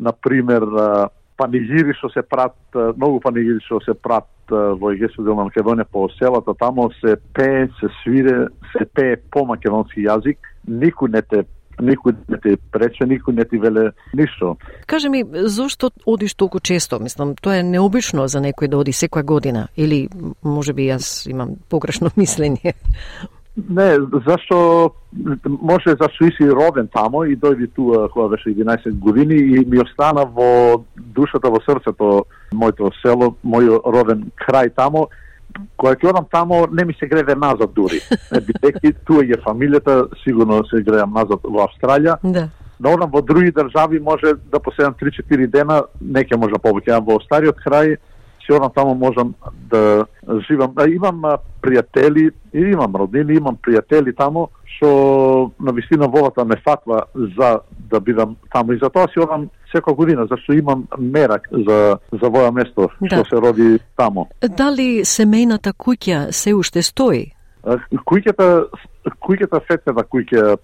Например, 0.00 0.64
панигири 1.36 1.94
што 1.98 2.10
се 2.12 2.22
прат, 2.22 2.56
многу 2.74 3.20
панигири 3.20 3.62
што 3.66 3.80
се 3.84 3.94
прат 3.94 4.28
во 4.50 4.92
Егејскиот 4.92 5.24
дел 5.24 5.38
на 5.38 5.48
Македонија 5.48 5.88
по 5.90 6.06
селата, 6.18 6.54
тамо 6.60 6.90
се 7.00 7.16
пее, 7.34 7.68
се 7.80 7.90
свире, 8.02 8.48
се 8.74 8.86
пее 8.94 9.16
по 9.32 9.44
македонски 9.48 10.04
јазик, 10.04 10.38
никој 10.68 11.12
не 11.16 11.22
те 11.22 11.44
никој 11.80 12.14
не 12.28 12.38
те 12.38 12.56
прече, 12.70 13.06
никој 13.08 13.34
не 13.34 13.44
ти 13.44 13.58
веле 13.58 13.90
ништо. 14.14 14.56
Каже 14.86 15.08
ми, 15.08 15.24
зошто 15.50 15.90
одиш 16.06 16.34
толку 16.34 16.60
често? 16.60 17.00
Мислам, 17.00 17.34
тоа 17.34 17.58
е 17.58 17.62
необично 17.62 18.28
за 18.28 18.38
некој 18.38 18.68
да 18.68 18.78
оди 18.78 18.92
секоја 18.92 19.24
година 19.24 19.68
или 19.76 20.08
може 20.42 20.72
би 20.72 20.86
јас 20.86 21.26
имам 21.30 21.56
погрешно 21.68 22.10
мислење. 22.20 22.74
Не, 23.56 23.98
зашто 24.26 24.90
може 25.46 25.94
зашто 26.00 26.24
и 26.24 26.32
си 26.36 26.50
роден 26.50 26.88
тамо 26.90 27.22
и 27.24 27.36
дојди 27.38 27.68
туа 27.74 28.08
кога 28.08 28.28
беше 28.28 28.50
11 28.50 28.98
години 28.98 29.34
и 29.34 29.64
ми 29.66 29.78
остана 29.78 30.24
во 30.26 30.82
душата, 30.96 31.50
во 31.50 31.60
срцето 31.62 32.24
моето 32.52 32.90
село, 32.98 33.36
мој 33.46 33.78
роден 33.86 34.26
крај 34.42 34.74
тамо. 34.74 35.06
Кога 35.76 35.94
ќе 35.94 36.10
одам 36.10 36.26
тамо, 36.32 36.66
не 36.66 36.84
ми 36.84 36.96
се 36.98 37.06
греде 37.06 37.36
назад 37.38 37.70
дури. 37.74 38.02
Бидејќи 38.32 38.94
туа 39.06 39.22
е 39.22 39.38
фамилијата, 39.46 40.08
сигурно 40.24 40.64
се 40.66 40.82
гредам 40.82 41.14
назад 41.14 41.46
во 41.46 41.68
Австралија. 41.68 42.18
Да. 42.24 42.48
Да 42.80 42.90
одам 42.90 43.10
во 43.10 43.22
други 43.22 43.54
држави 43.54 44.00
може 44.00 44.34
да 44.50 44.58
поседам 44.58 44.98
3-4 44.98 45.46
дена, 45.46 45.84
не 46.00 46.26
ќе 46.26 46.36
може 46.36 46.58
повеќе, 46.58 46.98
во 47.06 47.20
стариот 47.22 47.62
крај 47.62 47.96
си 48.46 48.52
одам 48.52 48.70
тамо 48.74 48.94
можам 48.94 49.34
да 49.70 50.06
живам. 50.48 50.74
Имам 50.88 51.22
пријатели, 51.62 52.30
и 52.52 52.60
имам 52.72 52.96
роднини, 52.96 53.36
имам 53.36 53.56
пријатели 53.56 54.14
тамо, 54.16 54.48
што 54.76 55.50
на 55.60 55.72
вистина 55.72 56.08
волата 56.08 56.44
ме 56.44 56.56
фатва 56.64 57.04
за 57.14 57.60
да 57.90 58.00
бидам 58.00 58.36
таму 58.52 58.72
и 58.72 58.78
затоа 58.78 59.08
си 59.12 59.20
одам 59.20 59.48
секоја 59.74 59.96
година, 59.96 60.26
зашто 60.30 60.52
имам 60.52 60.86
мерак 60.98 61.48
за, 61.50 61.98
за 62.12 62.30
воја 62.30 62.52
место 62.52 62.90
да. 63.00 63.06
што 63.06 63.24
се 63.28 63.40
роди 63.40 63.78
тамо. 63.96 64.28
Дали 64.40 65.04
семејната 65.04 65.72
куќа 65.72 66.30
се 66.32 66.54
уште 66.54 66.82
стои? 66.82 67.32
Куќата 67.64 68.68
куќата 69.24 69.60
фетева 69.68 70.04
куќа 70.04 70.56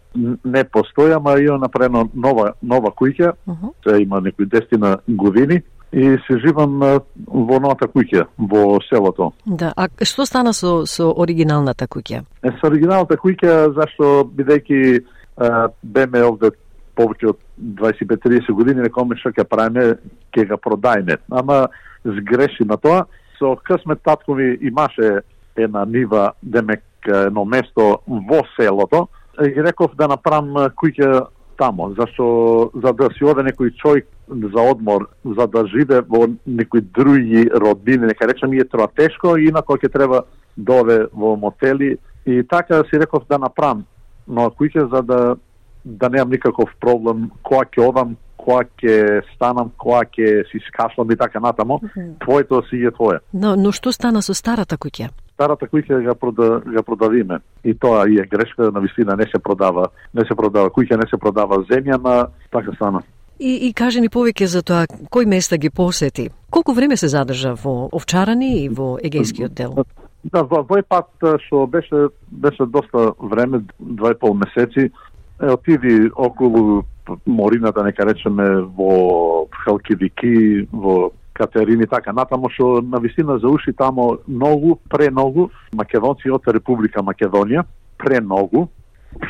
не 0.44 0.64
постоја, 0.64 1.16
ама 1.16 1.38
има 1.40 1.58
направено 1.58 2.08
нова 2.14 2.52
нова 2.62 2.90
куќа, 2.90 3.32
uh 3.46 3.56
-huh. 3.56 4.02
има 4.02 4.20
некои 4.20 4.46
дестина 4.46 4.98
години 5.08 5.62
и 5.92 6.16
се 6.26 6.38
живам 6.38 6.78
во 7.26 7.58
новата 7.58 7.88
куќа 7.90 8.26
во 8.38 8.78
селото. 8.86 9.32
Да, 9.44 9.72
а 9.76 9.88
што 10.06 10.26
стана 10.26 10.52
со 10.54 10.86
со 10.86 11.10
оригиналната 11.10 11.88
куќа? 11.90 12.22
Е, 12.42 12.52
со 12.60 12.70
оригиналната 12.70 13.18
куќа 13.18 13.74
зашто 13.74 14.10
бидејќи 14.36 15.00
беме 15.82 16.22
овде 16.22 16.50
повеќе 16.96 17.32
од 17.32 17.38
25-30 17.80 18.52
години 18.52 18.84
рекоме 18.84 19.16
што 19.16 19.32
ќе 19.34 19.44
правиме, 19.48 19.96
ќе 20.34 20.46
го 20.50 20.60
продајме. 20.60 21.16
Ама 21.30 21.66
сгреши 22.04 22.64
на 22.64 22.76
тоа. 22.76 23.06
Со 23.38 23.56
късмет 23.64 24.02
татко 24.04 24.34
ми 24.34 24.58
имаше 24.60 25.20
една 25.56 25.84
нива, 25.84 26.32
демек 26.42 26.84
едно 27.06 27.44
место 27.44 27.98
во 28.06 28.42
селото 28.56 29.08
и 29.40 29.62
реков 29.62 29.94
да 29.96 30.08
направам 30.08 30.52
куќа 30.76 31.26
тамо, 31.58 31.90
зашто 31.98 32.70
за 32.74 32.92
да 32.92 33.08
си 33.16 33.24
оде 33.24 33.44
некој 33.44 33.72
човек 33.76 34.08
за 34.30 34.62
одмор, 34.62 35.08
за 35.24 35.46
да 35.46 35.66
живе 35.66 36.00
во 36.00 36.26
некои 36.46 36.80
други 36.80 37.50
родбини, 37.50 38.06
нека 38.06 38.28
речем, 38.28 38.52
е 38.52 38.64
тоа 38.64 38.88
тешко, 38.88 39.36
инако 39.36 39.76
ќе 39.76 39.92
треба 39.92 40.24
да 40.56 41.08
во 41.12 41.36
мотели. 41.36 41.96
И 42.26 42.42
така 42.44 42.82
си 42.84 43.00
реков 43.00 43.24
да 43.28 43.38
направам 43.38 43.84
но 44.30 44.50
куќа 44.50 44.88
за 44.90 45.02
да 45.02 45.20
да 45.84 46.08
немам 46.08 46.34
никаков 46.36 46.68
проблем 46.80 47.30
која 47.44 47.64
ќе 47.72 47.86
одам, 47.88 48.10
која 48.38 48.66
ќе 48.80 49.22
станам, 49.34 49.70
која 49.80 50.02
ќе 50.12 50.44
си 50.50 50.60
скашлам 50.66 51.10
и 51.10 51.16
така 51.16 51.40
натамо. 51.40 51.80
Mm 51.82 51.88
-hmm. 51.88 52.18
Твоето 52.24 52.62
си 52.68 52.84
е 52.84 52.90
твое. 52.90 53.18
Но, 53.32 53.56
но 53.56 53.72
што 53.72 53.92
стана 53.92 54.22
со 54.22 54.34
старата 54.34 54.76
куќа? 54.76 55.08
старата 55.40 55.66
куќа 55.72 56.02
ја, 56.04 56.14
прода, 56.14 56.60
ја 56.68 56.82
продавиме. 56.82 57.38
И 57.64 57.74
тоа 57.74 58.04
и 58.08 58.20
е 58.20 58.26
грешка, 58.28 58.70
на 58.70 58.80
вистина 58.80 59.16
не 59.16 59.24
се 59.24 59.38
продава, 59.38 59.88
не 60.14 60.24
се 60.24 60.34
продава 60.36 60.68
куќа, 60.68 60.96
не 61.00 61.08
се 61.08 61.16
продава 61.16 61.64
земја, 61.64 61.96
на 61.96 62.26
така 62.52 62.72
стана. 62.76 63.00
И, 63.40 63.68
и 63.68 63.72
каже 63.72 64.02
ни 64.04 64.10
повеќе 64.12 64.44
за 64.52 64.60
тоа, 64.60 64.84
кој 65.08 65.24
места 65.24 65.56
ги 65.56 65.70
посети? 65.72 66.28
Колку 66.52 66.74
време 66.76 66.96
се 67.00 67.08
задржа 67.08 67.54
во 67.56 67.88
Овчарани 67.88 68.50
и 68.64 68.68
во 68.68 68.98
Егејскиот 69.00 69.54
дел? 69.56 69.78
Да, 70.28 70.42
во 70.44 70.60
овој 70.60 70.84
пат 70.84 71.08
што 71.46 71.64
беше 71.66 72.10
беше 72.28 72.66
доста 72.68 73.14
време, 73.16 73.62
два 73.78 74.12
и 74.12 74.18
пол 74.20 74.36
месеци, 74.36 74.90
е, 74.90 75.46
отиди 75.54 76.10
околу 76.14 76.84
морината, 77.24 77.80
да 77.80 77.86
нека 77.86 78.04
речеме, 78.06 78.60
во 78.76 79.48
Халкивики, 79.64 80.68
во 80.72 81.10
Катерини 81.32 81.86
така 81.88 82.12
натаму 82.12 82.50
што 82.52 82.82
на 82.84 83.00
висина 83.00 83.38
за 83.38 83.48
уши 83.48 83.72
тамо 83.72 84.18
многу, 84.28 84.76
преногу 84.90 85.48
македонци 85.72 86.28
од 86.28 86.44
Република 86.44 87.00
Македонија, 87.00 87.64
преногу 87.96 88.68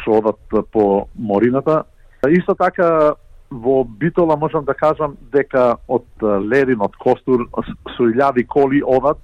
што 0.03 0.19
одат 0.19 0.71
по 0.73 1.07
морината. 1.15 1.85
Исто 2.27 2.59
така 2.59 3.15
во 3.51 3.85
Битола 3.85 4.37
можам 4.37 4.65
да 4.65 4.75
кажам 4.75 5.17
дека 5.33 5.77
од 5.89 6.07
Лерин, 6.23 6.81
од 6.81 6.95
Костур, 6.97 7.49
со 7.97 8.07
илјади 8.07 8.47
коли 8.47 8.83
одат 8.83 9.19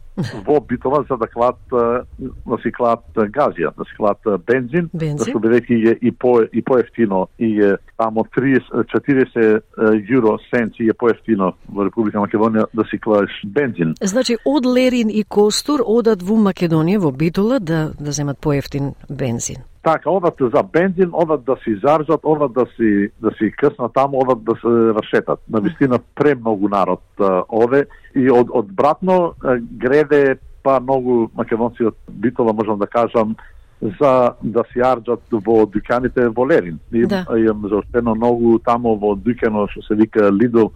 во 0.47 0.61
Битола 0.61 1.05
за 1.11 1.17
да 1.17 1.27
клат 1.27 1.59
да 1.71 2.59
си 2.62 2.73
клат 2.73 3.05
газија, 3.14 3.73
да 3.77 3.85
си 3.85 3.97
клат 3.97 4.19
бензин, 4.47 4.91
Бензин? 4.93 5.19
зашто 5.19 5.39
бидејќи 5.39 5.93
е 5.93 5.99
и 6.03 6.12
по 6.12 6.41
и 6.53 6.62
поевтино 6.62 7.29
и 7.39 7.61
е 7.61 7.77
тамо 7.99 8.25
30 8.37 8.87
40 8.95 9.61
јуро 10.09 10.37
сенци 10.51 10.89
е 10.89 10.95
поевтино 10.95 11.53
во 11.69 11.85
Република 11.85 12.19
Македонија 12.19 12.67
да 12.75 12.85
си 12.91 12.99
клаеш 12.99 13.31
бензин. 13.47 13.95
Значи, 14.03 14.37
од 14.45 14.67
Лерин 14.67 15.11
и 15.11 15.25
Костур 15.25 15.83
одат 15.85 16.23
во 16.23 16.37
Македонија, 16.37 16.99
во 16.99 17.12
Битола, 17.12 17.61
да, 17.61 17.93
да 18.01 18.12
земат 18.12 18.39
поевтин 18.41 18.95
бензин. 19.11 19.64
Така, 19.87 20.11
одат 20.11 20.35
за 20.41 20.62
бензин, 20.62 21.11
одат 21.12 21.45
да 21.45 21.57
си 21.64 21.77
заржат, 21.85 22.21
одат 22.23 22.53
да 22.53 22.67
си 22.77 23.09
да 23.23 23.31
си 23.39 23.53
крснат 23.59 23.93
таму, 23.95 24.19
одат 24.19 24.45
да 24.45 24.55
се 24.55 24.73
расшетат. 24.99 25.41
На 25.51 25.61
вистина 25.61 25.99
премногу 26.14 26.69
народ 26.69 27.03
а, 27.21 27.43
оде 27.49 27.87
и 28.17 28.31
од 28.33 28.51
одбратно 28.55 29.35
а, 29.45 29.59
греде 29.61 30.39
па 30.64 30.81
многу 30.81 31.29
македонци 31.37 31.85
од 31.93 31.97
Битола 32.09 32.53
можам 32.53 32.79
да 32.79 32.87
кажам 32.87 33.37
за 33.81 34.33
да 34.43 34.64
си 34.73 34.81
арџат 34.81 35.21
во 35.31 35.67
дуканите 35.67 36.29
во 36.29 36.47
Лерин. 36.49 36.79
И 36.93 37.07
Да. 37.07 37.27
имам 37.37 37.69
заоштено 37.69 38.14
многу 38.14 38.59
тамо 38.59 38.97
во 38.97 39.14
дукано 39.14 39.67
што 39.69 39.83
се 39.83 39.95
вика 39.95 40.31
Лидо 40.33 40.71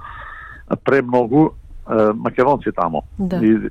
премногу 0.84 1.54
македонци 2.14 2.72
тамо. 2.72 3.02
Да. 3.18 3.40
И, 3.42 3.70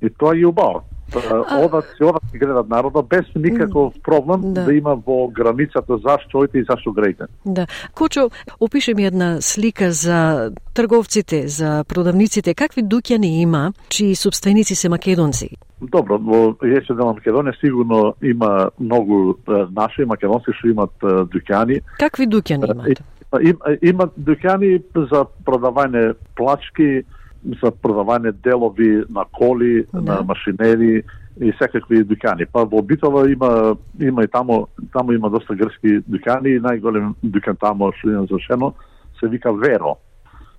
и 0.00 0.10
тоа 0.10 0.38
е 0.38 0.46
убаво. 0.46 0.84
А- 1.16 1.64
Одат 1.64 1.84
се 1.96 2.04
одат 2.04 2.22
и 2.34 2.38
гледат 2.38 2.68
народа 2.68 3.02
без 3.02 3.26
никаков 3.36 3.94
проблем 4.02 4.54
Да. 4.54 4.64
да. 4.64 4.74
има 4.74 4.94
во 5.06 5.28
границата 5.28 5.98
зашто 5.98 6.38
оите 6.38 6.58
и 6.58 6.64
зашто 6.70 6.92
греите. 6.92 7.24
Да. 7.46 7.66
Кочо, 7.94 8.30
опиши 8.60 8.94
ми 8.94 9.04
една 9.06 9.40
слика 9.40 9.92
за 9.92 10.50
трговците, 10.74 11.48
за 11.48 11.84
продавниците. 11.88 12.54
Какви 12.54 12.82
дуќани 12.82 13.26
има, 13.26 13.72
чии 13.88 14.14
собственици 14.14 14.74
се 14.74 14.88
македонци? 14.88 15.48
Добро, 15.82 16.18
во 16.18 16.56
на 16.62 17.14
Македонија 17.14 17.60
сигурно 17.60 18.14
има 18.22 18.70
многу 18.80 19.34
наши 19.70 20.04
македонски 20.04 20.52
што 20.52 20.68
имат 20.68 20.90
дуќани. 21.02 21.80
Какви 21.98 22.26
дуќани 22.26 22.72
имат? 22.72 22.88
И- 22.88 22.96
Им, 23.42 23.56
имат 23.82 24.10
дуќани 24.16 24.80
за 24.94 25.26
продавање 25.44 26.14
плачки, 26.36 27.02
за 27.44 27.70
продавање 27.70 28.32
делови 28.32 29.04
на 29.08 29.24
коли, 29.32 29.86
Да. 29.92 30.00
на 30.00 30.22
машинери 30.22 31.02
и 31.40 31.52
секакви 31.58 32.02
дуќани. 32.04 32.46
Па 32.52 32.64
во 32.64 32.82
Битола 32.82 33.30
има 33.30 33.76
има 34.00 34.24
и 34.24 34.28
тамо 34.28 34.66
тамо 34.92 35.12
има 35.12 35.30
доста 35.30 35.54
грчки 35.54 36.00
дуќани 36.08 36.56
и 36.56 36.60
најголем 36.60 37.14
дуќан 37.22 37.58
тамо 37.60 37.92
што 37.98 38.10
имам 38.10 38.26
завршено 38.26 38.74
се 39.20 39.28
вика 39.28 39.52
Веро. 39.52 39.96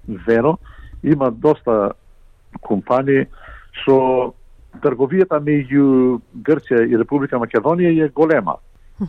Веро 0.08 0.58
има 1.04 1.32
доста 1.32 1.92
компании 2.62 3.26
што 3.82 4.34
трговијата 4.82 5.40
меѓу 5.40 6.22
Грција 6.44 6.88
и 6.88 6.98
Република 6.98 7.40
Македонија 7.40 8.06
е 8.06 8.10
голема. 8.10 8.56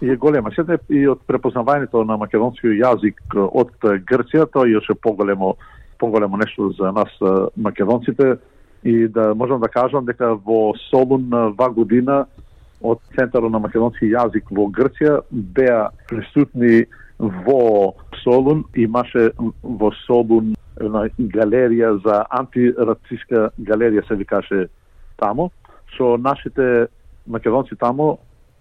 Е 0.03 0.17
голема. 0.17 0.51
Сета 0.55 0.79
и 0.89 1.07
од 1.09 1.21
препознавањето 1.27 2.05
на 2.07 2.17
македонски 2.17 2.67
јазик 2.67 3.21
од 3.35 3.71
Грција, 3.83 4.47
тоа 4.47 4.69
е 4.69 4.79
уште 4.79 4.95
поголемо 4.95 5.57
поголемо 6.01 6.37
нешто 6.37 6.71
за 6.71 6.93
нас 6.93 7.13
македонците 7.57 8.37
и 8.85 9.09
да 9.09 9.35
можам 9.35 9.61
да 9.61 9.69
кажам 9.69 10.05
дека 10.05 10.35
во 10.35 10.73
Солун 10.91 11.29
ва 11.31 11.69
година 11.71 12.25
од 12.81 13.01
Центарот 13.17 13.53
на 13.53 13.61
македонски 13.61 14.09
јазик 14.09 14.49
во 14.51 14.67
Грција 14.73 15.21
беа 15.31 15.91
присутни 16.09 16.87
во 17.21 17.93
Солун, 18.25 18.65
имаше 18.75 19.31
во 19.63 19.93
Солун 20.07 20.55
една 20.81 21.05
галерија 21.19 21.99
за 22.05 22.23
антирациска 22.31 23.51
галерија 23.61 24.07
се 24.09 24.17
викаше 24.17 24.69
тамо, 25.21 25.51
со 25.97 26.17
нашите 26.17 26.89
македонци 27.27 27.77
тамо 27.77 28.17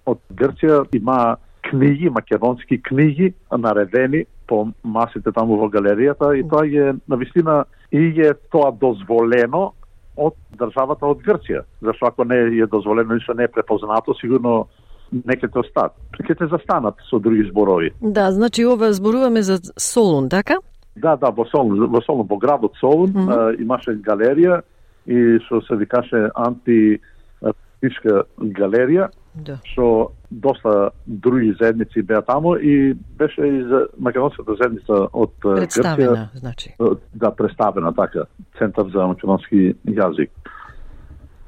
од 0.05 0.19
Грција 0.35 0.83
има 0.99 1.37
книги, 1.69 2.09
македонски 2.09 2.81
книги 2.81 3.33
наредени 3.51 4.25
по 4.49 4.67
масите 4.83 5.31
таму 5.31 5.59
во 5.61 5.69
галеријата 5.69 6.33
и 6.33 6.43
тоа 6.49 6.65
е 6.65 6.93
на 7.07 7.15
вистина 7.21 7.65
и 7.91 8.09
е 8.17 8.33
тоа 8.51 8.71
дозволено 8.71 9.73
од 10.17 10.35
државата 10.59 11.05
од 11.07 11.21
Грција. 11.23 11.63
Зашто 11.85 12.05
ако 12.09 12.25
не 12.25 12.35
е 12.59 12.67
дозволено, 12.67 13.13
ништо 13.13 13.33
не 13.37 13.43
е 13.45 13.53
препознато, 13.53 14.13
сигурно 14.19 14.67
не 15.11 15.35
ќе 15.37 15.47
те 15.53 15.59
остат. 15.61 15.93
Ќе 16.19 16.37
те 16.41 16.47
застанат 16.51 16.95
со 17.09 17.19
други 17.19 17.45
зборови. 17.49 17.93
Да, 18.01 18.31
значи 18.31 18.65
ова 18.65 18.93
зборуваме 18.93 19.41
за 19.41 19.59
Солун, 19.77 20.29
така? 20.29 20.57
Да, 20.95 21.15
да, 21.15 21.29
во 21.29 21.45
Солун, 21.45 21.87
во 21.87 22.01
Солун, 22.01 22.27
во 22.27 22.37
градот 22.37 22.73
Солун, 22.81 23.09
mm 23.13 23.27
-hmm. 23.27 23.61
имаше 23.61 23.91
галерија 24.01 24.61
и 25.05 25.39
што 25.45 25.61
се 25.61 25.75
викаше 25.75 26.29
антиратичка 26.35 28.23
галерија, 28.39 29.09
Да. 29.35 29.59
што 29.63 30.11
доста 30.31 30.89
други 31.07 31.55
заедници 31.61 32.01
беа 32.01 32.21
таму 32.21 32.55
и 32.55 32.93
беше 32.93 33.41
и 33.41 33.63
за 33.63 33.87
македонската 33.99 34.55
заедница 34.61 35.07
од 35.13 35.33
Грција, 35.43 36.27
значи. 36.33 36.75
да, 37.13 37.31
представена 37.35 37.93
така, 37.93 38.25
Центар 38.57 38.85
за 38.93 39.07
македонски 39.07 39.75
јазик. 39.87 40.29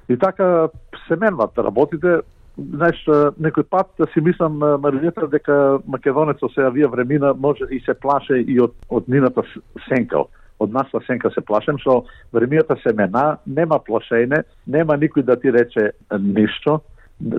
И 0.09 0.17
така 0.17 0.67
се 1.07 1.15
менват 1.15 1.57
работите, 1.57 2.21
знаеш, 2.57 2.99
некој 3.39 3.63
пат 3.69 3.88
да 3.99 4.07
си 4.13 4.21
мислам 4.21 4.57
Марилета 4.57 5.27
дека 5.27 5.79
македонецот 5.88 6.53
се 6.53 6.65
авија 6.67 6.91
времена 6.91 7.34
може 7.34 7.69
и 7.71 7.79
се 7.86 7.93
плаше 7.93 8.41
и 8.41 8.59
од 8.59 8.73
од 8.89 9.07
нината 9.07 9.43
сенка. 9.88 10.25
Од 10.59 10.73
нашата 10.73 10.99
сенка 11.07 11.32
се 11.34 11.41
плашем, 11.41 11.77
што 11.82 12.03
времената 12.34 12.75
се 12.84 12.93
мена, 12.93 13.38
нема 13.47 13.79
плашење, 13.79 14.43
нема 14.67 14.97
никој 14.97 15.23
да 15.25 15.36
ти 15.39 15.51
рече 15.51 15.91
ништо. 16.11 16.82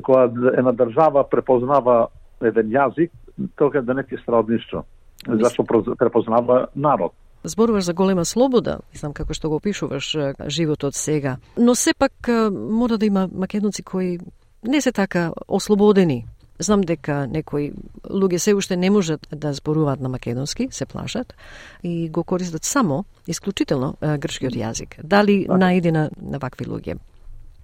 Кога 0.03 0.31
една 0.59 0.73
држава 0.73 1.25
препознава 1.31 2.09
еден 2.41 2.71
јазик, 2.71 3.11
тога 3.57 3.83
да 3.83 3.95
не 3.95 4.03
ти 4.03 4.17
страа 4.23 4.43
од 4.43 4.49
ништо. 4.49 4.85
Зашто 5.27 5.65
препознава 5.99 6.67
народ. 6.77 7.13
Зборуваш 7.45 7.85
за 7.85 7.95
голема 7.95 8.25
слобода, 8.25 8.79
знам 8.95 9.13
како 9.13 9.35
што 9.35 9.51
го 9.51 9.59
опишуваш 9.59 10.15
е, 10.15 10.35
животот 10.47 10.95
сега. 10.95 11.37
Но 11.59 11.75
сепак 11.75 12.13
е, 12.29 12.51
мора 12.51 12.99
да 12.99 13.07
има 13.07 13.29
македонци 13.35 13.83
кои 13.83 14.19
не 14.63 14.81
се 14.81 14.93
така 14.93 15.33
ослободени. 15.49 16.27
Знам 16.59 16.81
дека 16.81 17.27
некои 17.27 17.73
луѓе 18.07 18.37
се 18.37 18.55
уште 18.55 18.77
не 18.77 18.91
можат 18.91 19.27
да 19.35 19.53
зборуваат 19.53 20.01
на 20.01 20.09
македонски, 20.09 20.69
се 20.71 20.87
плашат 20.87 21.35
и 21.83 22.11
го 22.11 22.25
користат 22.25 22.65
само 22.65 23.05
исклучително 23.27 23.97
е, 24.01 24.19
грчкиот 24.19 24.55
јазик. 24.55 25.03
Дали 25.03 25.47
наидена 25.49 26.11
на 26.23 26.39
вакви 26.39 26.67
луѓе? 26.67 26.99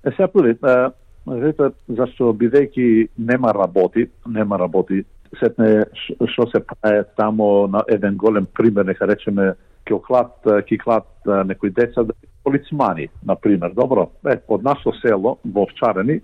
Е, 0.04 0.10
сега 0.10 0.28
пури, 0.28 0.50
е, 0.50 0.90
знаете, 1.36 1.70
зашто 1.88 2.32
бидејќи 2.32 3.08
нема 3.18 3.52
работи, 3.52 4.08
нема 4.26 4.58
работи, 4.58 5.04
сетне 5.40 5.84
што 6.32 6.48
се 6.52 6.62
прави 6.64 7.04
тамо 7.16 7.66
на 7.68 7.82
еден 7.88 8.16
голем 8.16 8.46
пример, 8.46 8.86
нека 8.88 9.06
речеме, 9.06 9.52
ќе 9.86 9.96
оклад, 9.96 10.32
ќе 10.44 10.78
клад 10.82 11.08
некои 11.48 11.70
деца 11.70 12.04
да 12.04 12.14
полицмани, 12.44 13.08
на 13.24 13.36
пример. 13.36 13.74
Добро, 13.76 14.08
е, 14.24 14.38
од 14.48 14.64
нашо 14.64 14.92
село 15.02 15.36
во 15.44 15.66
Овчарени 15.66 16.20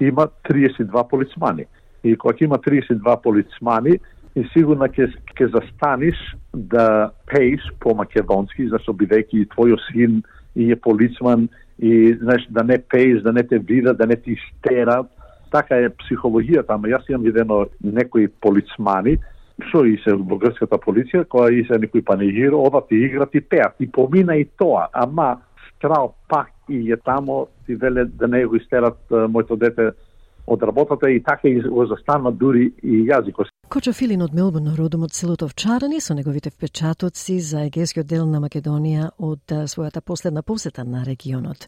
има 0.00 0.28
32 0.48 1.08
полицмани. 1.08 1.64
И 2.04 2.16
кога 2.16 2.34
има 2.40 2.58
32 2.58 3.16
полицмани, 3.22 3.98
и 4.34 4.44
сигурно 4.52 4.88
ќе 4.88 5.08
ќе 5.36 5.48
застаниш 5.52 6.18
да 6.52 7.12
пееш 7.28 7.64
по 7.80 7.94
македонски, 7.94 8.68
зашто 8.68 8.92
бидејќи 8.92 9.48
твојот 9.54 9.80
син 9.92 10.22
и 10.56 10.72
е 10.72 10.76
полицман 10.76 11.48
и 11.82 12.14
знаеш 12.14 12.46
да 12.50 12.64
не 12.64 12.78
пееш, 12.78 13.22
да 13.22 13.32
не 13.32 13.42
те 13.42 13.58
видат, 13.58 13.98
да 13.98 14.06
не 14.06 14.16
ти 14.16 14.36
стерат. 14.48 15.06
Така 15.50 15.76
е 15.76 15.90
психологијата, 15.90 16.72
ама 16.72 16.88
јас 16.88 17.04
имам 17.10 17.26
видено 17.26 17.66
некои 17.84 18.28
полицмани 18.28 19.18
што 19.68 19.84
и 19.86 19.98
се 20.02 20.14
во 20.16 20.38
грчката 20.40 20.78
полиција, 20.80 21.26
која 21.30 21.52
и 21.52 21.64
се 21.68 21.78
некои 21.78 22.02
панегир, 22.02 22.54
одат 22.56 22.90
и 22.90 23.02
играт 23.06 23.34
и 23.34 23.40
пеат. 23.40 23.76
И 23.80 23.86
помина 23.86 24.36
и 24.36 24.46
тоа, 24.58 24.88
ама 24.92 25.36
страл 25.76 26.14
пак 26.28 26.50
и 26.68 26.92
е 26.92 26.96
тамо, 26.96 27.46
ти 27.66 27.74
веле 27.74 28.04
да 28.04 28.28
не 28.28 28.46
го 28.46 28.56
истерат 28.56 28.98
моето 29.28 29.56
дете 29.56 29.92
од 30.46 30.62
работата 30.62 31.10
и 31.10 31.22
така 31.22 31.48
и 31.48 31.60
го 31.60 31.86
застанат 31.86 32.38
дури 32.38 32.72
и 32.82 33.04
јазикот. 33.06 33.51
Кочо 33.72 33.92
Филин 33.92 34.20
од 34.22 34.34
Мелбурн, 34.36 34.74
родом 34.76 35.06
од 35.06 35.14
селото 35.16 35.46
Овчарани, 35.48 35.96
со 36.04 36.12
неговите 36.12 36.50
впечатоци 36.52 37.38
за 37.40 37.62
егејскиот 37.70 38.04
дел 38.04 38.26
на 38.28 38.36
Македонија 38.44 39.06
од 39.16 39.54
својата 39.72 40.02
последна 40.04 40.42
посета 40.42 40.84
на 40.84 41.00
регионот. 41.06 41.64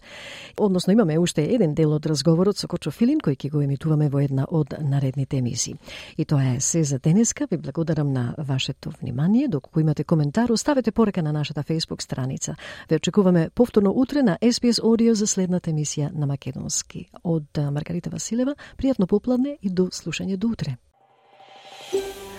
Односно, 0.58 0.92
имаме 0.92 1.16
уште 1.18 1.46
еден 1.54 1.72
дел 1.74 1.94
од 1.96 2.04
разговорот 2.04 2.60
со 2.60 2.68
Кочо 2.68 2.92
Филин, 2.92 3.24
кој 3.24 3.40
ќе 3.40 3.50
го 3.56 3.64
емитуваме 3.64 4.10
во 4.12 4.20
една 4.20 4.44
од 4.44 4.76
наредните 4.84 5.40
емисии. 5.40 5.78
И 6.18 6.28
тоа 6.28 6.52
е 6.52 6.60
се 6.60 6.84
за 6.84 6.98
денеска. 6.98 7.48
Ви 7.50 7.56
благодарам 7.56 8.12
на 8.12 8.34
вашето 8.38 8.92
внимание. 9.00 9.48
Доколку 9.48 9.80
имате 9.80 10.04
коментар, 10.04 10.50
оставете 10.50 10.92
порека 10.92 11.22
на 11.22 11.32
нашата 11.32 11.62
Facebook 11.62 12.02
страница. 12.02 12.54
Ве 12.90 12.96
очекуваме 12.96 13.48
повторно 13.54 13.92
утре 13.96 14.22
на 14.22 14.38
SPS 14.42 14.82
Audio 14.82 15.12
за 15.12 15.26
следната 15.26 15.70
емисија 15.70 16.12
на 16.12 16.26
Македонски. 16.26 17.08
Од 17.24 17.48
Маргарита 17.72 18.10
Василева, 18.10 18.56
пријатно 18.76 19.06
попладне 19.06 19.56
и 19.62 19.70
до 19.70 19.88
слушање 19.88 20.36
до 20.36 20.48
утре. 20.48 20.76